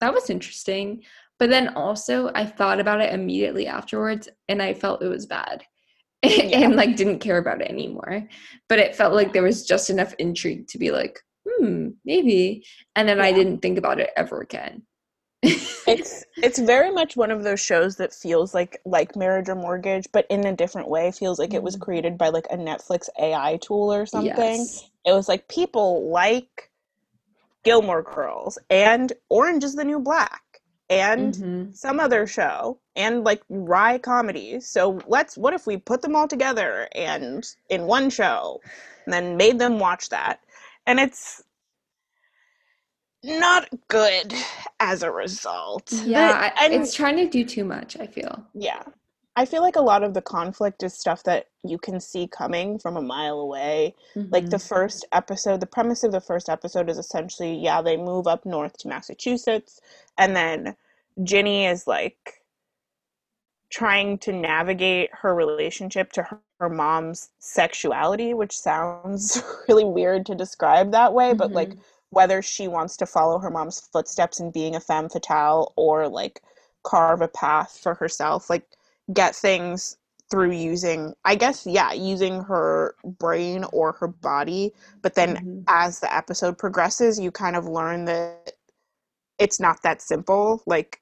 that 0.00 0.12
was 0.14 0.30
interesting. 0.30 1.02
But 1.38 1.50
then 1.50 1.68
also 1.74 2.30
I 2.34 2.46
thought 2.46 2.78
about 2.80 3.00
it 3.00 3.12
immediately 3.12 3.66
afterwards 3.66 4.28
and 4.48 4.62
I 4.62 4.72
felt 4.74 5.02
it 5.02 5.08
was 5.08 5.26
bad. 5.26 5.64
Yeah. 6.50 6.60
and 6.60 6.76
like 6.76 6.96
didn't 6.96 7.20
care 7.20 7.38
about 7.38 7.60
it 7.60 7.68
anymore. 7.70 8.26
But 8.68 8.78
it 8.78 8.94
felt 8.96 9.14
like 9.14 9.32
there 9.32 9.42
was 9.42 9.64
just 9.66 9.90
enough 9.90 10.14
intrigue 10.18 10.66
to 10.68 10.78
be 10.78 10.90
like, 10.90 11.20
hmm, 11.46 11.88
maybe. 12.04 12.64
And 12.96 13.08
then 13.08 13.20
I 13.20 13.32
didn't 13.32 13.58
think 13.60 13.78
about 13.78 14.00
it 14.00 14.10
ever 14.16 14.40
again. 14.40 14.82
It's 15.86 16.24
it's 16.38 16.58
very 16.58 16.90
much 16.90 17.14
one 17.14 17.30
of 17.30 17.42
those 17.42 17.60
shows 17.60 17.96
that 17.96 18.14
feels 18.14 18.54
like 18.54 18.80
like 18.86 19.16
Marriage 19.16 19.50
or 19.50 19.54
Mortgage, 19.54 20.06
but 20.12 20.26
in 20.30 20.46
a 20.46 20.56
different 20.56 20.88
way. 20.88 21.12
Feels 21.12 21.38
like 21.38 21.52
it 21.52 21.62
was 21.62 21.76
Mhm. 21.76 21.80
created 21.82 22.16
by 22.16 22.30
like 22.30 22.46
a 22.50 22.56
Netflix 22.56 23.10
AI 23.20 23.58
tool 23.60 23.92
or 23.92 24.06
something. 24.06 24.34
Yes. 24.60 24.90
It 25.04 25.12
was 25.12 25.28
like 25.28 25.46
people 25.48 26.08
like 26.10 26.70
Gilmore 27.64 28.02
Girls 28.02 28.58
and 28.70 29.12
Orange 29.28 29.62
is 29.64 29.74
the 29.74 29.84
New 29.84 29.98
Black 30.00 30.40
and 30.90 31.34
Mhm. 31.34 31.76
some 31.76 32.00
other 32.00 32.26
show 32.26 32.78
and 32.96 33.24
like 33.24 33.42
wry 33.48 33.98
comedies. 33.98 34.66
So 34.68 35.00
let's 35.06 35.36
what 35.36 35.54
if 35.54 35.66
we 35.66 35.76
put 35.76 36.02
them 36.02 36.16
all 36.16 36.28
together 36.28 36.88
and 36.94 37.44
in 37.70 37.86
one 37.86 38.10
show 38.10 38.60
and 39.06 39.12
then 39.12 39.36
made 39.36 39.58
them 39.58 39.78
watch 39.78 40.08
that. 40.10 40.40
And 40.86 41.00
it's 41.00 41.42
not 43.22 43.68
good 43.88 44.34
as 44.80 45.02
a 45.02 45.10
result. 45.10 45.90
Yeah, 46.04 46.52
I, 46.56 46.64
and 46.64 46.74
it's 46.74 46.94
trying 46.94 47.16
to 47.16 47.28
do 47.28 47.44
too 47.44 47.64
much, 47.64 47.96
I 47.98 48.06
feel. 48.06 48.44
yeah. 48.54 48.82
I 49.36 49.44
feel 49.46 49.62
like 49.62 49.76
a 49.76 49.80
lot 49.82 50.02
of 50.04 50.14
the 50.14 50.22
conflict 50.22 50.82
is 50.82 50.94
stuff 50.94 51.22
that 51.24 51.48
you 51.64 51.78
can 51.78 52.00
see 52.00 52.26
coming 52.28 52.78
from 52.78 52.96
a 52.96 53.02
mile 53.02 53.40
away. 53.40 53.94
Like 54.30 54.50
the 54.50 54.56
Mhm. 54.56 54.68
first 54.68 55.04
episode, 55.12 55.60
the 55.60 55.66
premise 55.66 56.04
of 56.04 56.12
the 56.12 56.20
first 56.20 56.48
episode 56.48 56.88
is 56.88 56.98
essentially, 56.98 57.54
yeah, 57.56 57.82
they 57.82 57.96
move 57.96 58.26
up 58.26 58.44
north 58.46 58.78
to 58.78 58.88
Massachusetts, 58.88 59.80
and 60.18 60.36
then 60.36 60.76
Ginny 61.24 61.66
is 61.66 61.86
like 61.86 62.42
trying 63.70 64.18
to 64.18 64.32
navigate 64.32 65.10
her 65.12 65.34
relationship 65.34 66.12
to 66.12 66.22
her, 66.22 66.40
her 66.60 66.68
mom's 66.68 67.30
sexuality, 67.40 68.32
which 68.34 68.56
sounds 68.56 69.42
really 69.68 69.84
weird 69.84 70.24
to 70.26 70.34
describe 70.34 70.92
that 70.92 71.12
way, 71.12 71.32
but 71.32 71.52
like 71.54 71.74
Mhm. 71.74 71.80
whether 72.10 72.40
she 72.42 72.68
wants 72.68 72.96
to 72.96 73.06
follow 73.06 73.38
her 73.38 73.50
mom's 73.50 73.80
footsteps 73.80 74.38
in 74.38 74.50
being 74.52 74.76
a 74.76 74.80
femme 74.80 75.08
fatale 75.08 75.72
or 75.76 76.08
like 76.08 76.40
carve 76.84 77.20
a 77.22 77.28
path 77.28 77.76
for 77.82 77.94
herself, 77.94 78.48
like 78.48 78.68
get 79.12 79.34
things 79.34 79.96
through 80.30 80.52
using, 80.52 81.14
I 81.24 81.34
guess, 81.34 81.66
yeah, 81.66 81.92
using 81.92 82.42
her 82.42 82.96
brain 83.04 83.64
or 83.72 83.92
her 83.92 84.08
body. 84.08 84.72
But 85.02 85.14
then 85.14 85.38
Mhm. 85.38 85.66
as 85.68 86.00
the 86.00 86.12
episode 86.14 86.58
progresses, 86.58 87.18
you 87.20 87.30
kind 87.30 87.56
of 87.56 87.66
learn 87.66 88.04
that 88.06 88.52
it's 89.38 89.60
not 89.60 89.82
that 89.82 90.00
simple. 90.02 90.62
Like, 90.66 91.00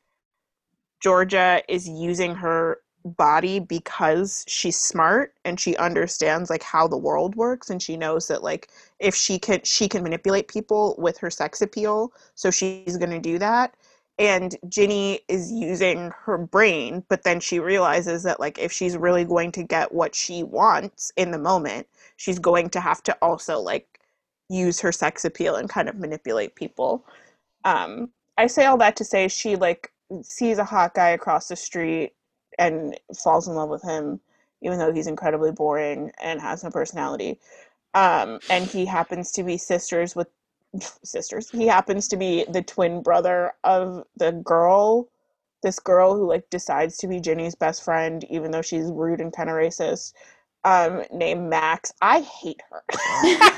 Georgia 1.01 1.63
is 1.69 1.89
using 1.89 2.37
her 2.37 2.81
body 3.05 3.59
because 3.59 4.45
she's 4.47 4.79
smart 4.79 5.35
and 5.45 5.59
she 5.59 5.77
understands 5.77 6.49
like 6.49 6.63
how 6.63 6.87
the 6.87 6.97
world 6.97 7.35
works 7.35 7.69
and 7.69 7.83
she 7.83 7.97
knows 7.97 8.29
that 8.29 8.45
like 8.45 8.69
if 9.01 9.13
she 9.13 9.41
can 9.41 9.61
she 9.65 9.89
can 9.89 10.05
manipulate 10.05 10.47
people 10.47 10.95
with 10.99 11.19
her 11.19 11.29
sex 11.29 11.61
appeal 11.61 12.13
so 12.37 12.49
she's 12.49 12.97
going 12.97 13.11
to 13.11 13.19
do 13.19 13.41
that 13.41 13.75
and 14.23 14.57
Ginny 14.69 15.21
is 15.29 15.53
using 15.53 16.13
her 16.25 16.39
brain 16.39 17.05
but 17.11 17.25
then 17.25 17.41
she 17.41 17.61
realizes 17.61 18.23
that 18.25 18.41
like 18.41 18.59
if 18.59 18.73
she's 18.73 18.97
really 18.97 19.25
going 19.27 19.53
to 19.53 19.65
get 19.65 19.93
what 19.93 20.15
she 20.15 20.45
wants 20.45 21.13
in 21.17 21.33
the 21.33 21.39
moment 21.39 21.89
she's 22.17 22.39
going 22.39 22.71
to 22.71 22.81
have 22.81 23.03
to 23.05 23.19
also 23.23 23.61
like 23.61 24.01
use 24.49 24.81
her 24.81 24.93
sex 24.93 25.25
appeal 25.27 25.57
and 25.57 25.69
kind 25.69 25.89
of 25.89 25.97
manipulate 25.97 26.55
people 26.55 27.05
um 27.65 28.11
I 28.39 28.47
say 28.47 28.67
all 28.67 28.79
that 28.79 28.97
to 28.97 29.05
say 29.05 29.29
she 29.29 29.57
like 29.57 29.93
sees 30.23 30.59
a 30.59 30.65
hot 30.65 30.95
guy 30.95 31.11
across 31.11 31.49
the 31.49 31.57
street 31.57 32.13
and 32.59 32.99
falls 33.23 33.49
in 33.49 33.55
love 33.55 33.69
with 33.69 33.83
him, 33.83 34.21
even 34.63 34.79
though 34.79 34.93
he's 34.93 35.07
incredibly 35.07 35.53
boring 35.53 36.13
and 36.21 36.41
has 36.41 36.65
no 36.65 36.71
personality. 36.71 37.39
Um, 37.95 38.41
and 38.51 38.67
he 38.67 38.87
happens 38.87 39.33
to 39.33 39.43
be 39.43 39.59
sisters 39.59 40.17
with 40.17 40.29
sisters. 40.81 41.51
He 41.51 41.67
happens 41.67 42.09
to 42.09 42.17
be 42.17 42.45
the 42.49 42.63
twin 42.63 43.03
brother 43.03 43.53
of 43.65 44.05
the 44.17 44.33
girl, 44.33 45.09
this 45.63 45.79
girl 45.79 46.17
who 46.17 46.29
like 46.29 46.49
decides 46.51 46.97
to 46.99 47.09
be 47.09 47.21
Ginny's 47.21 47.55
best 47.55 47.85
friend, 47.85 48.25
even 48.31 48.51
though 48.51 48.63
she's 48.63 48.87
rude 48.87 49.21
and 49.21 49.33
kind 49.33 49.49
of 49.49 49.57
racist. 49.57 50.13
Um, 50.65 51.03
named 51.13 51.51
Max. 51.51 51.93
I 52.01 52.21
hate 52.21 52.63
her. 52.71 52.85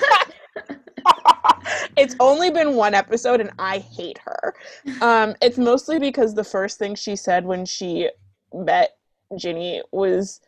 it's 1.96 2.16
only 2.18 2.50
been 2.50 2.76
one 2.76 2.94
episode 2.94 3.40
and 3.40 3.50
I 3.58 3.78
hate 3.78 4.18
her. 4.24 4.54
Um, 5.02 5.34
it's 5.42 5.58
mostly 5.58 5.98
because 5.98 6.34
the 6.34 6.44
first 6.44 6.78
thing 6.78 6.94
she 6.94 7.14
said 7.14 7.44
when 7.44 7.66
she 7.66 8.08
met 8.54 8.96
Ginny 9.36 9.82
was, 9.92 10.40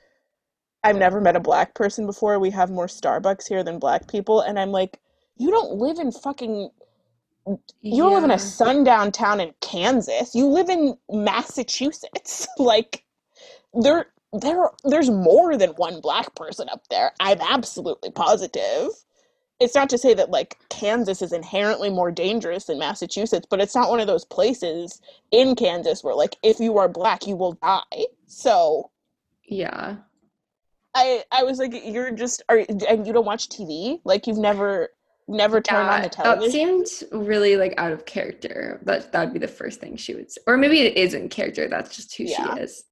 I've 0.82 0.96
never 0.96 1.20
met 1.20 1.36
a 1.36 1.40
black 1.40 1.74
person 1.74 2.06
before. 2.06 2.38
We 2.38 2.50
have 2.50 2.70
more 2.70 2.86
Starbucks 2.86 3.48
here 3.48 3.62
than 3.62 3.78
black 3.78 4.08
people. 4.08 4.40
And 4.40 4.58
I'm 4.58 4.70
like, 4.70 4.98
you 5.36 5.50
don't 5.50 5.72
live 5.72 5.98
in 5.98 6.12
fucking 6.12 6.70
you 7.80 8.02
don't 8.02 8.14
live 8.14 8.24
in 8.24 8.30
a 8.32 8.38
sundown 8.38 9.12
town 9.12 9.40
in 9.40 9.54
Kansas. 9.60 10.34
You 10.34 10.46
live 10.46 10.68
in 10.68 10.96
Massachusetts. 11.10 12.46
like 12.58 13.04
there 13.72 14.06
there 14.32 14.70
there's 14.84 15.10
more 15.10 15.56
than 15.56 15.70
one 15.70 16.00
black 16.00 16.34
person 16.34 16.68
up 16.70 16.88
there. 16.88 17.12
I'm 17.20 17.40
absolutely 17.40 18.10
positive. 18.10 18.88
It's 19.58 19.74
not 19.74 19.88
to 19.90 19.98
say 19.98 20.12
that 20.14 20.30
like 20.30 20.58
Kansas 20.68 21.22
is 21.22 21.32
inherently 21.32 21.88
more 21.88 22.10
dangerous 22.10 22.64
than 22.64 22.78
Massachusetts, 22.78 23.46
but 23.48 23.60
it's 23.60 23.74
not 23.74 23.88
one 23.88 24.00
of 24.00 24.06
those 24.06 24.24
places 24.24 25.00
in 25.30 25.54
Kansas 25.54 26.02
where 26.02 26.14
like 26.14 26.36
if 26.42 26.58
you 26.58 26.78
are 26.78 26.88
black 26.88 27.26
you 27.26 27.36
will 27.36 27.52
die. 27.52 28.06
So 28.26 28.90
yeah. 29.44 29.96
I 30.94 31.22
I 31.30 31.44
was 31.44 31.58
like 31.58 31.72
you're 31.84 32.10
just 32.10 32.42
are 32.48 32.64
and 32.88 33.06
you 33.06 33.12
don't 33.12 33.24
watch 33.24 33.48
TV? 33.48 34.00
Like 34.04 34.26
you've 34.26 34.36
never 34.36 34.90
never 35.28 35.60
turn 35.60 35.86
yeah, 35.86 35.94
on 35.94 36.02
the 36.02 36.08
television. 36.08 36.78
That 36.78 36.88
seemed 36.88 37.26
really 37.26 37.56
like 37.56 37.74
out 37.76 37.92
of 37.92 38.04
character. 38.04 38.80
That 38.82 39.12
that'd 39.12 39.32
be 39.32 39.38
the 39.38 39.48
first 39.48 39.80
thing 39.80 39.96
she 39.96 40.14
would 40.14 40.30
say. 40.30 40.40
Or 40.46 40.56
maybe 40.56 40.80
it 40.80 40.96
isn't 40.96 41.30
character, 41.30 41.68
that's 41.68 41.94
just 41.96 42.16
who 42.16 42.24
yeah. 42.24 42.54
she 42.54 42.60
is. 42.60 42.84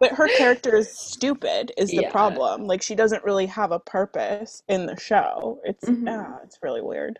but 0.00 0.12
her 0.12 0.28
character 0.36 0.76
is 0.76 0.96
stupid 0.96 1.72
is 1.76 1.90
the 1.90 2.02
yeah. 2.02 2.10
problem. 2.10 2.66
Like 2.66 2.82
she 2.82 2.94
doesn't 2.94 3.24
really 3.24 3.46
have 3.46 3.72
a 3.72 3.80
purpose 3.80 4.62
in 4.68 4.86
the 4.86 4.98
show. 4.98 5.60
It's 5.64 5.84
mm-hmm. 5.84 6.08
uh, 6.08 6.38
it's 6.44 6.58
really 6.62 6.82
weird. 6.82 7.18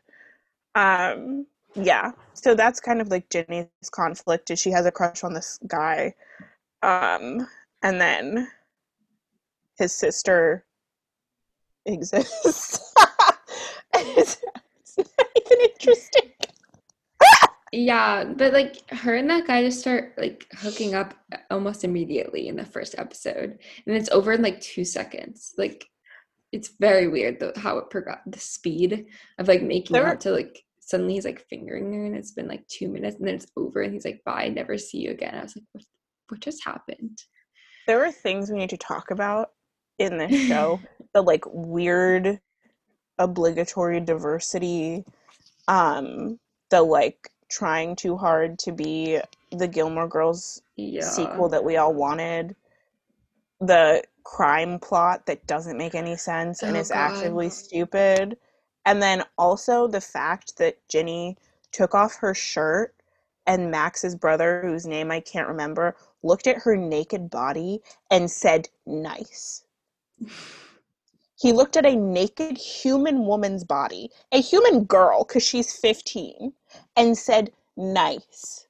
Um 0.74 1.46
yeah. 1.74 2.12
So 2.34 2.54
that's 2.54 2.80
kind 2.80 3.00
of 3.00 3.08
like 3.08 3.30
Ginny's 3.30 3.66
conflict 3.90 4.50
is 4.50 4.60
she 4.60 4.70
has 4.70 4.86
a 4.86 4.92
crush 4.92 5.24
on 5.24 5.34
this 5.34 5.58
guy. 5.66 6.14
Um 6.82 7.48
and 7.82 8.00
then 8.00 8.48
his 9.76 9.92
sister 9.92 10.64
exists. 11.84 12.94
it's, 13.94 14.38
not 14.99 15.09
even 15.47 15.59
interesting. 15.61 16.32
yeah, 17.72 18.24
but 18.24 18.53
like 18.53 18.88
her 18.90 19.14
and 19.14 19.30
that 19.30 19.47
guy 19.47 19.62
just 19.62 19.80
start 19.80 20.14
like 20.18 20.47
hooking 20.53 20.95
up 20.95 21.14
almost 21.51 21.84
immediately 21.84 22.49
in 22.49 22.57
the 22.57 22.64
first 22.64 22.95
episode, 22.99 23.59
and 23.86 23.97
it's 23.97 24.11
over 24.11 24.32
in 24.32 24.43
like 24.43 24.61
two 24.61 24.84
seconds. 24.84 25.53
Like 25.57 25.86
it's 26.53 26.72
very 26.80 27.09
weird 27.09 27.40
though 27.40 27.53
how 27.57 27.78
it 27.78 27.90
progressed, 27.90 28.30
the 28.30 28.38
speed 28.38 29.07
of 29.38 29.49
like 29.49 29.62
making 29.62 29.95
there, 29.95 30.07
out 30.07 30.20
to 30.22 30.30
like 30.30 30.62
suddenly 30.80 31.14
he's 31.14 31.24
like 31.24 31.47
fingering 31.49 31.93
her, 31.93 32.05
and 32.05 32.16
it's 32.16 32.32
been 32.32 32.49
like 32.49 32.66
two 32.68 32.88
minutes, 32.88 33.16
and 33.16 33.26
then 33.26 33.36
it's 33.36 33.47
over, 33.57 33.82
and 33.82 33.93
he's 33.93 34.05
like, 34.05 34.22
"Bye, 34.24 34.49
never 34.49 34.76
see 34.76 34.99
you 34.99 35.11
again." 35.11 35.34
I 35.34 35.43
was 35.43 35.57
like, 35.57 35.64
"What? 35.72 35.84
What 36.28 36.40
just 36.40 36.64
happened?" 36.64 37.18
There 37.86 38.05
are 38.05 38.12
things 38.12 38.51
we 38.51 38.59
need 38.59 38.70
to 38.70 38.76
talk 38.76 39.11
about 39.11 39.51
in 39.99 40.18
this 40.18 40.47
show. 40.47 40.80
the 41.14 41.22
like 41.22 41.45
weird 41.47 42.40
obligatory 43.23 44.01
diversity 44.01 45.05
um 45.68 46.39
the 46.70 46.83
like 46.83 47.31
trying 47.49 47.95
too 47.95 48.16
hard 48.16 48.59
to 48.59 48.73
be 48.73 49.20
the 49.51 49.68
Gilmore 49.68 50.09
Girls 50.09 50.62
yeah. 50.77 51.03
sequel 51.03 51.51
that 51.51 51.64
we 51.64 51.77
all 51.77 51.93
wanted 51.93 52.57
the 53.61 54.03
crime 54.25 54.79
plot 54.79 55.27
that 55.27 55.47
doesn't 55.47 55.77
make 55.77 55.95
any 55.95 56.16
sense 56.16 56.62
and 56.62 56.77
oh, 56.77 56.81
is 56.81 56.89
God. 56.89 56.97
actively 56.97 57.51
stupid 57.51 58.37
and 58.87 59.03
then 59.03 59.23
also 59.39 59.87
the 59.87 60.01
fact 60.01 60.57
that 60.57 60.79
Ginny 60.89 61.37
took 61.70 61.95
off 61.95 62.16
her 62.16 62.35
shirt 62.35 62.95
and 63.47 63.70
Max's 63.70 64.16
brother 64.16 64.62
whose 64.62 64.87
name 64.87 65.11
I 65.11 65.20
can't 65.20 65.49
remember 65.49 65.95
looked 66.23 66.47
at 66.47 66.62
her 66.62 66.77
naked 66.77 67.29
body 67.31 67.81
and 68.11 68.31
said 68.31 68.68
nice 68.87 69.64
he 71.43 71.53
looked 71.53 71.76
at 71.76 71.84
a 71.84 71.97
naked 71.97 72.57
human 72.57 73.26
woman's 73.26 73.64
body, 73.64 74.09
a 74.30 74.40
human 74.40 74.84
girl, 74.84 75.24
because 75.24 75.43
she's 75.43 75.76
15, 75.76 76.53
and 76.97 77.18
said, 77.18 77.51
nice. 77.76 78.68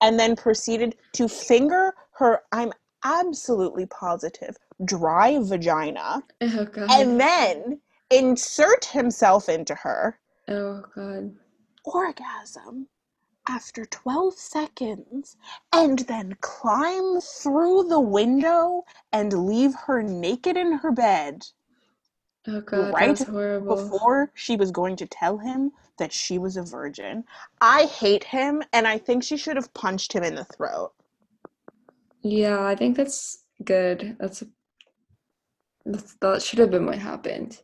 And 0.00 0.18
then 0.18 0.34
proceeded 0.34 0.96
to 1.12 1.28
finger 1.28 1.94
her, 2.14 2.42
I'm 2.50 2.72
absolutely 3.04 3.86
positive, 3.86 4.56
dry 4.84 5.38
vagina. 5.40 6.24
Oh, 6.40 6.64
God. 6.64 6.90
And 6.90 7.20
then 7.20 7.80
insert 8.10 8.86
himself 8.86 9.48
into 9.48 9.76
her. 9.76 10.18
Oh, 10.48 10.82
God. 10.92 11.36
Orgasm 11.84 12.88
after 13.48 13.84
12 13.86 14.34
seconds 14.34 15.36
and 15.72 16.00
then 16.00 16.36
climb 16.40 17.20
through 17.20 17.84
the 17.84 18.00
window 18.00 18.82
and 19.12 19.46
leave 19.46 19.74
her 19.86 20.02
naked 20.02 20.56
in 20.56 20.72
her 20.72 20.90
bed 20.90 21.46
Oh 22.52 22.60
god, 22.62 22.92
right 22.92 23.08
that's 23.08 23.22
horrible. 23.22 23.76
Before 23.76 24.30
she 24.34 24.56
was 24.56 24.72
going 24.72 24.96
to 24.96 25.06
tell 25.06 25.38
him 25.38 25.70
that 25.98 26.12
she 26.12 26.38
was 26.38 26.56
a 26.56 26.62
virgin. 26.62 27.22
I 27.60 27.84
hate 27.84 28.24
him 28.24 28.62
and 28.72 28.88
I 28.88 28.98
think 28.98 29.22
she 29.22 29.36
should 29.36 29.56
have 29.56 29.72
punched 29.74 30.12
him 30.12 30.24
in 30.24 30.34
the 30.34 30.44
throat. 30.44 30.92
Yeah, 32.22 32.64
I 32.64 32.74
think 32.74 32.96
that's 32.96 33.44
good. 33.64 34.16
That's, 34.18 34.42
a, 34.42 34.46
that's 35.86 36.14
that 36.14 36.42
should 36.42 36.58
have 36.58 36.70
been 36.70 36.86
what 36.86 36.98
happened. 36.98 37.60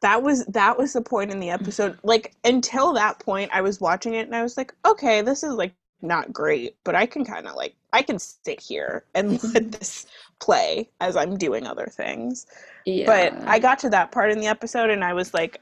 That 0.00 0.22
was 0.22 0.46
that 0.46 0.78
was 0.78 0.94
the 0.94 1.02
point 1.02 1.30
in 1.30 1.40
the 1.40 1.48
mm. 1.48 1.54
episode. 1.54 1.98
Like 2.02 2.34
until 2.44 2.94
that 2.94 3.18
point 3.18 3.50
I 3.52 3.60
was 3.60 3.80
watching 3.80 4.14
it 4.14 4.26
and 4.26 4.34
I 4.34 4.42
was 4.42 4.56
like, 4.56 4.72
okay, 4.86 5.20
this 5.20 5.42
is 5.42 5.52
like 5.52 5.74
not 6.00 6.32
great, 6.32 6.76
but 6.84 6.94
I 6.94 7.04
can 7.04 7.24
kind 7.24 7.46
of 7.46 7.54
like 7.54 7.74
I 7.96 8.02
can 8.02 8.18
sit 8.18 8.60
here 8.60 9.04
and 9.14 9.30
let 9.42 9.54
mm-hmm. 9.54 9.70
this 9.70 10.06
play 10.38 10.90
as 11.00 11.16
I'm 11.16 11.38
doing 11.38 11.66
other 11.66 11.86
things. 11.86 12.46
Yeah. 12.84 13.06
But 13.06 13.48
I 13.48 13.58
got 13.58 13.78
to 13.80 13.90
that 13.90 14.12
part 14.12 14.30
in 14.30 14.38
the 14.38 14.46
episode 14.46 14.90
and 14.90 15.02
I 15.02 15.14
was 15.14 15.32
like, 15.32 15.60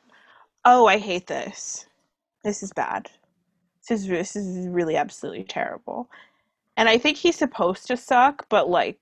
"Oh, 0.64 0.86
I 0.86 0.98
hate 0.98 1.28
this. 1.28 1.86
This 2.42 2.62
is 2.62 2.72
bad. 2.72 3.08
This 3.88 4.00
is 4.00 4.08
this 4.08 4.34
is 4.34 4.68
really 4.68 4.96
absolutely 4.96 5.44
terrible." 5.44 6.10
And 6.76 6.88
I 6.88 6.98
think 6.98 7.16
he's 7.16 7.36
supposed 7.36 7.86
to 7.86 7.96
suck, 7.96 8.46
but 8.48 8.68
like 8.68 8.98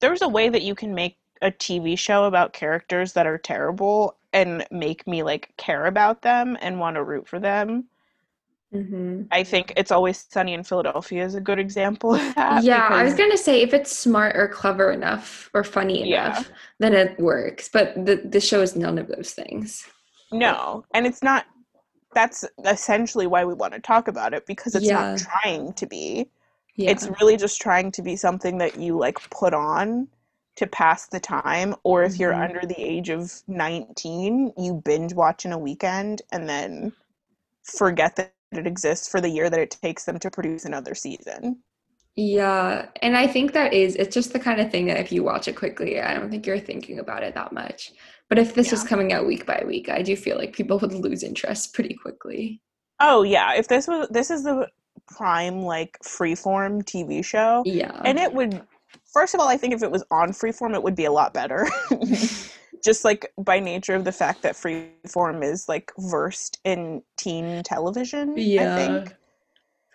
there's 0.00 0.22
a 0.22 0.28
way 0.28 0.50
that 0.50 0.62
you 0.62 0.74
can 0.74 0.94
make 0.94 1.16
a 1.40 1.50
TV 1.50 1.98
show 1.98 2.24
about 2.24 2.52
characters 2.52 3.14
that 3.14 3.26
are 3.26 3.38
terrible 3.38 4.16
and 4.34 4.66
make 4.70 5.06
me 5.06 5.22
like 5.22 5.50
care 5.56 5.86
about 5.86 6.20
them 6.22 6.58
and 6.60 6.78
want 6.78 6.96
to 6.96 7.02
root 7.02 7.26
for 7.26 7.40
them 7.40 7.86
Mm-hmm. 8.74 9.22
I 9.30 9.44
think 9.44 9.72
it's 9.76 9.90
always 9.90 10.26
sunny 10.28 10.52
in 10.52 10.62
Philadelphia 10.62 11.24
is 11.24 11.34
a 11.34 11.40
good 11.40 11.58
example 11.58 12.14
of 12.14 12.34
that. 12.34 12.62
Yeah. 12.64 12.88
I 12.90 13.02
was 13.02 13.14
gonna 13.14 13.36
say 13.36 13.62
if 13.62 13.72
it's 13.72 13.96
smart 13.96 14.36
or 14.36 14.48
clever 14.48 14.92
enough 14.92 15.50
or 15.54 15.64
funny 15.64 16.12
enough, 16.12 16.48
yeah. 16.48 16.56
then 16.78 16.92
it 16.92 17.18
works. 17.18 17.68
But 17.72 17.94
the 18.04 18.16
the 18.16 18.40
show 18.40 18.60
is 18.60 18.76
none 18.76 18.98
of 18.98 19.08
those 19.08 19.32
things. 19.32 19.86
No, 20.32 20.84
and 20.92 21.06
it's 21.06 21.22
not. 21.22 21.46
That's 22.14 22.44
essentially 22.66 23.26
why 23.26 23.44
we 23.44 23.54
want 23.54 23.72
to 23.74 23.80
talk 23.80 24.08
about 24.08 24.34
it 24.34 24.44
because 24.46 24.74
it's 24.74 24.86
yeah. 24.86 25.10
not 25.10 25.18
trying 25.18 25.72
to 25.74 25.86
be. 25.86 26.28
Yeah. 26.76 26.90
It's 26.90 27.08
really 27.20 27.36
just 27.36 27.60
trying 27.60 27.90
to 27.92 28.02
be 28.02 28.16
something 28.16 28.58
that 28.58 28.78
you 28.78 28.96
like 28.96 29.18
put 29.30 29.54
on 29.54 30.08
to 30.56 30.66
pass 30.66 31.06
the 31.06 31.20
time, 31.20 31.74
or 31.84 32.02
if 32.02 32.12
mm-hmm. 32.12 32.22
you're 32.22 32.34
under 32.34 32.60
the 32.66 32.78
age 32.78 33.08
of 33.08 33.32
19, 33.46 34.52
you 34.58 34.82
binge 34.84 35.14
watch 35.14 35.44
in 35.44 35.52
a 35.52 35.58
weekend 35.58 36.22
and 36.32 36.48
then 36.48 36.92
forget 37.62 38.16
that 38.16 38.32
it 38.52 38.66
exists 38.66 39.08
for 39.08 39.20
the 39.20 39.28
year 39.28 39.50
that 39.50 39.60
it 39.60 39.70
takes 39.82 40.04
them 40.04 40.18
to 40.18 40.30
produce 40.30 40.64
another 40.64 40.94
season. 40.94 41.62
Yeah, 42.16 42.86
and 43.00 43.16
I 43.16 43.28
think 43.28 43.52
that 43.52 43.72
is 43.72 43.94
it's 43.94 44.12
just 44.12 44.32
the 44.32 44.40
kind 44.40 44.60
of 44.60 44.72
thing 44.72 44.86
that 44.86 44.98
if 44.98 45.12
you 45.12 45.22
watch 45.22 45.46
it 45.46 45.54
quickly, 45.54 46.00
I 46.00 46.14
don't 46.14 46.30
think 46.30 46.46
you're 46.46 46.58
thinking 46.58 46.98
about 46.98 47.22
it 47.22 47.34
that 47.34 47.52
much. 47.52 47.92
But 48.28 48.38
if 48.38 48.54
this 48.54 48.66
yeah. 48.66 48.72
was 48.72 48.82
coming 48.82 49.12
out 49.12 49.26
week 49.26 49.46
by 49.46 49.62
week, 49.64 49.88
I 49.88 50.02
do 50.02 50.16
feel 50.16 50.36
like 50.36 50.52
people 50.52 50.78
would 50.80 50.92
lose 50.92 51.22
interest 51.22 51.74
pretty 51.74 51.94
quickly. 51.94 52.60
Oh 52.98 53.22
yeah, 53.22 53.54
if 53.54 53.68
this 53.68 53.86
was 53.86 54.08
this 54.08 54.30
is 54.30 54.42
the 54.42 54.68
prime 55.06 55.62
like 55.62 55.96
freeform 56.00 56.82
TV 56.82 57.24
show. 57.24 57.62
Yeah. 57.64 58.00
And 58.04 58.18
it 58.18 58.32
would 58.32 58.62
first 59.04 59.34
of 59.34 59.40
all, 59.40 59.48
I 59.48 59.56
think 59.56 59.72
if 59.72 59.82
it 59.84 59.90
was 59.90 60.02
on 60.10 60.30
freeform 60.30 60.74
it 60.74 60.82
would 60.82 60.96
be 60.96 61.04
a 61.04 61.12
lot 61.12 61.32
better. 61.32 61.68
just 62.84 63.04
like 63.04 63.32
by 63.38 63.58
nature 63.58 63.94
of 63.94 64.04
the 64.04 64.12
fact 64.12 64.42
that 64.42 64.54
freeform 64.54 65.44
is 65.44 65.68
like 65.68 65.92
versed 65.98 66.60
in 66.64 67.02
teen 67.16 67.62
television 67.62 68.34
yeah. 68.36 68.74
i 68.74 68.78
think 68.78 69.16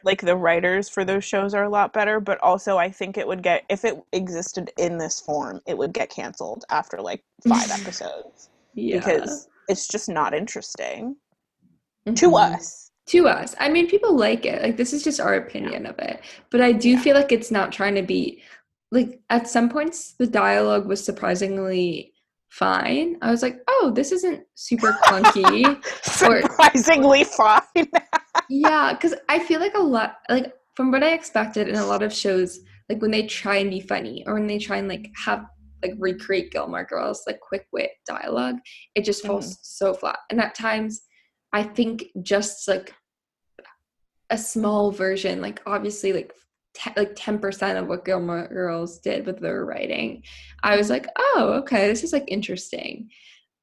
like 0.04 0.22
the 0.22 0.36
writers 0.36 0.90
for 0.90 1.06
those 1.06 1.24
shows 1.24 1.54
are 1.54 1.64
a 1.64 1.70
lot 1.70 1.94
better 1.94 2.20
but 2.20 2.40
also 2.42 2.78
i 2.78 2.90
think 2.90 3.18
it 3.18 3.28
would 3.28 3.42
get 3.42 3.64
if 3.70 3.86
it 3.86 3.96
existed 4.12 4.72
in 4.78 4.98
this 4.98 5.20
form 5.22 5.62
it 5.66 5.78
would 5.78 5.94
get 5.94 6.10
canceled 6.10 6.66
after 6.70 7.02
like 7.02 7.24
five 7.48 7.70
episodes 7.82 8.50
yeah. 8.74 8.98
because 8.98 9.48
it's 9.68 9.88
just 9.88 10.10
not 10.10 10.34
interesting 10.34 11.16
mm-hmm. 12.06 12.14
to 12.14 12.36
us 12.36 12.92
to 13.06 13.28
us 13.28 13.56
i 13.60 13.70
mean 13.70 13.90
people 13.90 14.16
like 14.16 14.46
it 14.46 14.62
like 14.62 14.78
this 14.78 14.94
is 14.94 15.04
just 15.04 15.20
our 15.20 15.36
opinion 15.36 15.84
yeah. 15.84 15.90
of 15.90 16.00
it 16.00 16.22
but 16.50 16.62
i 16.62 16.72
do 16.72 16.92
yeah. 16.92 17.02
feel 17.02 17.16
like 17.16 17.32
it's 17.32 17.52
not 17.52 17.72
trying 17.72 17.96
to 17.96 18.04
be 18.04 18.42
like 18.92 19.20
at 19.30 19.48
some 19.48 19.70
points 19.70 20.14
the 20.20 20.28
dialogue 20.28 20.86
was 20.86 21.04
surprisingly 21.04 22.13
fine. 22.54 23.18
I 23.24 23.32
was 23.32 23.42
like, 23.42 23.60
oh, 23.68 23.92
this 23.96 24.12
isn't 24.12 24.44
super 24.54 24.92
clunky. 25.06 25.84
Surprisingly 26.04 27.24
fine. 27.24 27.62
yeah, 28.50 28.94
because 28.94 29.16
I 29.28 29.40
feel 29.40 29.60
like 29.60 29.74
a 29.74 29.82
lot, 29.82 30.18
like 30.30 30.54
from 30.76 30.92
what 30.92 31.04
I 31.04 31.14
expected 31.14 31.68
in 31.68 31.76
a 31.76 31.86
lot 31.86 32.04
of 32.04 32.14
shows, 32.14 32.60
like 32.90 33.02
when 33.02 33.12
they 33.12 33.26
try 33.26 33.58
and 33.58 33.72
be 33.72 33.80
funny 33.80 34.24
or 34.28 34.36
when 34.36 34.48
they 34.48 34.60
try 34.60 34.78
and 34.78 34.88
like 34.88 35.10
have 35.26 35.46
like 35.82 35.94
recreate 35.98 36.52
Gilmore 36.52 36.86
Girls, 36.86 37.24
like 37.26 37.40
quick 37.40 37.66
wit 37.74 37.92
dialogue, 38.08 38.58
it 38.96 39.04
just 39.04 39.26
falls 39.26 39.56
mm. 39.56 39.60
so 39.62 39.94
flat. 39.94 40.20
And 40.30 40.40
at 40.40 40.56
times, 40.56 41.02
I 41.54 41.64
think 41.64 42.06
just 42.22 42.68
like 42.68 42.94
a 44.30 44.38
small 44.38 44.92
version, 44.92 45.42
like 45.42 45.62
obviously 45.66 46.14
like 46.14 46.34
like 46.96 47.14
ten 47.16 47.40
percent 47.40 47.78
of 47.78 47.88
what 47.88 48.06
Gilmore 48.06 48.48
Girls 48.48 49.00
did 49.00 49.26
with 49.26 49.40
their 49.40 49.66
writing, 49.66 50.24
I 50.64 50.78
was 50.78 50.90
like, 50.90 51.08
oh, 51.18 51.54
okay, 51.62 51.88
this 51.88 52.04
is 52.04 52.14
like 52.14 52.26
interesting. 52.28 53.10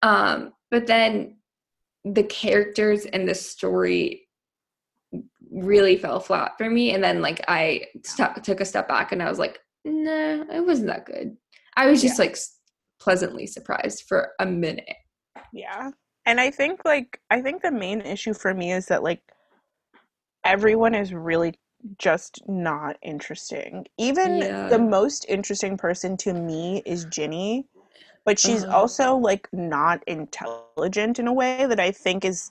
Um, 0.02 0.52
but 0.70 0.86
then 0.86 1.36
the 2.04 2.22
characters 2.24 3.04
and 3.06 3.28
the 3.28 3.34
story 3.34 4.26
really 5.50 5.96
fell 5.96 6.20
flat 6.20 6.52
for 6.56 6.70
me 6.70 6.94
and 6.94 7.02
then 7.02 7.20
like 7.20 7.40
i 7.48 7.82
st- 8.04 8.42
took 8.44 8.60
a 8.60 8.64
step 8.64 8.88
back 8.88 9.12
and 9.12 9.22
i 9.22 9.28
was 9.28 9.38
like 9.38 9.58
nah 9.84 10.44
it 10.52 10.64
wasn't 10.64 10.86
that 10.86 11.04
good 11.04 11.36
i 11.76 11.86
was 11.86 12.00
just 12.00 12.18
yeah. 12.18 12.26
like 12.26 12.36
pleasantly 13.00 13.46
surprised 13.46 14.04
for 14.06 14.30
a 14.38 14.46
minute 14.46 14.96
yeah 15.52 15.90
and 16.26 16.40
i 16.40 16.50
think 16.50 16.84
like 16.84 17.20
i 17.30 17.40
think 17.40 17.60
the 17.60 17.72
main 17.72 18.00
issue 18.00 18.32
for 18.32 18.54
me 18.54 18.72
is 18.72 18.86
that 18.86 19.02
like 19.02 19.20
everyone 20.44 20.94
is 20.94 21.12
really 21.12 21.54
just 21.98 22.42
not 22.48 22.96
interesting 23.02 23.86
even 23.98 24.38
yeah. 24.38 24.68
the 24.68 24.78
most 24.78 25.24
interesting 25.28 25.76
person 25.76 26.16
to 26.16 26.32
me 26.32 26.82
is 26.84 27.04
ginny 27.06 27.66
but 28.24 28.38
she's 28.38 28.64
uh-huh. 28.64 28.76
also 28.76 29.16
like 29.16 29.48
not 29.52 30.02
intelligent 30.06 31.18
in 31.18 31.26
a 31.26 31.32
way 31.32 31.66
that 31.66 31.80
i 31.80 31.90
think 31.90 32.24
is 32.24 32.50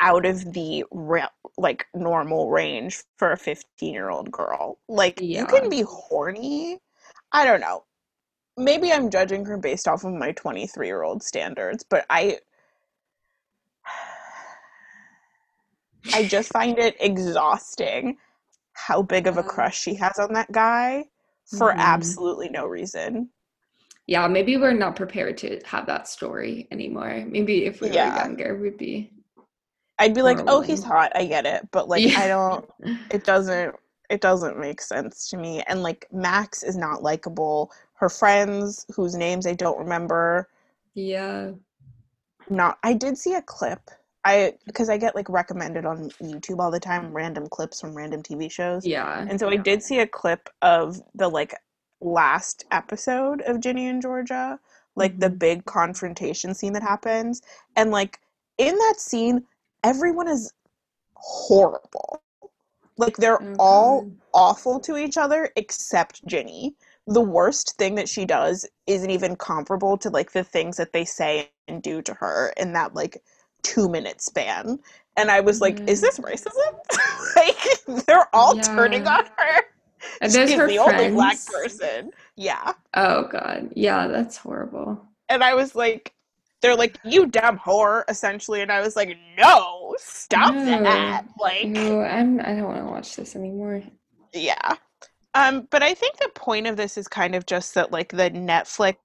out 0.00 0.26
of 0.26 0.52
the 0.52 0.84
re- 0.90 1.28
like 1.56 1.86
normal 1.94 2.50
range 2.50 3.02
for 3.16 3.32
a 3.32 3.36
15 3.36 3.94
year 3.94 4.10
old 4.10 4.30
girl 4.30 4.78
like 4.88 5.18
yeah. 5.22 5.40
you 5.40 5.46
can 5.46 5.68
be 5.68 5.82
horny 5.82 6.78
i 7.32 7.44
don't 7.44 7.60
know 7.60 7.84
maybe 8.56 8.92
i'm 8.92 9.10
judging 9.10 9.44
her 9.44 9.56
based 9.56 9.88
off 9.88 10.04
of 10.04 10.12
my 10.12 10.32
23 10.32 10.86
year 10.86 11.02
old 11.02 11.22
standards 11.22 11.84
but 11.88 12.04
i 12.10 12.38
i 16.14 16.26
just 16.26 16.52
find 16.52 16.78
it 16.78 16.96
exhausting 17.00 18.16
how 18.76 19.02
big 19.02 19.26
of 19.26 19.38
a 19.38 19.42
crush 19.42 19.80
she 19.80 19.94
has 19.94 20.18
on 20.18 20.32
that 20.32 20.50
guy 20.52 21.04
for 21.44 21.70
mm-hmm. 21.70 21.80
absolutely 21.80 22.48
no 22.48 22.66
reason 22.66 23.28
yeah 24.06 24.26
maybe 24.28 24.56
we're 24.56 24.72
not 24.72 24.94
prepared 24.94 25.36
to 25.36 25.60
have 25.64 25.86
that 25.86 26.06
story 26.06 26.68
anymore 26.70 27.24
maybe 27.28 27.64
if 27.64 27.80
we 27.80 27.90
yeah. 27.90 28.12
were 28.12 28.20
younger 28.20 28.56
we'd 28.56 28.76
be 28.76 29.10
I'd 29.98 30.14
be 30.14 30.22
like, 30.22 30.38
"Oh, 30.46 30.60
he's 30.60 30.82
hot. 30.82 31.12
I 31.14 31.26
get 31.26 31.46
it." 31.46 31.68
But 31.70 31.88
like 31.88 32.02
yeah. 32.02 32.20
I 32.20 32.28
don't 32.28 32.68
it 33.10 33.24
doesn't 33.24 33.74
it 34.10 34.20
doesn't 34.20 34.58
make 34.58 34.80
sense 34.80 35.28
to 35.30 35.36
me. 35.36 35.62
And 35.66 35.82
like 35.82 36.06
Max 36.12 36.62
is 36.62 36.76
not 36.76 37.02
likable. 37.02 37.72
Her 37.94 38.08
friends 38.08 38.86
whose 38.94 39.16
names 39.16 39.46
I 39.46 39.54
don't 39.54 39.78
remember. 39.78 40.48
Yeah. 40.94 41.52
Not 42.48 42.78
I 42.82 42.92
did 42.92 43.16
see 43.18 43.34
a 43.34 43.42
clip. 43.42 43.80
I 44.26 44.54
because 44.66 44.88
I 44.88 44.98
get 44.98 45.14
like 45.14 45.28
recommended 45.28 45.86
on 45.86 46.10
YouTube 46.20 46.58
all 46.58 46.72
the 46.72 46.80
time 46.80 47.12
random 47.12 47.46
clips 47.48 47.80
from 47.80 47.94
random 47.96 48.24
TV 48.24 48.50
shows. 48.50 48.84
Yeah. 48.84 49.24
And 49.28 49.38
so 49.38 49.48
I 49.48 49.56
did 49.56 49.84
see 49.84 50.00
a 50.00 50.06
clip 50.06 50.50
of 50.62 51.00
the 51.14 51.28
like 51.28 51.54
last 52.00 52.64
episode 52.72 53.40
of 53.42 53.60
Ginny 53.60 53.86
and 53.86 54.02
Georgia, 54.02 54.58
like 54.96 55.12
mm-hmm. 55.12 55.20
the 55.20 55.30
big 55.30 55.64
confrontation 55.66 56.54
scene 56.54 56.72
that 56.72 56.82
happens. 56.82 57.40
And 57.76 57.92
like 57.92 58.18
in 58.58 58.76
that 58.76 58.94
scene, 58.98 59.44
everyone 59.84 60.26
is 60.26 60.52
horrible. 61.14 62.20
Like 62.98 63.18
they're 63.18 63.38
mm-hmm. 63.38 63.54
all 63.60 64.10
awful 64.34 64.80
to 64.80 64.96
each 64.96 65.16
other 65.16 65.50
except 65.54 66.26
Ginny. 66.26 66.74
The 67.06 67.22
worst 67.22 67.76
thing 67.76 67.94
that 67.94 68.08
she 68.08 68.24
does 68.24 68.66
isn't 68.88 69.10
even 69.10 69.36
comparable 69.36 69.96
to 69.98 70.10
like 70.10 70.32
the 70.32 70.42
things 70.42 70.78
that 70.78 70.92
they 70.92 71.04
say 71.04 71.52
and 71.68 71.80
do 71.80 72.02
to 72.02 72.14
her 72.14 72.52
in 72.56 72.72
that 72.72 72.94
like 72.94 73.22
two 73.66 73.88
minute 73.88 74.20
span. 74.20 74.78
And 75.16 75.30
I 75.30 75.40
was 75.40 75.60
like, 75.60 75.76
mm. 75.76 75.88
is 75.88 76.00
this 76.00 76.18
racism? 76.18 76.52
like 77.36 78.04
they're 78.06 78.28
all 78.34 78.56
yeah. 78.56 78.62
turning 78.62 79.06
on 79.06 79.24
her. 79.36 79.62
And 80.20 80.32
She's 80.32 80.52
her 80.52 80.68
the 80.68 80.76
friends. 80.76 80.92
only 80.92 81.10
black 81.12 81.38
person. 81.46 82.10
Yeah. 82.36 82.72
Oh 82.94 83.24
god. 83.24 83.72
Yeah, 83.74 84.08
that's 84.08 84.36
horrible. 84.36 85.02
And 85.28 85.42
I 85.42 85.54
was 85.54 85.74
like, 85.74 86.12
they're 86.62 86.76
like, 86.76 86.98
"You 87.04 87.26
dumb 87.26 87.58
whore," 87.58 88.04
essentially, 88.08 88.62
and 88.62 88.72
I 88.72 88.80
was 88.80 88.96
like, 88.96 89.16
"No, 89.36 89.94
stop 89.98 90.54
no. 90.54 90.82
that!" 90.82 91.26
Like, 91.38 91.66
no, 91.66 92.00
I'm. 92.00 92.40
I 92.40 92.54
don't 92.54 92.64
want 92.64 92.78
to 92.78 92.90
watch 92.90 93.14
this 93.14 93.36
anymore. 93.36 93.82
Yeah, 94.32 94.76
um, 95.36 95.68
but 95.70 95.82
I 95.82 95.92
think 95.92 96.16
the 96.16 96.30
point 96.34 96.66
of 96.66 96.78
this 96.78 96.96
is 96.96 97.08
kind 97.08 97.34
of 97.34 97.44
just 97.44 97.74
that, 97.74 97.92
like, 97.92 98.08
the 98.08 98.30
Netflix 98.30 98.96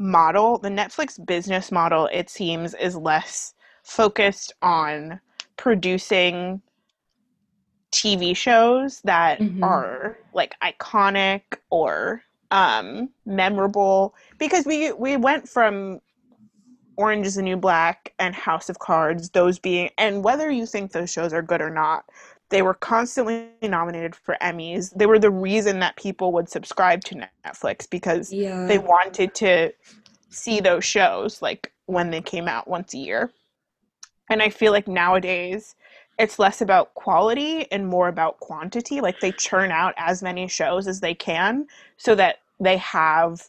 model, 0.00 0.58
the 0.58 0.70
Netflix 0.70 1.24
business 1.24 1.70
model, 1.70 2.08
it 2.12 2.28
seems, 2.28 2.74
is 2.74 2.96
less 2.96 3.54
focused 3.84 4.52
on 4.62 5.20
producing 5.56 6.60
TV 7.92 8.34
shows 8.36 9.00
that 9.02 9.38
mm-hmm. 9.40 9.62
are 9.62 10.18
like 10.32 10.54
iconic 10.62 11.42
or 11.70 12.22
um 12.52 13.08
memorable 13.26 14.14
because 14.38 14.64
we 14.64 14.92
we 14.92 15.16
went 15.16 15.48
from 15.48 16.00
Orange 16.96 17.26
is 17.26 17.36
the 17.36 17.42
New 17.42 17.56
Black 17.56 18.12
and 18.18 18.34
House 18.34 18.68
of 18.68 18.78
Cards, 18.78 19.30
those 19.30 19.58
being, 19.58 19.88
and 19.96 20.22
whether 20.22 20.50
you 20.50 20.66
think 20.66 20.92
those 20.92 21.10
shows 21.10 21.32
are 21.32 21.40
good 21.40 21.62
or 21.62 21.70
not, 21.70 22.04
they 22.50 22.62
were 22.62 22.74
constantly 22.74 23.48
nominated 23.62 24.14
for 24.14 24.36
Emmys. 24.42 24.92
They 24.94 25.06
were 25.06 25.18
the 25.18 25.30
reason 25.30 25.78
that 25.80 25.96
people 25.96 26.32
would 26.32 26.48
subscribe 26.48 27.02
to 27.04 27.26
Netflix 27.46 27.88
because 27.88 28.32
yeah. 28.32 28.66
they 28.66 28.78
wanted 28.78 29.34
to 29.36 29.72
see 30.30 30.60
those 30.60 30.84
shows 30.84 31.40
like 31.40 31.72
when 31.86 32.10
they 32.10 32.20
came 32.20 32.48
out 32.48 32.68
once 32.68 32.92
a 32.92 32.98
year. 32.98 33.30
And 34.28 34.42
I 34.42 34.50
feel 34.50 34.72
like 34.72 34.88
nowadays 34.88 35.74
it's 36.18 36.38
less 36.38 36.60
about 36.60 36.94
quality 36.94 37.70
and 37.72 37.86
more 37.86 38.08
about 38.08 38.40
quantity. 38.40 39.00
Like 39.00 39.20
they 39.20 39.32
churn 39.32 39.70
out 39.70 39.94
as 39.96 40.22
many 40.22 40.48
shows 40.48 40.86
as 40.86 41.00
they 41.00 41.14
can 41.14 41.66
so 41.96 42.14
that 42.16 42.38
they 42.58 42.76
have 42.78 43.48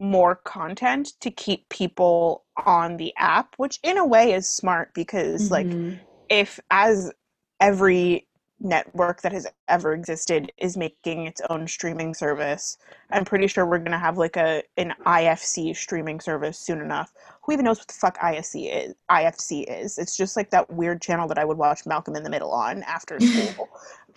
more 0.00 0.36
content 0.36 1.12
to 1.20 1.30
keep 1.30 1.68
people 1.68 2.44
on 2.64 2.96
the 2.96 3.12
app, 3.16 3.54
which 3.56 3.78
in 3.82 3.98
a 3.98 4.06
way 4.06 4.32
is 4.32 4.48
smart 4.48 4.94
because 4.94 5.50
mm-hmm. 5.50 5.90
like 5.90 5.98
if 6.28 6.60
as 6.70 7.12
every 7.60 8.27
network 8.60 9.22
that 9.22 9.32
has 9.32 9.46
ever 9.68 9.92
existed 9.92 10.52
is 10.58 10.76
making 10.76 11.26
its 11.26 11.40
own 11.48 11.66
streaming 11.66 12.14
service. 12.14 12.76
I'm 13.10 13.24
pretty 13.24 13.46
sure 13.46 13.64
we're 13.64 13.78
gonna 13.78 13.98
have 13.98 14.18
like 14.18 14.36
a 14.36 14.62
an 14.76 14.94
IFC 15.06 15.76
streaming 15.76 16.20
service 16.20 16.58
soon 16.58 16.80
enough. 16.80 17.12
Who 17.42 17.52
even 17.52 17.64
knows 17.64 17.78
what 17.78 17.88
the 17.88 17.94
fuck 17.94 18.18
IFC 18.18 18.86
is? 18.88 18.94
IFC 19.10 19.64
is. 19.68 19.98
It's 19.98 20.16
just 20.16 20.36
like 20.36 20.50
that 20.50 20.70
weird 20.70 21.00
channel 21.00 21.28
that 21.28 21.38
I 21.38 21.44
would 21.44 21.58
watch 21.58 21.86
Malcolm 21.86 22.16
in 22.16 22.24
the 22.24 22.30
Middle 22.30 22.50
on 22.50 22.82
after 22.82 23.20
school. 23.20 23.68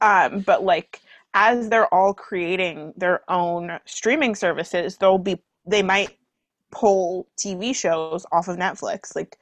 um, 0.02 0.42
but 0.42 0.64
like 0.64 1.02
as 1.34 1.70
they're 1.70 1.94
all 1.94 2.14
creating 2.14 2.94
their 2.98 3.22
own 3.30 3.80
streaming 3.86 4.36
services, 4.36 4.98
there'll 4.98 5.18
be 5.18 5.40
they 5.66 5.84
might 5.84 6.18
pull 6.72 7.28
TV 7.38 7.76
shows 7.76 8.26
off 8.32 8.48
of 8.48 8.58
Netflix. 8.58 9.16
Like 9.16 9.38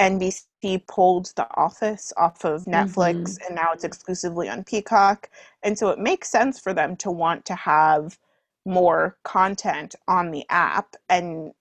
NBC 0.00 0.42
pulled 0.86 1.32
The 1.36 1.46
Office 1.56 2.12
off 2.16 2.44
of 2.44 2.64
Netflix 2.64 3.14
mm-hmm. 3.14 3.46
and 3.46 3.56
now 3.56 3.70
it's 3.72 3.84
exclusively 3.84 4.48
on 4.48 4.64
Peacock. 4.64 5.28
And 5.62 5.76
so 5.76 5.90
it 5.90 5.98
makes 5.98 6.28
sense 6.28 6.58
for 6.58 6.72
them 6.72 6.96
to 6.96 7.10
want 7.10 7.44
to 7.46 7.54
have 7.54 8.18
more 8.64 9.16
content 9.24 9.94
on 10.06 10.30
the 10.30 10.44
app 10.48 10.94
and 11.10 11.52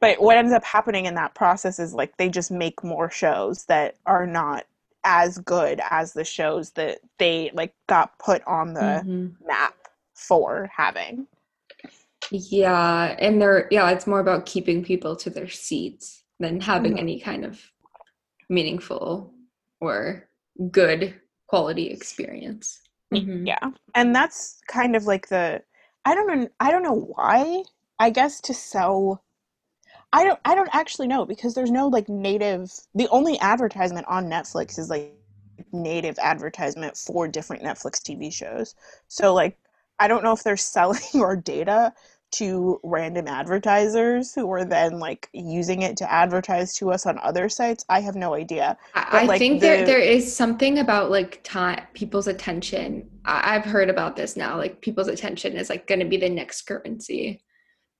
but 0.00 0.20
what 0.20 0.36
ends 0.36 0.52
up 0.52 0.64
happening 0.64 1.06
in 1.06 1.14
that 1.14 1.36
process 1.36 1.78
is 1.78 1.94
like 1.94 2.16
they 2.16 2.28
just 2.28 2.50
make 2.50 2.82
more 2.82 3.08
shows 3.08 3.64
that 3.66 3.94
are 4.06 4.26
not 4.26 4.64
as 5.04 5.38
good 5.38 5.80
as 5.88 6.12
the 6.12 6.24
shows 6.24 6.70
that 6.72 6.98
they 7.18 7.52
like 7.54 7.72
got 7.86 8.18
put 8.18 8.42
on 8.44 8.74
the 8.74 8.80
mm-hmm. 8.80 9.46
map 9.46 9.76
for 10.14 10.68
having 10.76 11.28
yeah, 12.30 13.14
and 13.18 13.40
they're 13.40 13.68
yeah, 13.70 13.90
it's 13.90 14.06
more 14.06 14.20
about 14.20 14.46
keeping 14.46 14.84
people 14.84 15.16
to 15.16 15.30
their 15.30 15.48
seats 15.48 16.22
than 16.38 16.60
having 16.60 16.92
mm-hmm. 16.92 17.00
any 17.00 17.20
kind 17.20 17.44
of 17.44 17.60
meaningful 18.48 19.32
or 19.80 20.28
good 20.70 21.14
quality 21.46 21.88
experience. 21.88 22.80
Mm-hmm. 23.12 23.46
Yeah. 23.46 23.70
And 23.94 24.14
that's 24.14 24.60
kind 24.68 24.96
of 24.96 25.04
like 25.04 25.28
the 25.28 25.62
I 26.04 26.14
don't 26.14 26.26
know 26.26 26.48
I 26.60 26.70
don't 26.70 26.82
know 26.82 27.12
why. 27.14 27.62
I 27.98 28.10
guess 28.10 28.40
to 28.42 28.54
sell 28.54 29.22
I 30.12 30.24
don't 30.24 30.38
I 30.44 30.54
don't 30.54 30.74
actually 30.74 31.08
know 31.08 31.24
because 31.24 31.54
there's 31.54 31.70
no 31.70 31.88
like 31.88 32.08
native 32.08 32.72
the 32.94 33.08
only 33.08 33.38
advertisement 33.40 34.06
on 34.08 34.26
Netflix 34.26 34.78
is 34.78 34.90
like 34.90 35.12
native 35.72 36.18
advertisement 36.18 36.96
for 36.96 37.28
different 37.28 37.62
Netflix 37.62 38.00
TV 38.00 38.32
shows. 38.32 38.74
So 39.08 39.34
like 39.34 39.56
I 39.98 40.08
don't 40.08 40.24
know 40.24 40.32
if 40.32 40.42
they're 40.42 40.56
selling 40.74 41.00
our 41.14 41.36
data 41.36 41.92
to 42.32 42.80
random 42.82 43.28
advertisers 43.28 44.34
who 44.34 44.50
are 44.50 44.64
then 44.64 44.98
like 44.98 45.28
using 45.32 45.82
it 45.82 45.96
to 45.96 46.12
advertise 46.12 46.74
to 46.74 46.90
us 46.90 47.06
on 47.06 47.18
other 47.20 47.48
sites. 47.48 47.84
I 47.88 48.00
have 48.00 48.16
no 48.16 48.34
idea. 48.34 48.76
I, 48.94 49.08
But, 49.10 49.22
I 49.22 49.24
like, 49.26 49.38
think 49.38 49.60
the- 49.60 49.66
there 49.66 49.86
there 49.86 49.98
is 50.00 50.34
something 50.34 50.78
about 50.78 51.10
like 51.10 51.42
time 51.44 51.82
people's 51.94 52.26
attention. 52.26 53.08
I, 53.24 53.54
I've 53.54 53.64
heard 53.64 53.88
about 53.88 54.16
this 54.16 54.36
now. 54.36 54.56
Like 54.56 54.80
people's 54.80 55.08
attention 55.08 55.56
is 55.56 55.70
like 55.70 55.86
going 55.86 56.00
to 56.00 56.06
be 56.06 56.16
the 56.16 56.28
next 56.28 56.62
currency. 56.62 57.42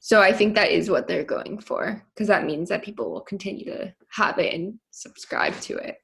So 0.00 0.20
I 0.20 0.32
think 0.32 0.54
that 0.54 0.70
is 0.70 0.90
what 0.90 1.08
they're 1.08 1.24
going 1.24 1.58
for 1.58 2.04
because 2.14 2.28
that 2.28 2.44
means 2.44 2.68
that 2.68 2.84
people 2.84 3.10
will 3.10 3.22
continue 3.22 3.64
to 3.66 3.94
have 4.10 4.38
it 4.38 4.54
and 4.54 4.78
subscribe 4.90 5.58
to 5.62 5.76
it, 5.78 5.96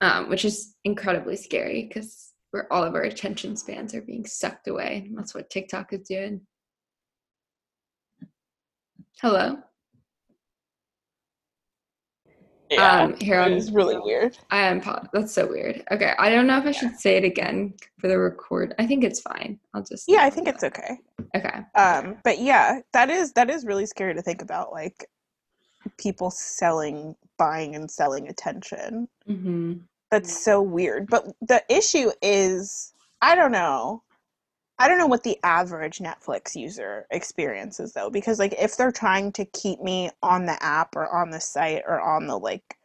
um, 0.00 0.28
which 0.30 0.44
is 0.44 0.74
incredibly 0.84 1.36
scary 1.36 1.84
because 1.88 2.32
where 2.52 2.72
all 2.72 2.84
of 2.84 2.94
our 2.94 3.02
attention 3.02 3.56
spans 3.56 3.94
are 3.94 4.00
being 4.02 4.24
sucked 4.24 4.68
away. 4.68 5.10
That's 5.14 5.34
what 5.34 5.50
TikTok 5.50 5.92
is 5.92 6.06
doing. 6.06 6.40
Hello. 9.20 9.56
Um, 12.78 13.14
here 13.20 13.38
it 13.38 13.44
I'm- 13.44 13.54
was 13.54 13.70
really 13.70 13.98
weird. 13.98 14.36
I 14.50 14.62
am. 14.62 14.82
That's 15.12 15.32
so 15.32 15.46
weird. 15.46 15.84
Okay, 15.92 16.12
I 16.18 16.28
don't 16.28 16.46
know 16.46 16.58
if 16.58 16.64
I 16.64 16.72
should 16.72 16.98
say 16.98 17.16
it 17.16 17.22
again 17.24 17.74
for 18.00 18.08
the 18.08 18.18
record. 18.18 18.74
I 18.78 18.86
think 18.86 19.04
it's 19.04 19.20
fine. 19.20 19.60
I'll 19.74 19.82
just. 19.84 20.08
Yeah, 20.08 20.22
I 20.24 20.30
think 20.30 20.48
it's 20.48 20.64
okay. 20.64 20.98
okay. 21.36 21.60
Um, 21.76 22.16
but 22.24 22.40
yeah, 22.40 22.80
that 22.92 23.10
is 23.10 23.32
that 23.34 23.48
is 23.48 23.64
really 23.64 23.86
scary 23.86 24.14
to 24.14 24.22
think 24.22 24.42
about, 24.42 24.72
like 24.72 25.06
people 25.98 26.30
selling, 26.30 27.14
buying, 27.38 27.76
and 27.76 27.88
selling 27.88 28.28
attention. 28.28 29.08
hmm 29.26 29.74
That's 30.10 30.36
so 30.44 30.60
weird. 30.60 31.06
But 31.08 31.26
the 31.42 31.62
issue 31.68 32.10
is, 32.22 32.92
I 33.22 33.34
don't 33.36 33.52
know. 33.52 34.02
I 34.78 34.88
don't 34.88 34.98
know 34.98 35.06
what 35.06 35.22
the 35.22 35.38
average 35.44 35.98
Netflix 35.98 36.56
user 36.56 37.06
experiences 37.10 37.92
though, 37.92 38.10
because 38.10 38.38
like 38.38 38.54
if 38.58 38.76
they're 38.76 38.92
trying 38.92 39.32
to 39.32 39.44
keep 39.46 39.80
me 39.80 40.10
on 40.22 40.46
the 40.46 40.60
app 40.62 40.96
or 40.96 41.14
on 41.14 41.30
the 41.30 41.40
site 41.40 41.82
or 41.86 42.00
on 42.00 42.26
the 42.26 42.36
like 42.38 42.76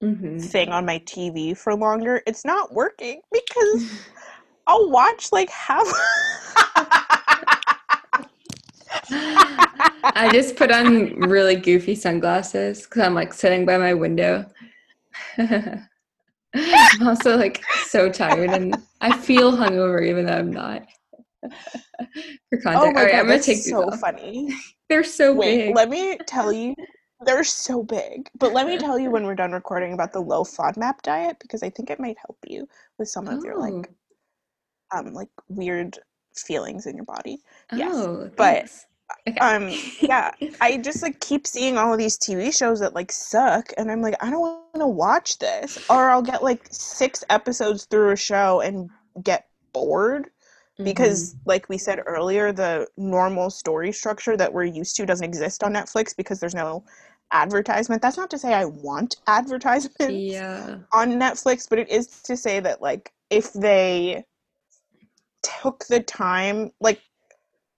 hmm 0.00 0.38
thing 0.40 0.68
on 0.70 0.84
my 0.84 0.98
TV 1.00 1.54
for 1.54 1.74
longer, 1.74 2.22
it's 2.26 2.44
not 2.44 2.72
working 2.72 3.20
because 3.32 3.92
I'll 4.66 4.90
watch 4.90 5.30
like 5.32 5.50
half. 5.50 5.86
I 10.14 10.28
just 10.30 10.56
put 10.56 10.70
on 10.72 11.14
really 11.14 11.56
goofy 11.56 11.94
sunglasses 11.94 12.82
because 12.84 13.02
I'm 13.02 13.14
like 13.14 13.32
sitting 13.32 13.64
by 13.66 13.78
my 13.78 13.94
window. 13.94 14.46
I'm 15.38 17.06
also 17.06 17.36
like 17.36 17.66
so 17.74 18.10
tired 18.10 18.50
and 18.50 18.82
I 19.00 19.12
feel 19.12 19.52
hungover 19.52 20.04
even 20.06 20.26
though 20.26 20.38
I'm 20.38 20.52
not. 20.52 20.86
For 22.50 22.58
context, 22.58 22.86
oh 22.86 22.92
my 22.92 23.00
All 23.00 23.04
right, 23.04 23.12
god, 23.12 23.20
I'm 23.20 23.26
gonna 23.26 23.38
take 23.42 23.64
these 23.64 23.70
so 23.70 23.84
off. 23.84 24.00
funny. 24.00 24.54
They're 24.88 25.04
so 25.04 25.34
Wait, 25.34 25.66
big. 25.68 25.74
let 25.74 25.88
me 25.88 26.16
tell 26.26 26.52
you, 26.52 26.74
they're 27.24 27.44
so 27.44 27.82
big. 27.82 28.28
But 28.38 28.52
let 28.52 28.66
me 28.66 28.78
tell 28.78 28.98
you 28.98 29.10
when 29.10 29.24
we're 29.24 29.34
done 29.34 29.52
recording 29.52 29.92
about 29.94 30.12
the 30.12 30.20
low 30.20 30.44
FODMAP 30.44 31.02
diet 31.02 31.36
because 31.40 31.62
I 31.62 31.70
think 31.70 31.90
it 31.90 31.98
might 32.00 32.16
help 32.24 32.38
you 32.46 32.68
with 32.98 33.08
some 33.08 33.26
of 33.28 33.42
your 33.44 33.54
Oh. 33.56 33.60
like 33.60 33.90
um 34.94 35.12
like 35.12 35.28
weird 35.48 35.98
feelings 36.36 36.86
in 36.86 36.96
your 36.96 37.04
body. 37.04 37.38
yes, 37.72 37.92
oh, 37.94 38.30
but. 38.36 38.70
Okay. 39.28 39.38
Um, 39.38 39.70
yeah, 40.00 40.32
I 40.60 40.78
just 40.78 41.00
like 41.00 41.20
keep 41.20 41.46
seeing 41.46 41.78
all 41.78 41.92
of 41.92 41.98
these 41.98 42.18
TV 42.18 42.52
shows 42.56 42.80
that 42.80 42.92
like 42.94 43.12
suck, 43.12 43.72
and 43.78 43.88
I'm 43.88 44.02
like, 44.02 44.16
I 44.20 44.30
don't 44.30 44.40
want 44.40 44.74
to 44.74 44.86
watch 44.88 45.38
this, 45.38 45.78
or 45.88 46.10
I'll 46.10 46.22
get 46.22 46.42
like 46.42 46.66
six 46.72 47.22
episodes 47.30 47.84
through 47.84 48.10
a 48.10 48.16
show 48.16 48.60
and 48.62 48.90
get 49.22 49.46
bored 49.72 50.30
because 50.82 51.36
like 51.46 51.68
we 51.68 51.78
said 51.78 52.00
earlier 52.06 52.52
the 52.52 52.86
normal 52.96 53.50
story 53.50 53.92
structure 53.92 54.36
that 54.36 54.52
we're 54.52 54.64
used 54.64 54.96
to 54.96 55.06
doesn't 55.06 55.24
exist 55.24 55.62
on 55.64 55.72
netflix 55.72 56.14
because 56.16 56.38
there's 56.40 56.54
no 56.54 56.84
advertisement 57.32 58.02
that's 58.02 58.16
not 58.16 58.30
to 58.30 58.38
say 58.38 58.52
i 58.52 58.64
want 58.64 59.16
advertisement 59.26 60.12
Mhm. 60.12 60.30
yeah. 60.32 60.76
on 60.92 61.12
netflix 61.12 61.66
but 61.68 61.78
it 61.78 61.88
is 61.88 62.06
to 62.22 62.36
say 62.36 62.60
that 62.60 62.82
like 62.82 63.12
if 63.30 63.52
they 63.52 64.24
took 65.42 65.84
the 65.86 66.00
time 66.00 66.72
like 66.80 67.00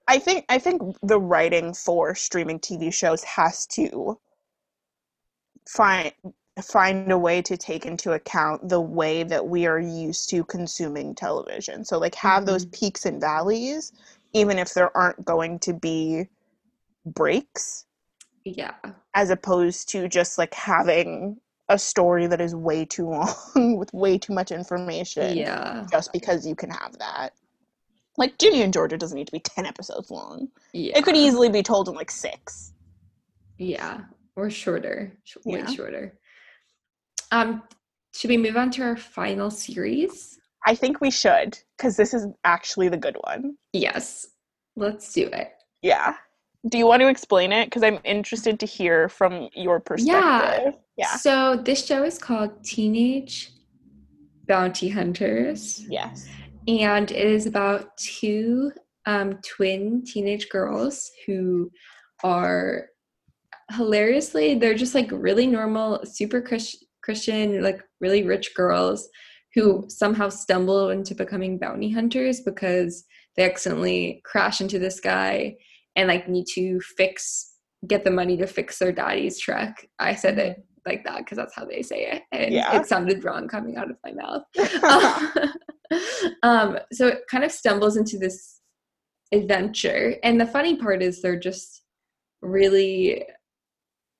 i 0.09 0.19
think 0.19 0.45
i 0.49 0.59
think 0.59 0.83
the 1.03 1.21
writing 1.21 1.73
for 1.75 2.15
streaming 2.15 2.59
tv 2.59 2.93
shows 2.93 3.23
has 3.25 3.67
to 3.67 4.19
find 5.69 6.13
find 6.63 7.11
a 7.13 7.19
way 7.19 7.43
to 7.43 7.57
take 7.57 7.87
into 7.87 8.13
account 8.13 8.69
the 8.69 8.81
way 8.81 9.23
that 9.23 9.47
we 9.47 9.67
are 9.67 9.79
used 9.79 10.29
to 10.31 10.45
consuming 10.45 11.15
television. 11.15 11.85
So 11.85 11.99
like 11.99 12.15
have 12.15 12.47
those 12.47 12.65
mm-hmm. 12.65 12.79
peaks 12.79 13.07
and 13.07 13.21
valleys 13.21 13.93
even 14.33 14.59
if 14.59 14.75
there 14.75 14.95
aren't 14.97 15.25
going 15.25 15.59
to 15.61 15.73
be 15.73 16.27
breaks 17.07 17.87
Yeah. 18.45 18.75
as 19.15 19.31
opposed 19.31 19.89
to 19.91 20.09
just 20.09 20.39
like 20.39 20.55
having 20.55 21.39
a 21.69 21.79
story 21.79 22.27
that 22.27 22.41
is 22.41 22.55
way 22.55 22.85
too 22.85 23.09
long 23.09 23.77
with 23.79 23.93
way 23.93 24.19
too 24.19 24.33
much 24.33 24.51
information 24.51 25.37
Yeah. 25.37 25.87
just 25.91 26.13
because 26.13 26.47
you 26.47 26.55
can 26.55 26.71
have 26.71 26.99
that. 26.99 27.31
Like 28.17 28.39
Ginny 28.39 28.63
and 28.63 28.73
Georgia 28.73 28.99
doesn't 28.99 29.17
need 29.17 29.29
to 29.29 29.33
be 29.33 29.41
10 29.41 29.65
episodes 29.65 30.11
long. 30.11 30.49
Yeah. 30.73 30.99
It 30.99 31.05
could 31.05 31.17
easily 31.17 31.49
be 31.49 31.63
told 31.63 31.89
in 31.89 31.95
like 31.95 32.11
6. 32.11 32.73
Yeah. 33.59 34.01
Or 34.35 34.51
shorter. 34.51 35.13
Sh- 35.25 35.37
Way 35.45 35.61
Yeah. 35.61 35.67
shorter. 35.67 36.19
Um, 37.31 37.63
should 38.15 38.31
we 38.31 38.37
move 38.37 38.57
on 38.57 38.71
to 38.73 38.83
our 38.83 38.97
final 38.97 39.51
series? 39.51 40.39
I 40.67 40.75
think 40.75 41.01
we 41.01 41.11
should 41.11 41.59
cuz 41.79 41.97
this 41.97 42.13
is 42.15 42.27
actually 42.45 42.89
the 42.89 42.97
good 42.97 43.17
one. 43.25 43.57
Yes. 43.73 44.27
Let's 44.77 45.13
do 45.13 45.27
it. 45.27 45.53
Yeah. 45.83 46.15
Do 46.69 46.77
you 46.79 46.87
want 46.87 47.01
to 47.03 47.09
explain 47.09 47.53
it? 47.53 47.67
Because 47.67 47.83
I'm 47.85 48.01
interested 48.05 48.59
to 48.61 48.67
hear 48.67 49.09
from 49.09 49.49
your 49.55 49.79
perspective. 49.81 50.75
Yeah. 50.75 51.07
yeah. 51.13 51.17
So 51.17 51.57
this 51.57 51.87
show 51.87 52.03
is 52.03 52.19
called 52.19 52.65
Teenage 52.65 53.53
Bounty 54.47 54.89
Hunters. 54.89 55.85
Yes. 55.89 56.27
and 56.67 57.11
it 57.11 57.27
is 57.27 57.47
about 57.47 57.97
two 57.97 58.73
um, 59.07 59.39
twin 59.47 60.03
teenage 60.05 60.49
girls 60.51 61.11
who 61.27 61.71
are 62.25 62.87
hilariously 63.71 64.55
they're 64.55 64.75
just 64.75 64.95
like 64.95 65.11
really 65.13 65.47
normal 65.47 66.01
super 66.05 66.41
Chris- 66.43 66.83
christian 67.09 67.63
like 67.63 67.81
really 68.01 68.23
rich 68.23 68.55
girls 68.55 69.09
who 69.55 69.85
somehow 69.89 70.29
stumble 70.29 70.91
into 70.91 71.15
becoming 71.15 71.59
bounty 71.59 71.91
hunters 71.91 72.41
because 72.41 73.05
they 73.37 73.45
accidentally 73.45 74.21
crash 74.25 74.61
into 74.61 74.79
this 74.79 75.01
guy 75.01 75.55
and 75.97 76.09
like 76.09 76.29
need 76.29 76.45
to 76.55 76.79
fix 76.97 77.55
get 77.87 78.05
the 78.05 78.11
money 78.11 78.37
to 78.37 78.47
fix 78.47 78.79
their 78.79 78.93
daddy's 78.93 79.39
truck 79.41 79.75
i 79.99 80.15
said 80.15 80.39
it 80.39 80.57
like 80.87 81.05
that 81.05 81.19
because 81.19 81.37
that's 81.37 81.55
how 81.55 81.65
they 81.65 81.83
say 81.83 82.07
it 82.13 82.23
and 82.33 82.53
Yeah. 82.53 82.77
it 82.77 82.87
sounded 82.87 83.25
wrong 83.25 83.49
coming 83.49 83.77
out 83.77 83.91
of 83.91 83.97
my 84.05 84.13
mouth 84.13 84.43
um, 86.43 86.79
so 86.93 87.07
it 87.07 87.21
kind 87.31 87.45
of 87.45 87.51
stumbles 87.51 87.97
into 87.97 88.19
this 88.19 88.61
adventure. 89.33 90.17
And 90.23 90.41
the 90.41 90.47
funny 90.47 90.77
part 90.77 91.03
is 91.03 91.21
they're 91.23 91.39
just 91.39 91.83
really 92.43 93.25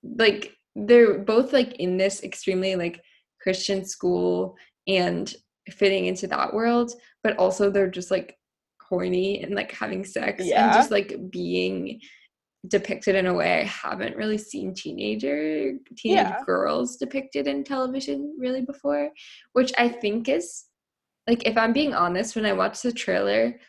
like 0.03 0.55
they're 0.75 1.19
both 1.19 1.53
like 1.53 1.73
in 1.73 1.97
this 1.97 2.23
extremely 2.23 2.75
like 2.75 3.01
Christian 3.41 3.85
school 3.85 4.55
and 4.87 5.33
fitting 5.69 6.05
into 6.05 6.27
that 6.27 6.53
world, 6.53 6.91
but 7.23 7.37
also 7.37 7.69
they're 7.69 7.89
just 7.89 8.11
like 8.11 8.37
horny 8.81 9.41
and 9.43 9.53
like 9.53 9.71
having 9.71 10.03
sex 10.03 10.43
and 10.43 10.73
just 10.73 10.91
like 10.91 11.15
being 11.29 11.99
depicted 12.67 13.15
in 13.15 13.27
a 13.27 13.33
way 13.33 13.61
I 13.61 13.63
haven't 13.63 14.17
really 14.17 14.37
seen 14.37 14.73
teenager 14.73 15.73
teenage 15.95 16.27
Yeah. 16.27 16.41
girls 16.45 16.97
depicted 16.97 17.47
in 17.47 17.63
television 17.63 18.35
really 18.37 18.61
before, 18.61 19.11
which 19.53 19.71
I 19.77 19.89
think 19.89 20.27
is 20.27 20.65
like 21.27 21.45
if 21.45 21.57
I'm 21.57 21.73
being 21.73 21.93
honest, 21.93 22.35
when 22.35 22.45
I 22.45 22.53
watched 22.53 22.83
the 22.83 22.91
trailer, 22.91 23.59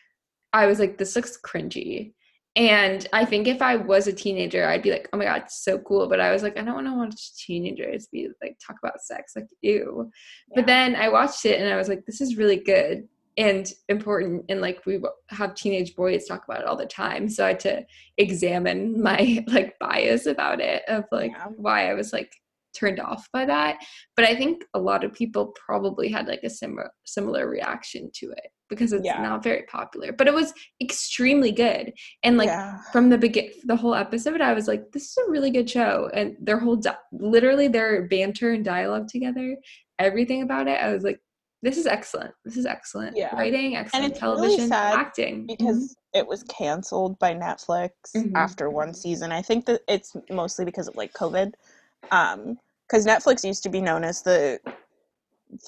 I 0.52 0.66
was 0.66 0.80
like, 0.80 0.96
this 0.98 1.14
looks 1.14 1.38
cringy. 1.40 2.14
And 2.56 3.06
I 3.12 3.24
think 3.24 3.46
if 3.46 3.62
I 3.62 3.76
was 3.76 4.08
a 4.08 4.12
teenager, 4.12 4.66
I'd 4.66 4.82
be 4.82 4.90
like, 4.90 5.08
oh 5.12 5.16
my 5.16 5.24
god, 5.24 5.42
it's 5.44 5.64
so 5.64 5.78
cool. 5.78 6.08
But 6.08 6.20
I 6.20 6.32
was 6.32 6.42
like, 6.42 6.58
I 6.58 6.62
don't 6.62 6.74
want 6.74 6.86
to 6.88 6.94
watch 6.94 7.36
teenagers 7.36 8.08
be 8.08 8.28
like 8.42 8.58
talk 8.64 8.76
about 8.82 9.00
sex, 9.02 9.34
like 9.36 9.46
ew. 9.62 10.10
But 10.54 10.66
then 10.66 10.96
I 10.96 11.08
watched 11.08 11.46
it 11.46 11.60
and 11.60 11.72
I 11.72 11.76
was 11.76 11.88
like, 11.88 12.04
this 12.06 12.20
is 12.20 12.36
really 12.36 12.56
good 12.56 13.08
and 13.36 13.72
important. 13.88 14.46
And 14.48 14.60
like 14.60 14.84
we 14.84 15.00
have 15.28 15.54
teenage 15.54 15.94
boys 15.94 16.26
talk 16.26 16.44
about 16.44 16.60
it 16.60 16.66
all 16.66 16.76
the 16.76 16.86
time, 16.86 17.28
so 17.28 17.44
I 17.44 17.48
had 17.48 17.60
to 17.60 17.84
examine 18.18 19.00
my 19.00 19.44
like 19.48 19.78
bias 19.78 20.26
about 20.26 20.60
it 20.60 20.82
of 20.88 21.04
like 21.12 21.32
Yeah. 21.32 21.46
why 21.56 21.88
I 21.88 21.94
was 21.94 22.12
like 22.12 22.32
turned 22.74 23.00
off 23.00 23.28
by 23.32 23.44
that. 23.44 23.78
But 24.16 24.26
I 24.26 24.34
think 24.34 24.64
a 24.74 24.78
lot 24.78 25.04
of 25.04 25.12
people 25.12 25.54
probably 25.66 26.08
had 26.08 26.26
like 26.26 26.42
a 26.42 26.50
similar 26.50 26.90
similar 27.04 27.48
reaction 27.48 28.10
to 28.14 28.30
it 28.32 28.50
because 28.70 28.92
it's 28.94 29.04
Yeah. 29.04 29.20
not 29.20 29.42
very 29.42 29.64
popular. 29.64 30.12
But 30.12 30.28
it 30.28 30.32
was 30.34 30.54
extremely 30.80 31.52
good. 31.52 31.92
And 32.22 32.38
like 32.38 32.46
yeah. 32.48 32.78
from 32.92 33.10
the 33.10 33.18
begin 33.18 33.50
the 33.64 33.76
whole 33.76 33.94
episode 33.94 34.40
I 34.40 34.54
was 34.54 34.66
like 34.68 34.90
this 34.92 35.10
is 35.10 35.18
a 35.26 35.30
really 35.30 35.50
good 35.50 35.68
show 35.68 36.08
and 36.14 36.36
their 36.40 36.58
whole 36.58 36.76
di- 36.76 36.96
literally 37.12 37.68
their 37.68 38.06
banter 38.08 38.52
and 38.52 38.64
dialogue 38.64 39.08
together 39.08 39.56
everything 39.98 40.40
about 40.42 40.66
it 40.68 40.80
I 40.82 40.92
was 40.94 41.02
like 41.04 41.20
this 41.62 41.76
is 41.76 41.86
excellent. 41.86 42.32
This 42.46 42.56
is 42.56 42.64
excellent. 42.64 43.18
Yeah. 43.18 43.36
Writing, 43.36 43.76
excellent 43.76 44.12
it's 44.12 44.22
really 44.22 44.36
television, 44.38 44.68
sad 44.68 44.98
acting. 44.98 45.46
because 45.46 45.94
it 46.14 46.26
was 46.26 46.42
canceled 46.44 47.18
by 47.18 47.34
Netflix 47.34 47.90
Mhm. 48.16 48.32
after 48.34 48.70
one 48.70 48.94
season. 48.94 49.30
I 49.30 49.42
think 49.42 49.66
that 49.66 49.82
it's 49.86 50.16
mostly 50.30 50.64
because 50.64 50.88
of 50.88 50.96
like 50.96 51.12
COVID. 51.12 51.52
Um 52.10 52.58
cuz 52.90 53.04
Netflix 53.04 53.44
used 53.44 53.62
to 53.64 53.68
be 53.68 53.82
known 53.82 54.04
as 54.04 54.22
the 54.22 54.58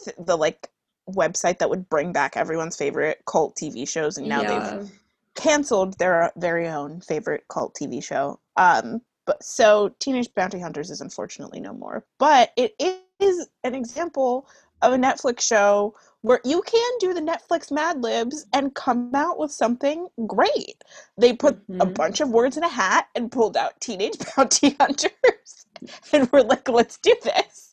th- 0.04 0.16
the 0.18 0.36
like 0.36 0.70
website 1.10 1.58
that 1.58 1.68
would 1.70 1.88
bring 1.88 2.12
back 2.12 2.36
everyone's 2.36 2.76
favorite 2.76 3.22
cult 3.26 3.56
TV 3.56 3.88
shows 3.88 4.18
and 4.18 4.28
now 4.28 4.42
yeah. 4.42 4.76
they've 4.76 4.90
canceled 5.34 5.98
their 5.98 6.30
very 6.36 6.68
own 6.68 7.00
favorite 7.00 7.44
cult 7.48 7.74
TV 7.74 8.02
show. 8.02 8.38
Um 8.56 9.00
but 9.24 9.42
so 9.42 9.94
Teenage 10.00 10.32
Bounty 10.34 10.58
Hunters 10.60 10.90
is 10.90 11.00
unfortunately 11.00 11.60
no 11.60 11.72
more. 11.72 12.04
But 12.18 12.52
it 12.56 12.74
is 13.20 13.46
an 13.62 13.74
example 13.74 14.46
of 14.82 14.92
a 14.92 14.96
Netflix 14.96 15.40
show 15.42 15.94
where 16.22 16.40
you 16.44 16.60
can 16.62 16.90
do 16.98 17.14
the 17.14 17.20
Netflix 17.20 17.70
Mad 17.70 18.02
Libs 18.02 18.46
and 18.52 18.74
come 18.74 19.14
out 19.14 19.38
with 19.38 19.52
something 19.52 20.08
great. 20.26 20.82
They 21.16 21.32
put 21.32 21.56
a 21.80 21.86
Mhm. 21.86 21.94
bunch 21.94 22.20
of 22.20 22.30
words 22.30 22.56
in 22.56 22.64
a 22.64 22.68
hat 22.68 23.08
and 23.14 23.30
pulled 23.30 23.56
out 23.56 23.80
Teenage 23.80 24.18
Bounty 24.36 24.76
Hunters 24.80 25.66
and 26.12 26.30
we're 26.32 26.42
like, 26.42 26.68
let's 26.68 26.98
do 26.98 27.14
this. 27.22 27.71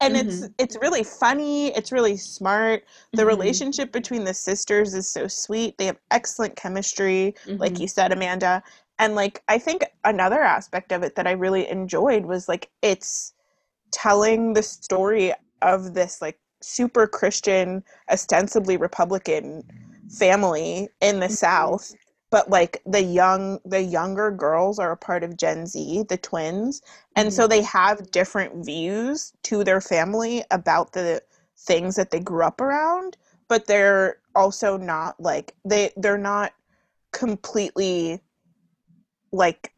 And 0.00 0.16
it's 0.16 0.42
it's 0.58 0.76
really 0.80 1.04
funny, 1.04 1.68
it's 1.76 1.92
really 1.92 2.16
smart. 2.16 2.84
The 3.14 3.24
Mhm. 3.24 3.26
relationship 3.26 3.92
between 3.92 4.24
the 4.24 4.34
sisters 4.34 4.94
is 4.94 5.08
so 5.08 5.28
sweet. 5.28 5.78
They 5.78 5.86
have 5.86 5.98
excellent 6.10 6.56
chemistry, 6.56 7.34
like 7.58 7.78
Mhm. 7.78 7.80
you 7.80 7.88
said, 7.88 8.12
Amanda. 8.12 8.62
And 8.98 9.14
like 9.14 9.42
I 9.48 9.58
think 9.58 9.84
another 10.04 10.42
aspect 10.42 10.92
of 10.92 11.02
it 11.02 11.16
that 11.16 11.26
I 11.26 11.32
really 11.32 11.68
enjoyed 11.68 12.26
was 12.26 12.48
like 12.48 12.70
it's 12.82 13.34
telling 13.92 14.54
the 14.54 14.62
story 14.62 15.32
of 15.62 15.94
this 15.94 16.20
like 16.22 16.38
super 16.62 17.06
Christian, 17.06 17.84
ostensibly 18.10 18.76
Republican 18.76 19.64
family 20.08 20.88
in 21.00 21.20
the 21.20 21.28
Mhm. 21.28 21.38
South. 21.38 21.94
But 22.32 22.50
like 22.50 22.82
the 22.86 23.02
young 23.02 23.60
the 23.64 23.82
younger 23.82 24.32
girls 24.32 24.80
are 24.80 24.92
a 24.92 24.98
part 24.98 25.22
of 25.24 25.36
Gen 25.38 25.66
Z, 25.66 26.04
the 26.08 26.18
twins. 26.18 26.82
And 27.16 27.32
so 27.32 27.46
they 27.46 27.62
have 27.62 28.10
different 28.10 28.64
views 28.66 29.34
to 29.44 29.64
their 29.64 29.82
family 29.82 30.44
about 30.50 30.94
the 30.94 31.22
things 31.58 31.96
that 31.96 32.10
they 32.10 32.20
grew 32.20 32.44
up 32.44 32.60
around, 32.60 33.18
but 33.48 33.68
they're 33.68 34.18
also 34.34 34.78
not 34.78 35.20
like 35.20 35.54
they 35.64 35.92
they're 35.96 36.18
not 36.18 36.54
completely 37.12 38.22
like 39.32 39.72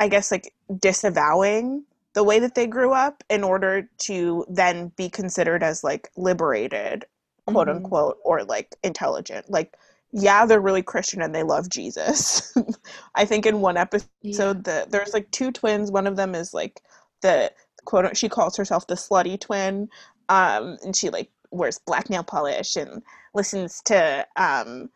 I 0.00 0.08
guess 0.08 0.30
like 0.32 0.54
disavowing 0.80 1.84
the 2.14 2.24
way 2.24 2.38
that 2.40 2.54
they 2.54 2.66
grew 2.66 2.92
up 2.92 3.22
in 3.30 3.44
order 3.44 3.88
to 3.98 4.44
then 4.48 4.92
be 4.96 5.08
considered 5.08 5.62
as 5.62 5.84
like 5.84 6.10
liberated, 6.16 7.06
quote 7.46 7.68
Mhm. 7.68 7.76
unquote, 7.76 8.18
or 8.24 8.44
like 8.44 8.76
intelligent. 8.82 9.50
Like, 9.50 9.76
yeah, 10.12 10.44
they're 10.46 10.60
really 10.60 10.82
Christian 10.82 11.22
and 11.22 11.34
they 11.34 11.42
love 11.42 11.68
Jesus. 11.68 12.54
I 13.14 13.24
think 13.24 13.46
in 13.46 13.60
one 13.60 13.76
episode, 13.76 14.08
Yeah. 14.22 14.44
the 14.64 14.86
there's 14.88 15.14
like 15.14 15.30
two 15.30 15.52
twins. 15.52 15.90
One 15.90 16.06
of 16.06 16.16
them 16.16 16.34
is 16.34 16.52
like 16.54 16.82
the 17.22 17.52
quote. 17.84 18.16
She 18.16 18.28
calls 18.28 18.56
herself 18.56 18.86
the 18.86 18.94
slutty 18.94 19.38
twin, 19.40 19.88
um, 20.28 20.78
and 20.84 20.96
she 20.96 21.10
like 21.10 21.30
wears 21.50 21.78
black 21.86 22.10
nail 22.10 22.24
polish 22.24 22.76
and 22.76 23.02
listens 23.34 23.82
to 23.86 24.26
um, 24.36 24.90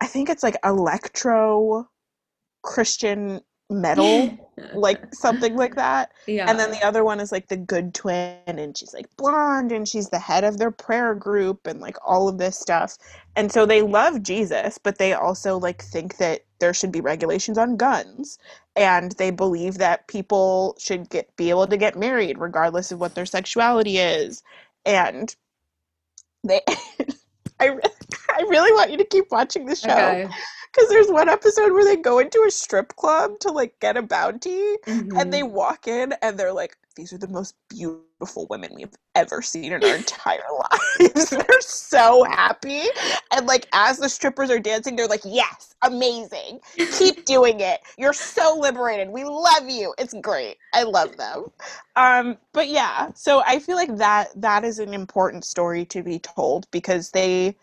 I 0.00 0.06
think 0.06 0.30
it's 0.30 0.42
like 0.42 0.56
electro 0.64 1.88
Christian 2.62 3.40
metal, 3.70 4.36
like 4.74 5.14
something 5.14 5.56
like 5.56 5.76
that. 5.76 6.12
yeah. 6.26 6.48
And 6.48 6.58
then 6.58 6.70
the 6.70 6.84
other 6.84 7.04
one 7.04 7.20
is 7.20 7.32
like 7.32 7.48
the 7.48 7.56
good 7.56 7.94
twin, 7.94 8.36
and 8.46 8.76
she's 8.76 8.92
like 8.92 9.06
blonde, 9.16 9.72
and 9.72 9.88
she's 9.88 10.08
the 10.10 10.18
head 10.18 10.44
of 10.44 10.58
their 10.58 10.70
prayer 10.70 11.14
group, 11.14 11.66
and 11.66 11.80
like 11.80 11.96
all 12.04 12.28
of 12.28 12.38
this 12.38 12.58
stuff. 12.58 12.98
And 13.36 13.50
so 13.50 13.64
they 13.64 13.82
love 13.82 14.22
Jesus, 14.22 14.78
but 14.78 14.98
they 14.98 15.12
also 15.12 15.58
like 15.58 15.82
think 15.82 16.16
that 16.18 16.44
there 16.58 16.74
should 16.74 16.92
be 16.92 17.00
regulations 17.00 17.58
on 17.58 17.76
guns, 17.76 18.38
and 18.76 19.12
they 19.12 19.30
believe 19.30 19.78
that 19.78 20.08
people 20.08 20.76
should 20.78 21.08
get 21.08 21.34
be 21.36 21.50
able 21.50 21.66
to 21.66 21.76
get 21.76 21.96
married 21.96 22.38
regardless 22.38 22.92
of 22.92 23.00
what 23.00 23.14
their 23.14 23.26
sexuality 23.26 23.98
is. 23.98 24.42
And 24.84 25.34
they, 26.44 26.60
I, 27.60 27.68
I 28.28 28.42
really 28.48 28.72
want 28.72 28.90
you 28.90 28.96
to 28.98 29.04
keep 29.04 29.26
watching 29.30 29.66
the 29.66 29.76
show 29.76 29.90
okay. 29.90 30.28
Because 30.72 30.88
there's 30.88 31.08
one 31.10 31.28
episode 31.28 31.72
where 31.72 31.84
they 31.84 31.96
go 31.96 32.18
into 32.18 32.44
a 32.46 32.50
strip 32.50 32.94
club 32.96 33.38
to 33.40 33.50
like 33.50 33.78
get 33.80 33.96
a 33.96 34.02
bounty 34.02 34.76
and 34.86 35.10
Mhm. 35.10 35.30
they 35.30 35.42
walk 35.42 35.86
in 35.88 36.14
and 36.22 36.38
they're 36.38 36.52
like 36.52 36.76
these 36.96 37.12
are 37.12 37.18
the 37.18 37.28
most 37.28 37.54
beautiful 37.68 38.46
women 38.50 38.72
we've 38.74 38.94
ever 39.14 39.40
seen 39.40 39.72
in 39.72 39.82
our 39.84 39.94
entire 39.96 40.42
lives. 41.00 41.30
They're 41.30 41.60
so 41.60 42.24
happy 42.24 42.82
and 43.32 43.46
like 43.46 43.66
as 43.72 43.98
the 43.98 44.08
strippers 44.08 44.50
are 44.50 44.58
dancing 44.58 44.96
they're 44.96 45.06
like 45.06 45.22
yes 45.24 45.74
amazing. 45.82 46.60
Keep 46.98 47.24
doing 47.24 47.60
it. 47.60 47.80
You're 47.96 48.12
so 48.12 48.54
liberated. 48.58 49.08
We 49.08 49.24
love 49.24 49.68
you. 49.68 49.94
It's 49.98 50.12
great. 50.20 50.56
I 50.74 50.82
love 50.82 51.16
them. 51.16 51.46
Um 51.96 52.36
but 52.52 52.68
yeah 52.68 53.10
so 53.14 53.42
i 53.46 53.58
feel 53.58 53.76
like 53.76 53.96
that 53.96 54.28
that 54.36 54.64
is 54.64 54.78
an 54.78 54.92
important 54.92 55.44
story 55.44 55.84
to 55.86 56.02
be 56.02 56.18
told 56.18 56.70
because 56.70 57.10
they 57.12 57.56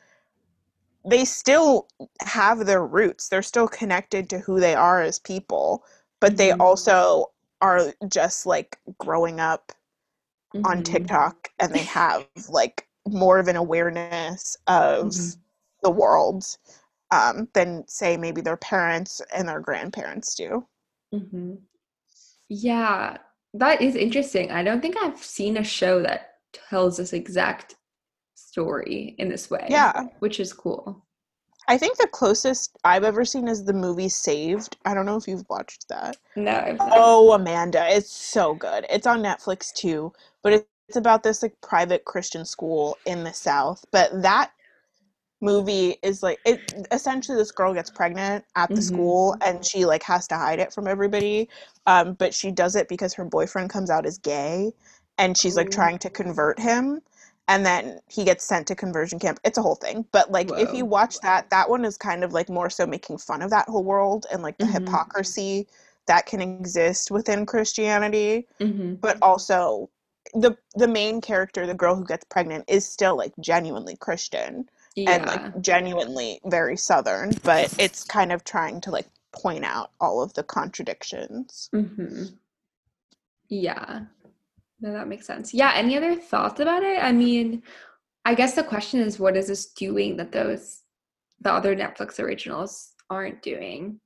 they 1.10 1.26
still 1.26 1.88
have 2.22 2.66
their 2.66 2.86
roots 2.86 3.30
they're 3.30 3.42
still 3.42 3.68
connected 3.68 4.30
to 4.30 4.40
who 4.40 4.60
they 4.60 4.76
are 4.76 5.02
as 5.02 5.20
people 5.20 5.84
but 6.22 6.38
they 6.38 6.52
Mhm. 6.52 6.60
also 6.60 7.26
are 7.62 7.94
just 8.10 8.46
like 8.46 8.80
growing 9.00 9.40
up 9.40 9.72
on 10.64 10.78
Mhm. 10.78 10.84
TikTok 10.84 11.50
and 11.60 11.74
they 11.74 11.84
have 11.84 12.28
like 12.50 12.88
more 13.08 13.40
of 13.40 13.48
an 13.48 13.56
awareness 13.56 14.58
of 14.68 15.16
Mhm. 15.16 15.38
the 15.84 15.92
world 15.92 16.46
um, 17.12 17.48
than 17.54 17.88
say 17.88 18.18
maybe 18.18 18.42
their 18.42 18.58
parents 18.58 19.22
and 19.34 19.48
their 19.48 19.62
grandparents 19.62 20.36
do. 20.36 20.68
hmm 21.12 21.56
Yeah, 22.50 23.18
that 23.54 23.82
is 23.82 23.96
interesting. 23.96 24.52
I 24.52 24.64
don't 24.64 24.82
think 24.82 24.98
I've 25.02 25.24
seen 25.24 25.58
a 25.58 25.64
show 25.64 26.02
that 26.04 26.36
tells 26.54 26.98
this 26.98 27.14
exact 27.14 27.77
story 28.58 29.14
in 29.20 29.30
this 29.30 29.50
way. 29.52 29.68
Yeah. 29.70 30.08
which 30.20 30.40
is 30.40 30.52
cool. 30.52 31.04
I 31.68 31.78
think 31.78 31.98
the 31.98 32.08
closest 32.08 32.78
I've 32.84 33.04
ever 33.04 33.24
seen 33.26 33.48
is 33.48 33.64
the 33.66 33.74
movie 33.74 34.10
Saved. 34.10 34.78
I 34.86 34.94
don't 34.94 35.06
know 35.06 35.18
if 35.18 35.28
you've 35.28 35.46
watched 35.50 35.86
that. 35.90 36.16
No, 36.36 36.52
I've 36.54 36.80
not. 36.80 36.94
Oh, 36.94 37.34
Amanda, 37.34 37.86
it's 37.90 38.10
so 38.10 38.56
good. 38.56 38.86
It's 38.90 39.06
on 39.06 39.22
Netflix 39.22 39.74
too, 39.74 40.14
but 40.44 40.54
it's 40.88 40.96
about 40.96 41.24
this 41.24 41.44
like 41.44 41.54
private 41.62 42.06
Christian 42.06 42.46
school 42.46 42.98
in 43.06 43.24
the 43.26 43.34
South. 43.34 43.84
But 43.92 44.22
that 44.22 44.52
movie 45.42 45.98
is 46.02 46.24
like 46.24 46.40
it 46.46 46.74
essentially 46.92 47.38
this 47.38 47.52
girl 47.52 47.74
gets 47.74 47.92
pregnant 47.92 48.44
at 48.56 48.70
the 48.70 48.82
Mhm. 48.82 48.84
school 48.84 49.36
and 49.46 49.64
she 49.64 49.86
like 49.86 50.02
has 50.04 50.26
to 50.30 50.36
hide 50.36 50.60
it 50.60 50.74
from 50.74 50.88
everybody. 50.88 51.48
Um, 51.86 52.14
but 52.14 52.34
she 52.34 52.50
does 52.50 52.76
it 52.76 52.88
because 52.88 53.14
her 53.14 53.26
boyfriend 53.26 53.70
comes 53.70 53.92
out 53.92 54.06
as 54.08 54.18
gay 54.18 54.72
and 55.20 55.38
she's 55.38 55.56
like 55.58 55.68
Ooh. 55.68 55.78
trying 55.80 56.00
to 56.00 56.10
convert 56.10 56.60
him 56.60 57.02
and 57.48 57.66
then 57.66 58.00
he 58.10 58.24
gets 58.26 58.44
sent 58.44 58.68
to 58.68 58.76
conversion 58.76 59.20
camp. 59.20 59.40
It's 59.44 59.58
a 59.58 59.62
whole 59.62 59.76
thing. 59.76 60.06
But 60.12 60.32
like 60.32 60.52
if 60.58 60.74
you 60.74 60.86
watch 60.86 61.20
that, 61.22 61.50
that 61.50 61.70
one 61.70 61.86
is 61.86 61.98
kind 61.98 62.24
of 62.24 62.34
like 62.34 62.50
more 62.50 62.70
so 62.70 62.86
making 62.86 63.20
fun 63.20 63.42
of 63.42 63.50
that 63.52 63.68
whole 63.70 63.84
world 63.84 64.26
and 64.32 64.44
like 64.44 64.58
the 64.60 64.66
Mhm. 64.66 64.74
hypocrisy 64.74 65.68
that 66.08 66.26
can 66.26 66.42
exist 66.42 67.12
within 67.12 67.46
Christianity, 67.46 68.48
hmm 68.60 68.96
but 69.02 69.18
also 69.22 69.90
the 70.34 70.58
the 70.76 70.88
main 70.88 71.22
character, 71.22 71.66
the 71.66 71.74
girl 71.74 71.96
who 71.96 72.06
gets 72.06 72.26
pregnant, 72.26 72.66
is 72.68 72.86
still 72.88 73.16
like 73.18 73.34
genuinely 73.40 73.96
Christian 73.96 74.70
Yeah. 74.96 75.14
and 75.14 75.26
like 75.26 75.62
genuinely 75.62 76.42
very 76.46 76.76
southern, 76.78 77.40
but 77.44 77.74
it's 77.80 78.04
kind 78.04 78.32
of 78.32 78.44
trying 78.44 78.82
to 78.82 78.92
like 78.92 79.08
point 79.32 79.64
out 79.66 79.92
all 80.02 80.22
of 80.22 80.34
the 80.34 80.44
contradictions. 80.44 81.70
hmm 81.72 82.38
Yeah. 83.50 84.06
No, 84.80 84.92
that 84.94 85.08
makes 85.08 85.26
sense. 85.26 85.54
Yeah. 85.54 85.72
Any 85.76 85.98
other 85.98 86.16
thoughts 86.16 86.60
about 86.60 86.84
it? 86.84 87.00
I 87.02 87.12
mean, 87.12 87.64
I 88.26 88.36
guess 88.36 88.56
the 88.56 88.64
question 88.64 89.00
is, 89.02 89.20
what 89.20 89.38
is 89.38 89.48
this 89.48 89.68
doing 89.74 90.18
that 90.18 90.32
those 90.32 90.84
the 91.42 91.52
other 91.54 91.76
Netflix 91.76 92.20
originals 92.20 92.94
aren't 93.10 93.42
doing? 93.44 94.00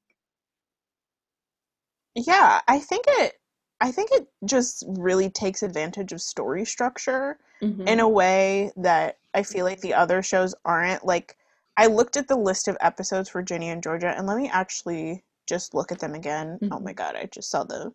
Yeah, 2.15 2.61
I 2.67 2.80
think 2.80 3.05
it 3.07 3.39
I 3.80 3.91
think 3.91 4.09
it 4.11 4.28
just 4.45 4.84
really 4.88 5.30
takes 5.30 5.63
advantage 5.63 6.11
of 6.13 6.22
story 6.22 6.65
structure 6.65 7.39
Mhm. 7.61 7.88
in 7.88 7.99
a 7.99 8.07
way 8.09 8.72
that 8.78 9.17
I 9.34 9.43
feel 9.43 9.65
like 9.65 9.82
the 9.82 9.93
other 9.95 10.22
shows 10.22 10.53
aren't. 10.65 11.03
Like, 11.05 11.38
I 11.78 11.88
looked 11.88 12.15
at 12.17 12.28
the 12.28 12.36
list 12.38 12.67
of 12.67 12.78
episodes 12.80 13.30
for 13.30 13.41
Ginny 13.41 13.69
and 13.69 13.82
Georgia, 13.82 14.09
and 14.15 14.28
let 14.28 14.38
me 14.38 14.49
actually 14.49 15.24
just 15.47 15.74
look 15.74 15.91
at 15.91 15.99
them 15.99 16.13
again. 16.13 16.61
Oh 16.69 16.80
my 16.80 16.93
Mhm. 16.93 16.95
god, 16.95 17.15
I 17.15 17.26
just 17.26 17.49
saw 17.49 17.63
the 17.63 17.91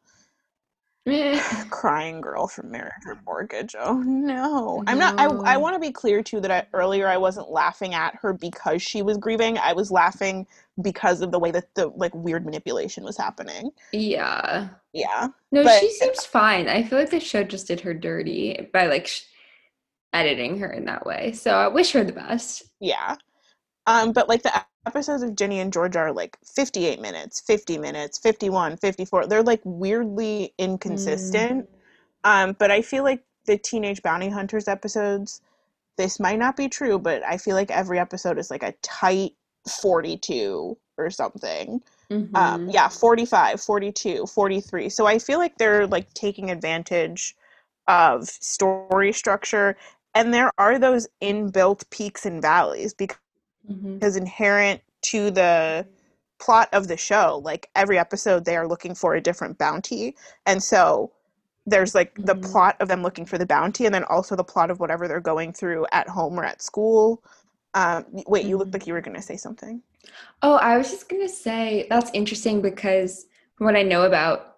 crying 1.70 2.20
girl 2.20 2.48
from 2.48 2.70
Marriage 2.70 2.92
or 3.06 3.18
Mortgage. 3.24 3.74
Oh 3.78 3.98
no. 3.98 4.82
I'm 4.86 4.98
not 4.98 5.18
I 5.18 5.26
I 5.26 5.56
want 5.56 5.74
to 5.74 5.80
be 5.80 5.92
clear 5.92 6.22
too 6.22 6.40
that 6.40 6.50
I, 6.50 6.66
earlier 6.72 7.06
I 7.08 7.16
wasn't 7.16 7.50
laughing 7.50 7.94
at 7.94 8.16
her 8.16 8.32
because 8.32 8.82
she 8.82 9.02
was 9.02 9.16
grieving. 9.16 9.56
I 9.58 9.72
was 9.72 9.90
laughing 9.90 10.46
because 10.82 11.20
of 11.22 11.30
the 11.30 11.38
way 11.38 11.50
that 11.52 11.74
the 11.74 11.88
like 11.88 12.14
weird 12.14 12.44
manipulation 12.44 13.04
was 13.04 13.16
happening. 13.16 13.70
yeah. 13.92 14.68
Yeah. 14.92 15.28
No, 15.52 15.62
But- 15.62 15.80
she 15.80 15.90
seems 15.92 16.24
fine. 16.24 16.68
I 16.68 16.82
feel 16.82 16.98
like 16.98 17.10
the 17.10 17.20
show 17.20 17.44
just 17.44 17.66
did 17.68 17.80
her 17.82 17.92
dirty 17.94 18.68
by 18.72 18.86
like, 18.86 19.06
sh- 19.06 19.24
editing 20.14 20.58
her 20.58 20.72
in 20.72 20.86
that 20.86 21.04
way. 21.04 21.32
So 21.32 21.50
I 21.50 21.68
wish 21.68 21.92
her 21.92 22.02
the 22.02 22.12
best. 22.12 22.64
Yeah. 22.80 23.16
Um, 23.86 24.12
but 24.12 24.28
like 24.28 24.42
the 24.42 24.52
episodes 24.86 25.22
of 25.22 25.34
Ginny 25.36 25.60
and 25.60 25.72
Georgia 25.72 25.98
are 26.00 26.12
like 26.12 26.38
58 26.44 27.00
minutes, 27.00 27.40
50 27.40 27.78
minutes, 27.78 28.18
51, 28.18 28.76
54. 28.76 29.26
They're 29.26 29.42
like 29.42 29.60
weirdly 29.64 30.54
inconsistent. 30.58 31.68
Mm. 32.24 32.48
Um, 32.48 32.56
but 32.58 32.70
I 32.70 32.82
feel 32.82 33.04
like 33.04 33.22
the 33.46 33.58
Teenage 33.58 34.02
Bounty 34.02 34.28
Hunters 34.28 34.68
episodes, 34.68 35.40
this 35.96 36.18
might 36.18 36.38
not 36.38 36.56
be 36.56 36.68
true, 36.68 36.98
but 36.98 37.22
I 37.24 37.36
feel 37.36 37.54
like 37.54 37.70
every 37.70 37.98
episode 37.98 38.38
is 38.38 38.50
like 38.50 38.62
a 38.62 38.74
tight 38.82 39.32
42 39.68 40.76
or 40.98 41.10
something. 41.10 41.82
Mm-hmm. 42.10 42.36
Um, 42.36 42.68
yeah, 42.70 42.88
45, 42.88 43.60
42, 43.60 44.26
43. 44.26 44.88
So 44.88 45.06
I 45.06 45.18
feel 45.18 45.38
like 45.38 45.58
they're 45.58 45.86
like 45.86 46.12
taking 46.14 46.50
advantage 46.50 47.36
of 47.88 48.28
story 48.28 49.12
structure. 49.12 49.76
And 50.14 50.32
there 50.32 50.50
are 50.58 50.78
those 50.78 51.08
inbuilt 51.22 51.88
peaks 51.90 52.24
and 52.26 52.40
valleys 52.40 52.94
because, 52.94 53.18
mm-hmm. 53.70 53.94
because 53.94 54.16
inherent 54.16 54.80
to 55.02 55.30
the 55.30 55.86
plot 56.38 56.68
of 56.72 56.88
the 56.88 56.96
show, 56.96 57.40
like 57.44 57.70
every 57.74 57.98
episode, 57.98 58.44
they 58.44 58.56
are 58.56 58.66
looking 58.66 58.94
for 58.94 59.14
a 59.14 59.20
different 59.20 59.58
bounty. 59.58 60.16
And 60.44 60.62
so 60.62 61.12
there's 61.66 61.94
like 61.94 62.14
mm-hmm. 62.14 62.24
the 62.24 62.34
plot 62.34 62.76
of 62.80 62.88
them 62.88 63.02
looking 63.02 63.26
for 63.26 63.38
the 63.38 63.46
bounty 63.46 63.86
and 63.86 63.94
then 63.94 64.04
also 64.04 64.36
the 64.36 64.44
plot 64.44 64.70
of 64.70 64.80
whatever 64.80 65.08
they're 65.08 65.20
going 65.20 65.52
through 65.52 65.86
at 65.92 66.08
home 66.08 66.38
or 66.38 66.44
at 66.44 66.62
school. 66.62 67.22
Um, 67.74 68.04
wait, 68.26 68.46
you 68.46 68.56
looked 68.56 68.70
mm-hmm. 68.70 68.76
like 68.76 68.86
you 68.86 68.94
were 68.94 69.00
going 69.00 69.16
to 69.16 69.22
say 69.22 69.36
something. 69.36 69.82
Oh, 70.42 70.56
I 70.56 70.76
was 70.76 70.90
just 70.90 71.08
gonna 71.08 71.28
say 71.28 71.86
that's 71.88 72.10
interesting 72.12 72.60
because 72.60 73.26
from 73.56 73.66
what 73.66 73.76
I 73.76 73.82
know 73.82 74.02
about 74.02 74.55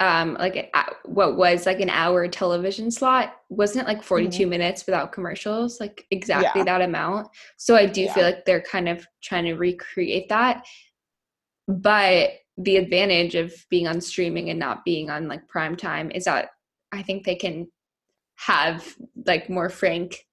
um 0.00 0.34
like 0.34 0.74
what 1.04 1.36
was 1.36 1.66
like 1.66 1.80
an 1.80 1.90
hour 1.90 2.26
television 2.28 2.90
slot 2.90 3.36
wasn't 3.48 3.82
it 3.82 3.88
like 3.88 4.02
42 4.02 4.42
mm-hmm. 4.42 4.50
minutes 4.50 4.86
without 4.86 5.12
commercials 5.12 5.80
like 5.80 6.04
exactly 6.10 6.60
yeah. 6.60 6.64
that 6.64 6.82
amount 6.82 7.28
so 7.56 7.76
i 7.76 7.86
do 7.86 8.02
yeah. 8.02 8.14
feel 8.14 8.24
like 8.24 8.44
they're 8.44 8.62
kind 8.62 8.88
of 8.88 9.06
trying 9.22 9.44
to 9.44 9.54
recreate 9.54 10.28
that 10.28 10.64
but 11.68 12.30
the 12.58 12.76
advantage 12.76 13.34
of 13.34 13.54
being 13.70 13.86
on 13.86 14.00
streaming 14.00 14.50
and 14.50 14.58
not 14.58 14.84
being 14.84 15.10
on 15.10 15.28
like 15.28 15.46
prime 15.48 15.76
time 15.76 16.10
is 16.10 16.24
that 16.24 16.50
i 16.92 17.02
think 17.02 17.24
they 17.24 17.36
can 17.36 17.66
have 18.36 18.94
like 19.24 19.48
more 19.48 19.68
frank 19.68 20.25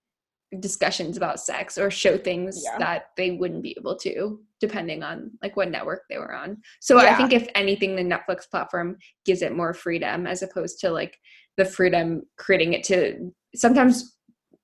discussions 0.59 1.17
about 1.17 1.39
sex 1.39 1.77
or 1.77 1.89
show 1.89 2.17
things 2.17 2.61
yeah. 2.63 2.77
that 2.77 3.05
they 3.17 3.31
wouldn't 3.31 3.63
be 3.63 3.75
able 3.77 3.95
to 3.97 4.39
depending 4.59 5.03
on 5.03 5.31
like 5.41 5.57
what 5.57 5.69
network 5.69 6.03
they 6.09 6.17
were 6.17 6.33
on. 6.33 6.57
So 6.79 7.01
yeah. 7.01 7.13
I 7.13 7.15
think 7.15 7.33
if 7.33 7.47
anything 7.55 7.95
the 7.95 8.03
Netflix 8.03 8.49
platform 8.49 8.97
gives 9.25 9.41
it 9.41 9.55
more 9.55 9.73
freedom 9.73 10.25
as 10.25 10.41
opposed 10.41 10.79
to 10.79 10.89
like 10.89 11.17
the 11.57 11.65
freedom 11.65 12.21
creating 12.37 12.73
it 12.73 12.83
to 12.85 13.31
sometimes 13.55 14.17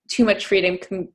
too 0.10 0.26
much 0.26 0.46
freedom 0.46 0.78
can 0.78 1.10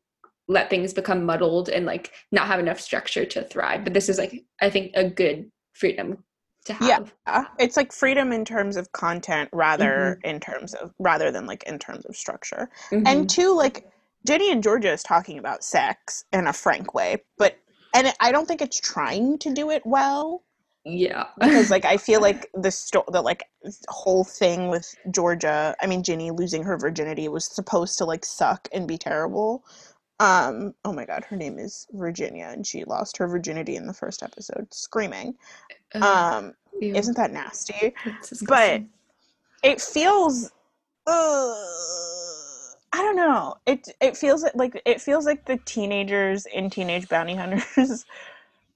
let 0.46 0.68
things 0.68 0.92
become 0.92 1.24
muddled 1.24 1.68
and 1.70 1.86
like 1.86 2.12
not 2.30 2.46
have 2.46 2.60
enough 2.60 2.80
structure 2.80 3.24
to 3.24 3.42
thrive. 3.44 3.84
But 3.84 3.94
this 3.94 4.08
is 4.08 4.18
like 4.18 4.44
I 4.60 4.70
think 4.70 4.92
a 4.94 5.08
good 5.08 5.50
freedom 5.72 6.18
to 6.66 6.72
have. 6.74 7.12
Yeah. 7.26 7.44
It's 7.58 7.76
like 7.76 7.92
freedom 7.92 8.32
in 8.32 8.44
terms 8.44 8.76
of 8.76 8.90
content 8.92 9.48
rather 9.52 10.18
mm-hmm. 10.22 10.30
in 10.30 10.40
terms 10.40 10.74
of 10.74 10.92
rather 10.98 11.30
than 11.30 11.46
like 11.46 11.62
in 11.64 11.78
terms 11.78 12.04
of 12.06 12.16
structure. 12.16 12.70
Mm-hmm. 12.90 13.06
And 13.06 13.30
two 13.30 13.54
like 13.54 13.86
Ginny 14.26 14.50
and 14.50 14.62
Georgia 14.62 14.92
is 14.92 15.02
talking 15.02 15.38
about 15.38 15.64
sex 15.64 16.24
in 16.32 16.46
a 16.46 16.52
frank 16.52 16.94
way, 16.94 17.22
but 17.38 17.58
and 17.94 18.12
I 18.20 18.32
don't 18.32 18.46
think 18.46 18.62
it's 18.62 18.80
trying 18.80 19.38
to 19.38 19.52
do 19.52 19.70
it 19.70 19.82
well. 19.84 20.42
Yeah, 20.84 21.26
because 21.38 21.70
like 21.70 21.84
I 21.84 21.96
feel 21.96 22.20
like 22.28 22.50
the 22.54 22.70
sto- 22.70 23.04
the 23.08 23.22
like 23.22 23.44
whole 23.88 24.24
thing 24.24 24.68
with 24.68 24.94
Georgia, 25.10 25.74
I 25.80 25.86
mean 25.86 26.02
Ginny 26.02 26.30
losing 26.30 26.62
her 26.64 26.76
virginity 26.76 27.28
was 27.28 27.44
supposed 27.44 27.98
to 27.98 28.04
like 28.04 28.24
suck 28.24 28.68
and 28.72 28.88
be 28.88 28.98
terrible. 28.98 29.64
Um, 30.20 30.74
oh 30.84 30.92
my 30.92 31.04
god, 31.04 31.24
her 31.24 31.36
name 31.36 31.58
is 31.58 31.86
Virginia, 31.92 32.48
and 32.50 32.66
she 32.66 32.84
lost 32.84 33.16
her 33.18 33.26
virginity 33.26 33.76
in 33.76 33.86
the 33.86 33.94
first 33.94 34.22
episode, 34.22 34.72
screaming. 34.72 35.34
Um, 35.94 36.54
Ew. 36.80 36.94
isn't 36.94 37.16
that 37.16 37.32
nasty? 37.32 37.94
But 38.46 38.82
it 39.62 39.80
feels. 39.80 40.50
Uh, 41.06 41.54
I 42.94 42.98
don't 42.98 43.16
know. 43.16 43.56
It 43.66 43.88
it 44.00 44.16
feels 44.16 44.44
like 44.54 44.80
it 44.86 45.00
feels 45.00 45.26
like 45.26 45.46
the 45.46 45.56
teenagers 45.64 46.46
in 46.46 46.70
Teenage 46.70 47.08
Bounty 47.08 47.34
Hunters 47.40 48.04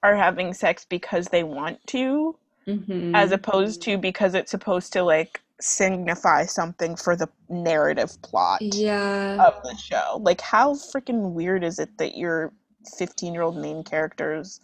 are 0.02 0.16
having 0.16 0.52
sex 0.52 0.84
because 0.84 1.28
they 1.28 1.44
want 1.44 1.78
to, 1.86 2.34
mm-hmm. 2.66 3.14
as 3.14 3.30
opposed 3.30 3.80
to 3.82 3.96
because 3.96 4.34
it's 4.34 4.50
supposed 4.50 4.92
to 4.94 5.04
like 5.04 5.40
signify 5.60 6.46
something 6.46 6.96
for 6.96 7.14
the 7.14 7.28
narrative 7.48 8.20
plot 8.22 8.60
yeah. 8.60 9.36
of 9.46 9.62
the 9.62 9.76
show. 9.76 10.18
Like, 10.20 10.40
how 10.40 10.74
freaking 10.74 11.30
weird 11.30 11.62
is 11.62 11.78
it 11.78 11.96
that 11.98 12.16
your 12.16 12.52
15 12.96 13.32
year 13.32 13.42
old 13.42 13.56
main 13.56 13.84
character's 13.84 14.60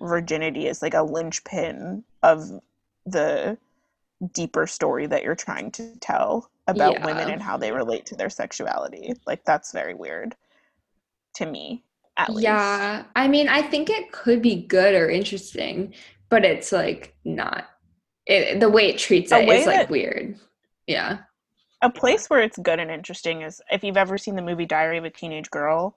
virginity 0.00 0.66
is 0.66 0.82
like 0.82 0.94
a 0.94 1.02
linchpin 1.02 2.02
of 2.24 2.60
the 3.04 3.56
deeper 4.32 4.66
story 4.66 5.06
that 5.06 5.22
you're 5.22 5.34
trying 5.34 5.70
to 5.72 5.94
tell? 6.00 6.50
about 6.66 6.94
yeah. 6.94 7.06
women 7.06 7.30
and 7.30 7.42
how 7.42 7.56
they 7.56 7.72
relate 7.72 8.06
to 8.06 8.16
their 8.16 8.30
sexuality. 8.30 9.14
Like 9.26 9.44
that's 9.44 9.72
very 9.72 9.94
weird 9.94 10.34
to 11.34 11.46
me, 11.46 11.84
at 12.16 12.30
least. 12.30 12.42
Yeah. 12.42 13.04
I 13.14 13.28
mean, 13.28 13.48
I 13.48 13.62
think 13.62 13.90
it 13.90 14.12
could 14.12 14.42
be 14.42 14.66
good 14.66 14.94
or 14.94 15.08
interesting, 15.08 15.94
but 16.28 16.44
it's 16.44 16.72
like 16.72 17.14
not 17.24 17.66
it, 18.26 18.58
the 18.58 18.68
way 18.68 18.88
it 18.88 18.98
treats 18.98 19.30
it 19.32 19.48
is 19.48 19.66
like 19.66 19.90
weird. 19.90 20.38
Yeah. 20.86 21.18
A 21.82 21.90
place 21.90 22.28
where 22.28 22.40
it's 22.40 22.58
good 22.58 22.80
and 22.80 22.90
interesting 22.90 23.42
is 23.42 23.60
if 23.70 23.84
you've 23.84 23.96
ever 23.96 24.18
seen 24.18 24.34
the 24.34 24.42
movie 24.42 24.66
Diary 24.66 24.98
of 24.98 25.04
a 25.04 25.10
Teenage 25.10 25.50
Girl, 25.50 25.96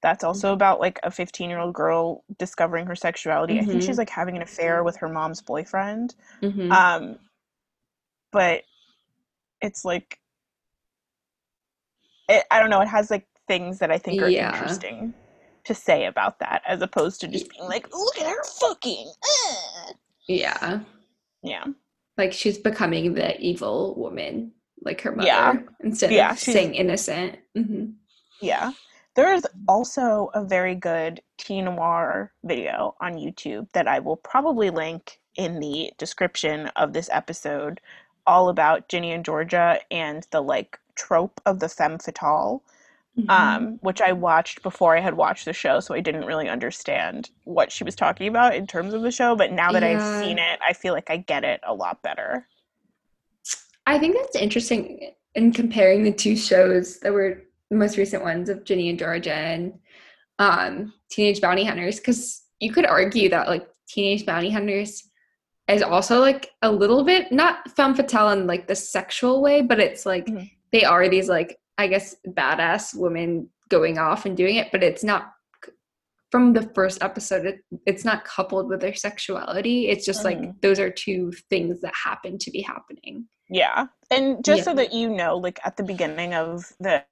that's 0.00 0.24
also 0.24 0.48
mm-hmm. 0.48 0.54
about 0.54 0.80
like 0.80 0.98
a 1.02 1.10
15 1.10 1.50
year 1.50 1.58
old 1.58 1.74
girl 1.74 2.24
discovering 2.38 2.86
her 2.86 2.96
sexuality. 2.96 3.54
Mm-hmm. 3.54 3.62
I 3.62 3.66
think 3.66 3.82
she's 3.82 3.90
mm-hmm. 3.90 3.98
like 3.98 4.10
having 4.10 4.36
an 4.36 4.42
affair 4.42 4.82
with 4.82 4.96
her 4.96 5.08
mom's 5.08 5.42
boyfriend. 5.42 6.14
Mm-hmm. 6.42 6.72
Um, 6.72 7.18
but 8.32 8.62
it's 9.60 9.84
like 9.84 10.18
it, 12.28 12.44
I 12.50 12.60
don't 12.60 12.70
know. 12.70 12.80
It 12.80 12.88
has 12.88 13.10
like 13.10 13.26
things 13.46 13.78
that 13.78 13.90
I 13.90 13.98
think 13.98 14.22
are 14.22 14.28
yeah. 14.28 14.52
interesting 14.54 15.14
to 15.64 15.74
say 15.74 16.06
about 16.06 16.38
that, 16.40 16.62
as 16.66 16.82
opposed 16.82 17.20
to 17.22 17.28
just 17.28 17.50
being 17.50 17.64
like, 17.64 17.92
"Look 17.92 18.18
at 18.18 18.26
her 18.26 18.44
fucking." 18.60 19.12
Uh. 19.22 19.92
Yeah. 20.28 20.80
Yeah. 21.42 21.64
Like 22.16 22.32
she's 22.32 22.58
becoming 22.58 23.14
the 23.14 23.38
evil 23.40 23.94
woman, 23.96 24.52
like 24.82 25.00
her 25.02 25.12
mother, 25.12 25.26
yeah. 25.26 25.54
instead 25.80 26.12
yeah, 26.12 26.32
of 26.32 26.38
staying 26.38 26.74
innocent. 26.74 27.38
Mm-hmm. 27.56 27.92
Yeah. 28.42 28.72
There 29.14 29.32
is 29.34 29.46
also 29.66 30.30
a 30.34 30.44
very 30.44 30.74
good 30.74 31.22
teen 31.38 31.64
noir 31.64 32.32
video 32.44 32.94
on 33.00 33.14
YouTube 33.14 33.68
that 33.72 33.88
I 33.88 33.98
will 33.98 34.16
probably 34.16 34.70
link 34.70 35.18
in 35.34 35.58
the 35.60 35.90
description 35.98 36.68
of 36.76 36.92
this 36.92 37.08
episode 37.12 37.80
all 38.28 38.50
about 38.50 38.88
Ginny 38.88 39.10
and 39.10 39.24
Georgia 39.24 39.80
and 39.90 40.26
the 40.30 40.42
like 40.42 40.78
trope 40.94 41.40
of 41.46 41.60
the 41.60 41.68
femme 41.68 41.98
fatale, 41.98 42.62
mm-hmm. 43.18 43.30
um, 43.30 43.78
which 43.80 44.02
I 44.02 44.12
watched 44.12 44.62
before 44.62 44.94
I 44.96 45.00
had 45.00 45.14
watched 45.14 45.46
the 45.46 45.54
show, 45.54 45.80
so 45.80 45.94
I 45.94 46.00
didn't 46.00 46.26
really 46.26 46.48
understand 46.48 47.30
what 47.44 47.72
she 47.72 47.84
was 47.84 47.96
talking 47.96 48.28
about 48.28 48.54
in 48.54 48.66
terms 48.66 48.92
of 48.92 49.00
the 49.00 49.10
show. 49.10 49.34
But 49.34 49.52
now 49.52 49.72
that 49.72 49.82
yeah. 49.82 49.96
I've 49.96 50.22
seen 50.22 50.38
it, 50.38 50.60
I 50.68 50.74
feel 50.74 50.92
like 50.92 51.10
I 51.10 51.16
get 51.16 51.42
it 51.42 51.60
a 51.66 51.72
lot 51.72 52.02
better. 52.02 52.46
I 53.86 53.98
think 53.98 54.16
that's 54.16 54.36
interesting 54.36 55.12
in 55.34 55.52
comparing 55.52 56.04
the 56.04 56.12
two 56.12 56.36
shows 56.36 57.00
that 57.00 57.12
were 57.12 57.44
the 57.70 57.76
most 57.76 57.96
recent 57.96 58.22
ones 58.22 58.50
of 58.50 58.64
Ginny 58.64 58.90
and 58.90 58.98
Georgia 58.98 59.34
and 59.34 59.72
um, 60.38 60.92
Teenage 61.10 61.40
Bounty 61.40 61.64
Hunters, 61.64 61.96
because 61.96 62.42
you 62.60 62.72
could 62.72 62.84
argue 62.84 63.30
that 63.30 63.48
like 63.48 63.66
Teenage 63.88 64.26
Bounty 64.26 64.50
Hunters 64.50 65.07
is 65.68 65.82
also 65.82 66.20
like 66.20 66.50
a 66.62 66.70
little 66.70 67.04
bit 67.04 67.30
not 67.30 67.70
femme 67.76 67.94
fatale 67.94 68.30
in 68.30 68.46
like 68.46 68.66
the 68.66 68.74
sexual 68.74 69.42
way, 69.42 69.62
but 69.62 69.80
it's 69.80 70.06
like 70.06 70.26
mm-hmm. 70.26 70.44
they 70.72 70.84
are 70.84 71.08
these 71.08 71.28
like 71.28 71.58
I 71.76 71.86
guess 71.86 72.16
badass 72.26 72.94
women 72.94 73.48
going 73.68 73.98
off 73.98 74.26
and 74.26 74.36
doing 74.36 74.56
it, 74.56 74.68
but 74.72 74.82
it's 74.82 75.04
not 75.04 75.32
from 76.30 76.52
the 76.52 76.62
first 76.74 77.02
episode 77.02 77.46
it, 77.46 77.60
it's 77.86 78.04
not 78.04 78.24
coupled 78.24 78.68
with 78.68 78.80
their 78.80 78.94
sexuality 78.94 79.88
it's 79.88 80.04
just 80.04 80.24
mm-hmm. 80.24 80.44
like 80.44 80.60
those 80.60 80.78
are 80.78 80.90
two 80.90 81.32
things 81.48 81.80
that 81.80 81.94
happen 81.94 82.36
to 82.38 82.50
be 82.50 82.60
happening 82.60 83.26
yeah 83.48 83.86
and 84.10 84.44
just 84.44 84.58
yeah. 84.58 84.64
so 84.64 84.74
that 84.74 84.92
you 84.92 85.08
know 85.08 85.36
like 85.36 85.58
at 85.64 85.76
the 85.76 85.82
beginning 85.82 86.34
of 86.34 86.70
the 86.80 87.02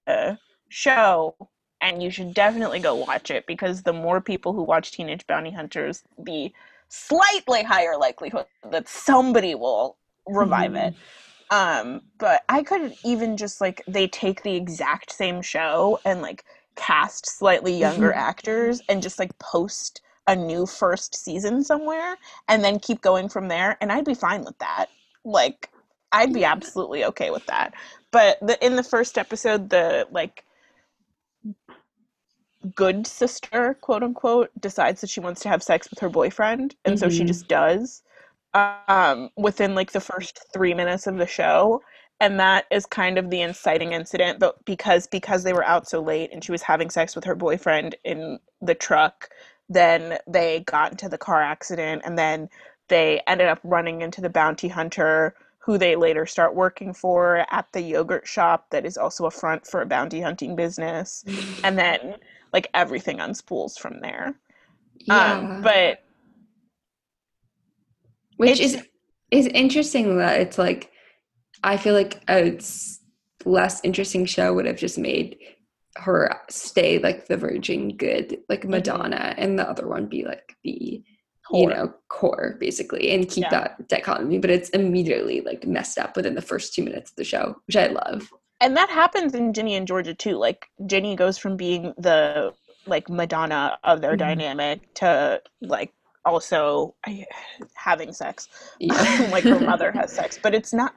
show 0.69 1.35
and 1.81 2.03
you 2.03 2.11
should 2.11 2.35
definitely 2.35 2.81
go 2.81 2.95
watch 2.95 3.31
it 3.31 3.47
because 3.47 3.83
the 3.83 3.93
more 3.93 4.21
people 4.21 4.53
who 4.53 4.63
watch 4.63 4.93
teenage 4.93 5.27
bounty 5.27 5.51
hunters 5.51 6.03
the 6.25 6.53
slightly 6.89 7.63
higher 7.63 7.97
likelihood 7.97 8.47
that 8.71 8.89
somebody 8.89 9.55
will 9.55 9.97
revive 10.27 10.73
mm. 10.73 10.89
it. 10.89 10.95
Um, 11.51 12.03
but 12.19 12.43
I 12.49 12.63
could 12.63 12.95
even 13.05 13.37
just 13.37 13.61
like 13.61 13.83
they 13.87 14.09
take 14.09 14.43
the 14.43 14.57
exact 14.57 15.13
same 15.13 15.43
show 15.43 16.01
and 16.05 16.23
like 16.23 16.45
cast 16.75 17.27
slightly 17.27 17.77
younger 17.77 18.11
mm-hmm. 18.11 18.19
actors 18.19 18.83
and 18.89 19.03
just 19.03 19.19
like 19.19 19.37
post 19.39 20.03
a 20.27 20.35
new 20.35 20.67
first 20.67 21.15
season 21.15 21.63
somewhere 21.63 22.17
and 22.49 22.65
then 22.65 22.81
keep 22.81 23.01
going 23.01 23.29
from 23.29 23.47
there 23.47 23.79
and 23.81 23.93
I'd 23.93 24.05
be 24.05 24.15
fine 24.15 24.45
with 24.45 24.59
that. 24.59 24.87
Like 25.25 25.71
I'd 26.11 26.33
be 26.33 26.45
absolutely 26.45 27.05
okay 27.05 27.31
with 27.31 27.47
that. 27.47 27.75
But 28.11 28.39
the 28.41 28.65
in 28.65 28.77
the 28.77 28.83
first 28.83 29.17
episode 29.17 29.71
the 29.71 30.09
like 30.11 30.45
good 32.75 33.07
sister, 33.07 33.77
quote 33.81 34.03
unquote, 34.03 34.51
decides 34.61 35.01
that 35.01 35.11
she 35.11 35.21
wants 35.21 35.41
to 35.43 35.49
have 35.49 35.63
sex 35.63 35.89
with 35.91 35.99
her 36.01 36.09
boyfriend, 36.09 36.75
and 36.85 36.97
mm-hmm. 36.97 37.01
so 37.01 37.11
she 37.11 37.19
mm-hmm. 37.21 37.27
just 37.27 37.49
does 37.49 38.03
um, 38.55 39.31
within 39.37 39.75
like 39.75 39.93
the 39.93 40.01
first 40.01 40.41
three 40.53 40.75
minutes 40.75 41.07
of 41.07 41.17
the 41.17 41.27
show. 41.27 41.83
And 42.19 42.41
that 42.41 42.65
is 42.71 42.87
kind 42.87 43.19
of 43.19 43.29
the 43.29 43.43
inciting 43.43 43.93
incident, 43.93 44.39
but 44.39 44.65
because 44.65 45.07
because 45.07 45.45
they 45.45 45.53
were 45.53 45.65
out 45.65 45.87
so 45.87 46.01
late 46.01 46.31
and 46.33 46.43
she 46.43 46.53
was 46.53 46.63
having 46.63 46.89
sex 46.89 47.15
with 47.15 47.25
her 47.25 47.35
boyfriend 47.35 47.95
in 48.05 48.39
the 48.63 48.75
truck, 48.75 49.29
then 49.69 50.19
they 50.27 50.61
got 50.61 50.93
into 50.93 51.11
the 51.11 51.19
car 51.19 51.43
accident, 51.43 52.03
and 52.07 52.19
then 52.19 52.49
they 52.89 53.21
ended 53.27 53.49
up 53.49 53.61
running 53.65 54.01
into 54.01 54.21
the 54.23 54.31
bounty 54.31 54.69
hunter 54.69 55.35
who 55.59 55.77
they 55.77 55.97
later 55.97 56.25
start 56.25 56.55
working 56.55 56.95
for 56.95 57.45
at 57.51 57.67
the 57.73 57.83
yogurt 57.83 58.27
shop 58.27 58.71
that 58.71 58.87
is 58.87 58.97
also 58.97 59.27
a 59.27 59.31
front 59.33 59.67
for 59.67 59.83
a 59.83 59.87
bounty 59.87 60.21
hunting 60.21 60.55
business 60.55 61.25
and 61.65 61.77
then 61.77 62.15
like 62.57 62.69
everything 62.73 63.21
unspools 63.21 63.77
from 63.77 64.01
there 64.01 64.35
yeah. 65.01 65.35
Um, 65.35 65.63
but 65.63 66.03
which 68.39 68.61
is 68.61 68.83
is 69.31 69.47
interesting 69.49 70.17
that 70.17 70.41
it's 70.41 70.57
like 70.57 70.91
i 71.63 71.77
feel 71.77 71.93
like 71.93 72.23
a 72.31 72.59
less 73.45 73.85
interesting 73.85 74.25
show 74.25 74.55
would 74.55 74.65
have 74.65 74.79
just 74.79 74.97
made 74.97 75.37
her 75.97 76.41
stay 76.49 76.99
like 76.99 77.27
the 77.27 77.37
virgin 77.37 77.95
good 77.95 78.39
like 78.49 78.61
mm-hmm. 78.61 78.71
madonna 78.71 79.35
and 79.37 79.59
the 79.59 79.69
other 79.69 79.87
one 79.87 80.07
be 80.07 80.25
like 80.25 80.57
the 80.65 81.03
core. 81.47 81.61
you 81.61 81.69
know 81.69 81.93
core 82.09 82.57
basically 82.59 83.11
and 83.11 83.29
keep 83.29 83.45
yeah. 83.45 83.51
that 83.51 83.89
dichotomy 83.89 84.39
but 84.39 84.51
it's 84.51 84.71
immediately 84.71 85.43
like 85.43 85.67
messed 85.67 85.99
up 85.99 86.17
within 86.17 86.35
the 86.35 86.43
first 86.43 86.75
two 86.75 86.83
minutes 86.83 87.11
of 87.11 87.17
the 87.17 87.25
show 87.25 87.55
which 87.67 87.77
i 87.77 87.87
love 87.89 88.31
and 88.61 88.77
that 88.77 88.91
happens 88.91 89.35
in 89.35 89.53
ginny 89.53 89.75
and 89.75 89.87
georgia 89.87 90.15
too 90.15 90.37
like 90.37 90.69
ginny 90.87 91.17
goes 91.17 91.39
from 91.39 91.57
being 91.57 91.95
the 91.99 92.53
like 92.87 93.09
madonna 93.09 93.79
of 93.85 94.01
their 94.01 94.13
mm-hmm. 94.13 94.19
dynamic 94.19 94.95
to 94.95 95.41
like 95.61 95.93
also 96.25 96.95
having 97.75 98.13
sex 98.13 98.49
yeah. 98.81 99.29
like 99.33 99.45
her 99.45 99.61
mother 99.61 99.93
has 99.93 100.13
sex 100.13 100.39
but 100.43 100.55
it's 100.55 100.73
not 100.73 100.95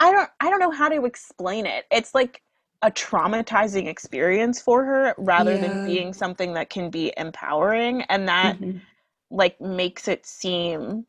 i 0.00 0.10
don't 0.10 0.30
i 0.40 0.50
don't 0.50 0.60
know 0.60 0.70
how 0.70 0.88
to 0.88 1.04
explain 1.04 1.66
it 1.66 1.84
it's 1.90 2.14
like 2.14 2.42
a 2.82 2.90
traumatizing 2.90 3.86
experience 3.86 4.60
for 4.60 4.84
her 4.84 5.14
rather 5.16 5.54
yeah. 5.54 5.66
than 5.66 5.86
being 5.86 6.12
something 6.12 6.52
that 6.52 6.68
can 6.68 6.90
be 6.90 7.12
empowering 7.16 8.02
and 8.02 8.28
that 8.28 8.58
mm-hmm 8.58 8.78
like 9.34 9.60
makes 9.60 10.08
it 10.08 10.24
seem 10.24 11.06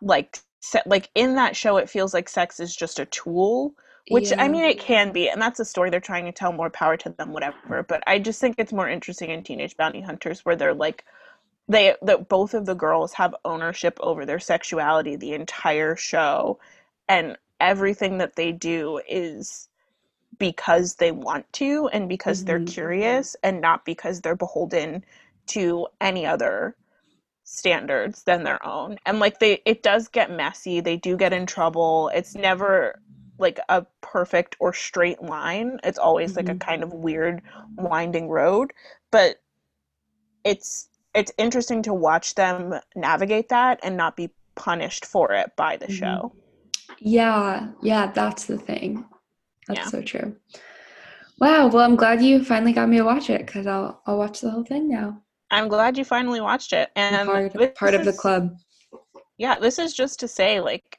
like 0.00 0.38
like 0.86 1.10
in 1.14 1.34
that 1.34 1.56
show 1.56 1.76
it 1.76 1.90
feels 1.90 2.14
like 2.14 2.28
sex 2.28 2.60
is 2.60 2.74
just 2.74 2.98
a 2.98 3.06
tool 3.06 3.74
which 4.10 4.30
yeah. 4.30 4.42
i 4.42 4.48
mean 4.48 4.64
it 4.64 4.78
can 4.78 5.12
be 5.12 5.28
and 5.28 5.40
that's 5.40 5.60
a 5.60 5.64
story 5.64 5.90
they're 5.90 6.00
trying 6.00 6.24
to 6.24 6.32
tell 6.32 6.52
more 6.52 6.70
power 6.70 6.96
to 6.96 7.10
them 7.10 7.32
whatever 7.32 7.82
but 7.82 8.02
i 8.06 8.18
just 8.18 8.40
think 8.40 8.54
it's 8.58 8.72
more 8.72 8.88
interesting 8.88 9.30
in 9.30 9.42
teenage 9.42 9.76
bounty 9.76 10.00
hunters 10.00 10.44
where 10.44 10.56
they're 10.56 10.74
like 10.74 11.04
they 11.68 11.94
that 12.02 12.28
both 12.28 12.54
of 12.54 12.66
the 12.66 12.74
girls 12.74 13.12
have 13.12 13.34
ownership 13.44 13.98
over 14.00 14.24
their 14.24 14.38
sexuality 14.38 15.16
the 15.16 15.32
entire 15.32 15.96
show 15.96 16.58
and 17.08 17.36
everything 17.60 18.18
that 18.18 18.36
they 18.36 18.52
do 18.52 19.00
is 19.08 19.68
because 20.38 20.96
they 20.96 21.12
want 21.12 21.50
to 21.52 21.88
and 21.92 22.08
because 22.08 22.38
mm-hmm. 22.40 22.46
they're 22.46 22.64
curious 22.64 23.36
and 23.42 23.60
not 23.60 23.84
because 23.84 24.20
they're 24.20 24.36
beholden 24.36 25.04
to 25.46 25.86
any 26.00 26.26
other 26.26 26.76
standards 27.44 28.24
than 28.24 28.42
their 28.42 28.64
own 28.66 28.98
and 29.06 29.20
like 29.20 29.38
they 29.38 29.62
it 29.64 29.82
does 29.82 30.08
get 30.08 30.32
messy 30.32 30.80
they 30.80 30.96
do 30.96 31.16
get 31.16 31.32
in 31.32 31.46
trouble 31.46 32.10
it's 32.12 32.34
never 32.34 33.00
like 33.38 33.60
a 33.68 33.84
perfect 34.00 34.56
or 34.60 34.72
straight 34.72 35.20
line 35.22 35.78
it's 35.84 35.98
always 35.98 36.30
mm-hmm. 36.30 36.38
like 36.38 36.48
a 36.48 36.52
mm-hmm. 36.52 36.68
kind 36.68 36.82
of 36.82 36.92
weird 36.92 37.42
winding 37.76 38.28
road 38.28 38.72
but 39.10 39.36
it's 40.44 40.88
it's 41.14 41.32
interesting 41.38 41.82
to 41.82 41.94
watch 41.94 42.34
them 42.34 42.74
navigate 42.94 43.48
that 43.48 43.80
and 43.82 43.96
not 43.96 44.16
be 44.16 44.30
punished 44.54 45.04
for 45.04 45.32
it 45.32 45.50
by 45.56 45.76
the 45.76 45.86
mm-hmm. 45.86 45.94
show 45.94 46.32
yeah 46.98 47.68
yeah 47.82 48.10
that's 48.12 48.46
the 48.46 48.58
thing 48.58 49.04
that's 49.66 49.80
yeah. 49.80 49.86
so 49.86 50.00
true 50.00 50.34
wow 51.40 51.66
well 51.66 51.84
i'm 51.84 51.96
glad 51.96 52.22
you 52.22 52.42
finally 52.44 52.72
got 52.72 52.88
me 52.88 52.96
to 52.96 53.04
watch 53.04 53.28
it 53.28 53.44
because 53.44 53.66
i'll 53.66 54.00
i'll 54.06 54.18
watch 54.18 54.40
the 54.40 54.50
whole 54.50 54.64
thing 54.64 54.88
now 54.88 55.20
I'm 55.50 55.68
glad 55.68 55.96
you 55.96 56.04
finally 56.04 56.40
watched 56.40 56.72
it. 56.72 56.90
And 56.96 57.28
part, 57.28 57.74
part 57.74 57.94
of 57.94 58.04
the 58.04 58.12
club. 58.12 58.56
Yeah, 59.38 59.58
this 59.58 59.78
is 59.78 59.94
just 59.94 60.18
to 60.20 60.28
say, 60.28 60.60
like, 60.60 60.98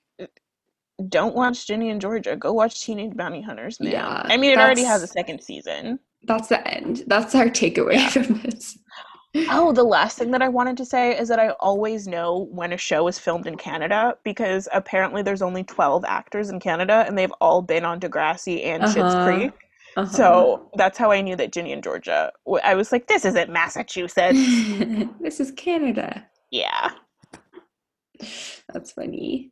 don't 1.10 1.36
watch 1.36 1.68
Ginny 1.68 1.90
and 1.90 2.02
Georgia. 2.02 2.36
Go 2.36 2.54
watch 2.54 2.84
Teenage 2.84 3.16
Bounty 3.16 3.42
Hunters. 3.42 3.80
Man. 3.80 3.92
Yeah, 3.92 4.24
I 4.26 4.38
mean, 4.38 4.52
it 4.52 4.58
already 4.58 4.84
has 4.84 5.04
a 5.04 5.08
second 5.08 5.42
season. 5.42 6.00
That's 6.24 6.50
the 6.50 6.66
end. 6.68 7.04
That's 7.08 7.36
our 7.36 7.46
takeaway 7.46 7.94
yeah. 7.94 8.10
from 8.10 8.42
this. 8.42 8.78
Oh, 9.52 9.72
the 9.72 9.84
last 9.84 10.18
thing 10.18 10.32
that 10.32 10.42
I 10.42 10.48
wanted 10.48 10.78
to 10.78 10.86
say 10.86 11.16
is 11.16 11.28
that 11.28 11.38
I 11.38 11.50
always 11.60 12.08
know 12.08 12.48
when 12.50 12.74
a 12.74 12.78
show 12.78 13.08
is 13.08 13.20
filmed 13.20 13.46
in 13.46 13.56
Canada 13.56 14.18
because 14.24 14.68
apparently 14.74 15.22
there's 15.22 15.44
only 15.44 15.64
12 15.64 16.06
actors 16.06 16.50
in 16.50 16.60
Canada 16.60 17.04
and 17.06 17.16
they've 17.16 17.34
all 17.40 17.62
been 17.62 17.86
on 17.86 18.00
Degrassi 18.00 18.66
and 18.66 18.82
uh-huh. 18.82 18.96
Schitt's 18.96 19.28
Creek. 19.28 19.54
Uh-huh. 19.96 20.10
So 20.12 20.72
that's 20.76 20.98
how 20.98 21.12
I 21.12 21.22
knew 21.22 21.36
that 21.36 21.52
Ginny 21.52 21.72
and 21.72 21.84
Georgia. 21.84 22.32
I 22.64 22.74
was 22.74 22.92
like, 22.92 23.06
this 23.06 23.26
isn't 23.26 23.52
Massachusetts. 23.52 24.40
this 25.20 25.40
is 25.40 25.52
Canada. 25.52 26.26
Yeah. 26.50 26.92
That's 28.74 28.94
funny. 28.94 29.52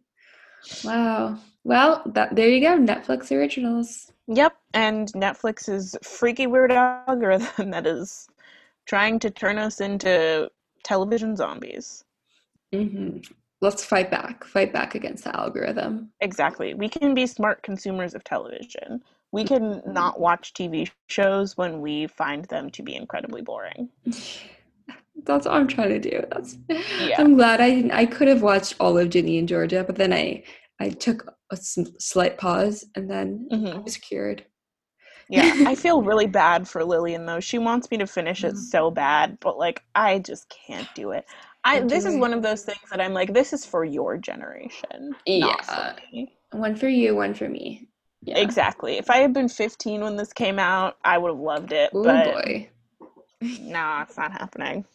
Wow. 0.83 1.37
Well, 1.63 2.03
that 2.05 2.35
there 2.35 2.49
you 2.49 2.61
go. 2.61 2.77
Netflix 2.77 3.31
originals. 3.31 4.11
Yep, 4.27 4.55
and 4.73 5.11
Netflix's 5.13 5.95
freaky 6.01 6.47
weird 6.47 6.71
algorithm 6.71 7.71
that 7.71 7.85
is 7.85 8.27
trying 8.85 9.19
to 9.19 9.29
turn 9.29 9.57
us 9.57 9.81
into 9.81 10.49
television 10.83 11.35
zombies. 11.35 12.03
Mm-hmm. 12.73 13.19
Let's 13.61 13.83
fight 13.83 14.11
back. 14.11 14.43
Fight 14.43 14.73
back 14.73 14.95
against 14.95 15.23
the 15.23 15.35
algorithm. 15.35 16.11
Exactly. 16.21 16.73
We 16.73 16.89
can 16.89 17.13
be 17.13 17.25
smart 17.25 17.63
consumers 17.63 18.13
of 18.13 18.23
television 18.23 19.01
we 19.35 19.43
can 19.43 19.81
not 19.85 20.17
watch 20.17 20.53
TV 20.53 20.89
shows 21.09 21.57
when 21.57 21.81
we 21.81 22.07
find 22.07 22.45
them 22.45 22.69
to 22.71 22.81
be 22.81 22.95
incredibly 22.95 23.41
boring. 23.41 23.89
That's 25.25 25.45
what 25.45 25.55
I'm 25.55 25.67
trying 25.67 25.89
to 25.89 25.99
do. 25.99 26.23
That's 26.31 26.57
yeah. 26.69 27.15
I'm 27.19 27.35
glad 27.35 27.61
I 27.61 27.89
I 27.93 28.05
could 28.05 28.27
have 28.27 28.41
watched 28.41 28.75
all 28.79 28.97
of 28.97 29.09
Ginny 29.09 29.37
and 29.37 29.47
Georgia, 29.47 29.83
but 29.83 29.95
then 29.95 30.13
I 30.13 30.43
I 30.79 30.89
took 30.89 31.35
a 31.51 31.57
slight 31.57 32.37
pause 32.37 32.85
and 32.95 33.09
then 33.09 33.47
mm-hmm. 33.51 33.77
I 33.77 33.79
was 33.79 33.97
cured. 33.97 34.45
Yeah, 35.29 35.63
I 35.65 35.75
feel 35.75 36.01
really 36.01 36.27
bad 36.27 36.67
for 36.67 36.83
Lillian 36.83 37.25
though. 37.25 37.39
She 37.39 37.57
wants 37.57 37.89
me 37.89 37.97
to 37.97 38.07
finish 38.07 38.43
it 38.43 38.57
so 38.57 38.91
bad, 38.91 39.39
but 39.39 39.57
like 39.57 39.81
I 39.95 40.19
just 40.19 40.49
can't 40.49 40.87
do 40.95 41.11
it. 41.11 41.25
I 41.63 41.79
this 41.79 42.05
is 42.05 42.15
one 42.15 42.33
of 42.33 42.43
those 42.43 42.63
things 42.63 42.79
that 42.91 43.01
I'm 43.01 43.13
like, 43.13 43.33
this 43.33 43.51
is 43.51 43.65
for 43.65 43.83
your 43.83 44.17
generation. 44.17 45.15
Yeah. 45.25 45.95
One 46.51 46.75
for 46.75 46.87
you, 46.87 47.15
one 47.15 47.33
for 47.33 47.49
me. 47.49 47.89
Yeah. 48.21 48.37
Exactly. 48.37 48.97
If 48.97 49.09
I 49.09 49.17
had 49.17 49.33
been 49.33 49.49
15 49.49 50.01
when 50.01 50.15
this 50.15 50.33
came 50.33 50.59
out, 50.59 50.97
I 51.03 51.17
would 51.17 51.29
have 51.29 51.39
loved 51.39 51.71
it. 51.71 51.89
Oh 51.93 52.03
boy. 52.03 52.69
nah, 53.41 54.03
it's 54.03 54.17
not 54.17 54.31
happening. 54.31 54.85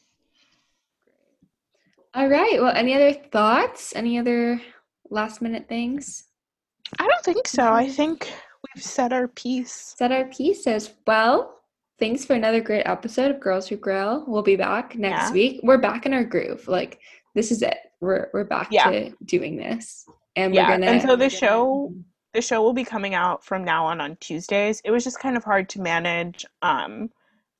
All 2.15 2.29
right. 2.29 2.61
Well, 2.61 2.75
any 2.75 2.95
other 2.95 3.13
thoughts? 3.13 3.95
Any 3.95 4.19
other 4.19 4.61
last 5.11 5.41
minute 5.41 5.69
things? 5.69 6.25
I 6.99 7.07
don't 7.07 7.25
think 7.25 7.47
so. 7.47 7.73
I 7.73 7.89
think 7.89 8.33
we've 8.75 8.83
said 8.83 9.13
our 9.13 9.29
piece. 9.29 9.95
Said 9.97 10.11
our 10.11 10.25
pieces. 10.25 10.93
Well, 11.07 11.61
thanks 12.01 12.25
for 12.25 12.35
another 12.35 12.61
great 12.61 12.83
episode 12.85 13.31
of 13.31 13.41
Girls 13.41 13.69
Who 13.69 13.77
Grill. 13.77 14.25
We'll 14.27 14.43
be 14.43 14.57
back 14.57 14.97
next 14.97 15.29
yeah. 15.29 15.33
week. 15.33 15.61
We're 15.63 15.79
back 15.79 16.07
in 16.07 16.13
our 16.13 16.25
groove. 16.25 16.67
Like 16.67 16.99
this 17.35 17.53
is 17.53 17.63
it. 17.63 17.79
We're 18.01 18.29
we're 18.33 18.45
back 18.45 18.69
yeah. 18.73 18.91
to 18.91 19.13
doing 19.25 19.57
this. 19.57 20.05
And 20.35 20.53
we're 20.53 20.61
yeah. 20.61 20.71
gonna 20.71 20.87
And 20.87 21.03
so 21.03 21.15
the 21.15 21.31
show 21.31 21.95
the 22.35 22.43
show 22.43 22.63
will 22.63 22.73
be 22.73 22.85
coming 22.85 23.15
out 23.15 23.45
from 23.45 23.65
now 23.65 23.87
on 23.87 24.01
on 24.01 24.17
Tuesdays. 24.17 24.81
It 24.85 24.91
was 24.91 25.05
just 25.05 25.21
kind 25.21 25.37
of 25.37 25.45
hard 25.45 25.69
to 25.71 25.81
manage 25.81 26.45
um, 26.63 27.11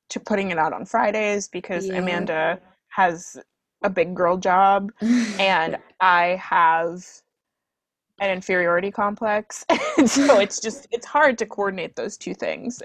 to 0.09 0.19
putting 0.19 0.51
it 0.51 0.57
out 0.57 0.73
on 0.73 0.85
Fridays 0.85 1.47
because 1.47 1.87
yeah. 1.87 1.95
Amanda 1.95 2.59
has 2.89 3.37
a 3.81 3.89
big 3.89 4.15
girl 4.15 4.37
job 4.37 4.91
and 5.01 5.77
I 5.99 6.39
have 6.41 7.03
an 8.19 8.29
inferiority 8.29 8.91
complex. 8.91 9.65
and 9.97 10.09
so 10.09 10.39
it's 10.45 10.59
just 10.59 10.87
it's 10.91 11.05
hard 11.05 11.37
to 11.39 11.45
coordinate 11.45 11.95
those 11.95 12.17
two 12.17 12.33
things, 12.33 12.81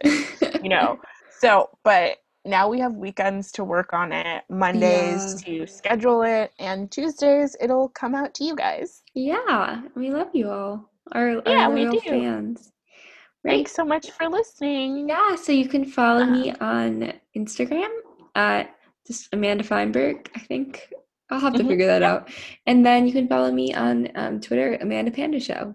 you 0.62 0.68
know. 0.68 0.98
So, 1.38 1.70
but 1.84 2.18
now 2.44 2.68
we 2.68 2.78
have 2.80 2.94
weekends 2.94 3.52
to 3.52 3.64
work 3.64 3.92
on 3.92 4.12
it, 4.12 4.44
Mondays 4.48 5.44
yeah. 5.46 5.58
to 5.58 5.66
schedule 5.66 6.22
it, 6.22 6.52
and 6.58 6.90
Tuesdays 6.90 7.56
it'll 7.60 7.90
come 7.90 8.14
out 8.14 8.34
to 8.34 8.44
you 8.44 8.56
guys. 8.56 9.02
Yeah, 9.14 9.82
we 9.94 10.10
love 10.10 10.30
you 10.32 10.50
all 10.50 10.90
our, 11.12 11.42
yeah, 11.46 11.66
our 11.66 11.72
we 11.72 11.88
do. 11.88 12.00
fans. 12.00 12.72
Right? 13.44 13.52
Thanks 13.52 13.72
so 13.72 13.84
much 13.84 14.10
for 14.10 14.28
listening. 14.28 15.08
Yeah, 15.08 15.36
so 15.36 15.52
you 15.52 15.68
can 15.68 15.84
follow 15.84 16.22
uh, 16.22 16.26
me 16.26 16.52
on 16.60 17.12
Instagram 17.36 17.90
at 18.34 18.75
just 19.06 19.28
Amanda 19.32 19.64
Feinberg, 19.64 20.30
I 20.34 20.40
think. 20.40 20.92
I'll 21.30 21.40
have 21.40 21.54
to 21.54 21.60
mm-hmm. 21.60 21.68
figure 21.68 21.86
that 21.86 22.02
out. 22.02 22.28
And 22.66 22.86
then 22.86 23.06
you 23.06 23.12
can 23.12 23.26
follow 23.28 23.50
me 23.50 23.74
on 23.74 24.08
um, 24.14 24.40
Twitter, 24.40 24.78
Amanda 24.80 25.10
Panda 25.10 25.40
Show. 25.40 25.74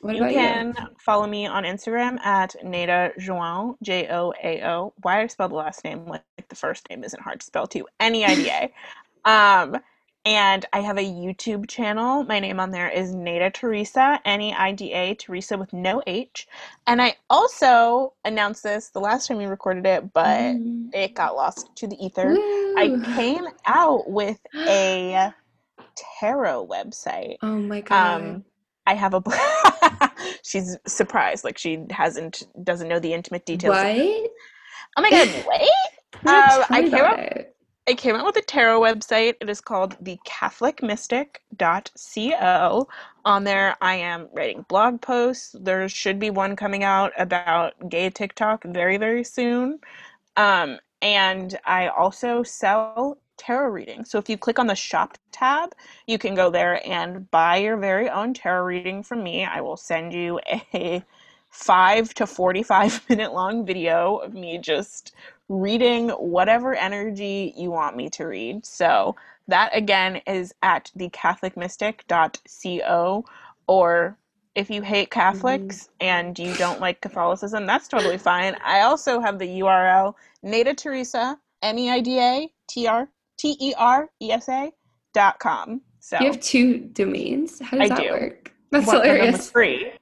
What 0.00 0.16
you 0.16 0.22
can 0.22 0.74
you? 0.76 0.86
follow 0.98 1.26
me 1.26 1.46
on 1.46 1.64
Instagram 1.64 2.20
at 2.20 2.54
Neida 2.62 3.18
Joao, 3.18 3.76
J 3.82 4.08
O 4.10 4.34
A 4.42 4.62
O. 4.62 4.92
Why 5.02 5.22
I 5.22 5.26
spelled 5.28 5.52
the 5.52 5.56
last 5.56 5.82
name 5.82 6.04
like 6.06 6.22
the 6.48 6.54
first 6.54 6.88
name 6.90 7.04
isn't 7.04 7.22
hard 7.22 7.40
to 7.40 7.46
spell 7.46 7.66
too. 7.66 7.86
N 8.00 8.14
E 8.14 8.24
I 8.24 8.34
D 8.34 8.48
A. 8.50 8.72
Um, 9.26 9.78
and 10.26 10.66
I 10.74 10.80
have 10.80 10.98
a 10.98 11.04
YouTube 11.04 11.66
channel. 11.66 12.24
My 12.24 12.40
name 12.40 12.60
on 12.60 12.70
there 12.70 12.90
is 12.90 13.14
Neida 13.14 13.52
Teresa, 13.52 14.20
N 14.26 14.42
E 14.42 14.52
I 14.52 14.72
D 14.72 14.92
A, 14.92 15.14
Teresa 15.14 15.56
with 15.56 15.72
no 15.72 16.02
H. 16.06 16.46
And 16.86 17.00
I 17.00 17.16
also 17.30 18.12
announced 18.26 18.62
this 18.62 18.88
the 18.88 19.00
last 19.00 19.26
time 19.26 19.38
we 19.38 19.46
recorded 19.46 19.86
it, 19.86 20.12
but 20.12 20.38
Mm. 20.38 20.94
it 20.94 21.14
got 21.14 21.36
lost 21.36 21.74
to 21.76 21.86
the 21.86 21.96
ether. 22.04 22.34
Woo. 22.34 22.63
I 22.76 23.14
came 23.16 23.46
out 23.66 24.10
with 24.10 24.38
a 24.56 25.32
tarot 26.20 26.66
website. 26.66 27.36
Oh 27.42 27.56
my 27.58 27.80
god. 27.80 28.20
Um, 28.22 28.44
I 28.86 28.94
have 28.94 29.14
a. 29.14 29.22
She's 30.42 30.76
surprised, 30.86 31.44
like 31.44 31.56
she 31.58 31.84
hasn't 31.90 32.42
doesn't 32.64 32.88
know 32.88 32.98
the 32.98 33.12
intimate 33.14 33.46
details. 33.46 33.76
what? 33.76 34.30
Oh 34.96 35.02
my 35.02 35.10
god! 35.10 35.28
Wait, 35.48 35.68
Um, 36.26 36.64
I 36.70 36.82
came 36.82 36.94
it. 37.18 37.50
I 37.86 37.92
came 37.92 38.14
out 38.14 38.24
with 38.24 38.36
a 38.36 38.42
tarot 38.42 38.80
website. 38.80 39.34
It 39.42 39.50
is 39.50 39.60
called 39.60 39.94
the 40.00 40.18
CatholicMystic.co. 40.26 42.88
On 43.26 43.44
there, 43.44 43.76
I 43.82 43.94
am 43.96 44.28
writing 44.32 44.64
blog 44.68 45.02
posts. 45.02 45.54
There 45.60 45.86
should 45.88 46.18
be 46.18 46.30
one 46.30 46.56
coming 46.56 46.82
out 46.82 47.12
about 47.18 47.74
gay 47.90 48.08
TikTok 48.10 48.64
very, 48.64 48.96
very 48.96 49.22
soon. 49.22 49.80
Um, 50.36 50.78
and 51.04 51.56
I 51.66 51.88
also 51.88 52.42
sell 52.42 53.18
tarot 53.36 53.68
readings. 53.68 54.10
So 54.10 54.18
if 54.18 54.28
you 54.28 54.36
click 54.38 54.58
on 54.58 54.66
the 54.66 54.74
shop 54.74 55.16
tab, 55.32 55.74
you 56.06 56.16
can 56.18 56.34
go 56.34 56.50
there 56.50 56.80
and 56.88 57.30
buy 57.30 57.58
your 57.58 57.76
very 57.76 58.08
own 58.08 58.32
tarot 58.32 58.64
reading 58.64 59.02
from 59.02 59.22
me. 59.22 59.44
I 59.44 59.60
will 59.60 59.76
send 59.76 60.14
you 60.14 60.40
a 60.72 61.04
5 61.50 62.14
to 62.14 62.26
45 62.26 63.02
minute 63.10 63.34
long 63.34 63.66
video 63.66 64.16
of 64.16 64.32
me 64.32 64.56
just 64.58 65.12
reading 65.50 66.08
whatever 66.08 66.74
energy 66.74 67.52
you 67.54 67.70
want 67.70 67.96
me 67.96 68.08
to 68.10 68.24
read. 68.24 68.64
So 68.64 69.14
that 69.48 69.76
again 69.76 70.22
is 70.26 70.54
at 70.62 70.90
thecatholicmystic.co 70.96 73.24
or 73.66 74.16
if 74.54 74.70
you 74.70 74.82
hate 74.82 75.10
Catholics 75.10 75.82
mm-hmm. 75.82 75.92
and 76.00 76.38
you 76.38 76.54
don't 76.54 76.80
like 76.80 77.00
Catholicism, 77.00 77.66
that's 77.66 77.88
totally 77.88 78.18
fine. 78.18 78.56
I 78.64 78.82
also 78.82 79.20
have 79.20 79.38
the 79.38 79.60
URL 79.60 80.14
Neida 80.44 80.76
Teresa, 80.76 81.38
N 81.62 81.78
E 81.78 81.90
I 81.90 82.00
D 82.00 82.18
A 82.18 82.52
T 82.68 82.86
R 82.86 83.08
T 83.38 83.56
E 83.60 83.74
R 83.76 84.08
E 84.20 84.30
S 84.30 84.48
A 84.48 84.70
dot 85.14 85.38
com. 85.38 85.80
So 86.00 86.18
You 86.20 86.26
have 86.26 86.40
two 86.40 86.80
domains. 86.92 87.60
How 87.60 87.78
does 87.78 87.90
I 87.90 87.94
that 87.94 88.02
do. 88.02 88.10
work? 88.10 88.52
That's 88.70 88.86
one 88.86 88.96
of 88.96 89.02
them 89.04 89.32
was 89.32 89.50
free. 89.50 89.92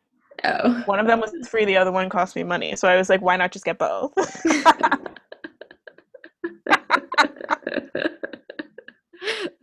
Oh. 0.44 0.82
One 0.86 0.98
of 0.98 1.06
them 1.06 1.20
was 1.20 1.32
free, 1.48 1.64
the 1.64 1.76
other 1.76 1.92
one 1.92 2.08
cost 2.08 2.34
me 2.34 2.42
money. 2.42 2.74
So 2.74 2.88
I 2.88 2.96
was 2.96 3.08
like, 3.08 3.20
why 3.22 3.36
not 3.36 3.52
just 3.52 3.64
get 3.64 3.78
both? 3.78 4.12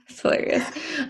That's 0.08 0.22
hilarious. 0.22 0.66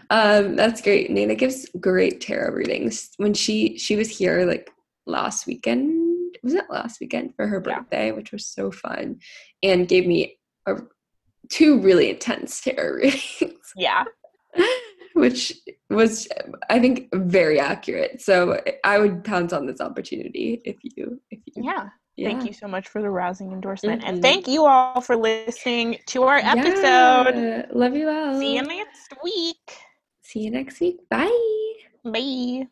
Um, 0.10 0.56
that's 0.56 0.82
great. 0.82 1.10
Nina 1.12 1.36
gives 1.36 1.68
great 1.80 2.22
tarot 2.22 2.54
readings. 2.54 3.12
When 3.18 3.34
she 3.34 3.78
she 3.78 3.96
was 3.96 4.10
here 4.10 4.46
like 4.46 4.72
last 5.06 5.48
weekend, 5.48 6.09
was 6.44 6.54
it 6.54 6.66
last 6.70 7.00
weekend 7.00 7.36
for 7.36 7.48
her 7.48 7.62
Yeah. 7.66 7.80
birthday, 7.80 8.12
which 8.12 8.32
was 8.32 8.46
so 8.46 8.72
fun, 8.72 9.20
and 9.64 9.88
gave 9.88 10.06
me 10.08 10.38
a, 10.66 10.76
two 11.50 11.80
really 11.80 12.10
intense 12.10 12.62
tarot 12.62 12.96
readings, 12.98 13.74
yeah. 13.76 14.04
which 15.14 15.54
was 15.90 16.28
I 16.70 16.80
think 16.80 17.10
very 17.14 17.60
accurate. 17.60 18.22
So 18.22 18.62
I 18.84 19.00
would 19.00 19.24
pounce 19.24 19.54
on 19.54 19.66
this 19.66 19.82
opportunity 19.82 20.62
if 20.66 20.78
you 20.84 21.20
if 21.32 21.40
you 21.48 21.64
Yeah. 21.64 21.90
yeah. 22.16 22.30
Thank 22.30 22.46
you 22.46 22.54
so 22.54 22.68
much 22.68 22.88
for 22.88 23.02
the 23.02 23.10
rousing 23.10 23.52
endorsement. 23.52 24.02
Mhm. 24.04 24.08
And 24.08 24.22
thank 24.22 24.48
you 24.48 24.66
all 24.66 25.02
for 25.02 25.16
listening 25.16 25.98
to 26.08 26.24
our 26.24 26.38
episode. 26.38 27.36
Yeah. 27.36 27.66
Love 27.74 27.96
you 27.96 28.10
all. 28.10 28.40
See 28.40 28.56
you 28.56 28.62
next 28.64 29.14
week. 29.24 29.78
See 30.22 30.42
you 30.42 30.52
next 30.52 30.80
week. 30.80 30.98
Bye. 31.10 31.32
Bye. 32.06 32.68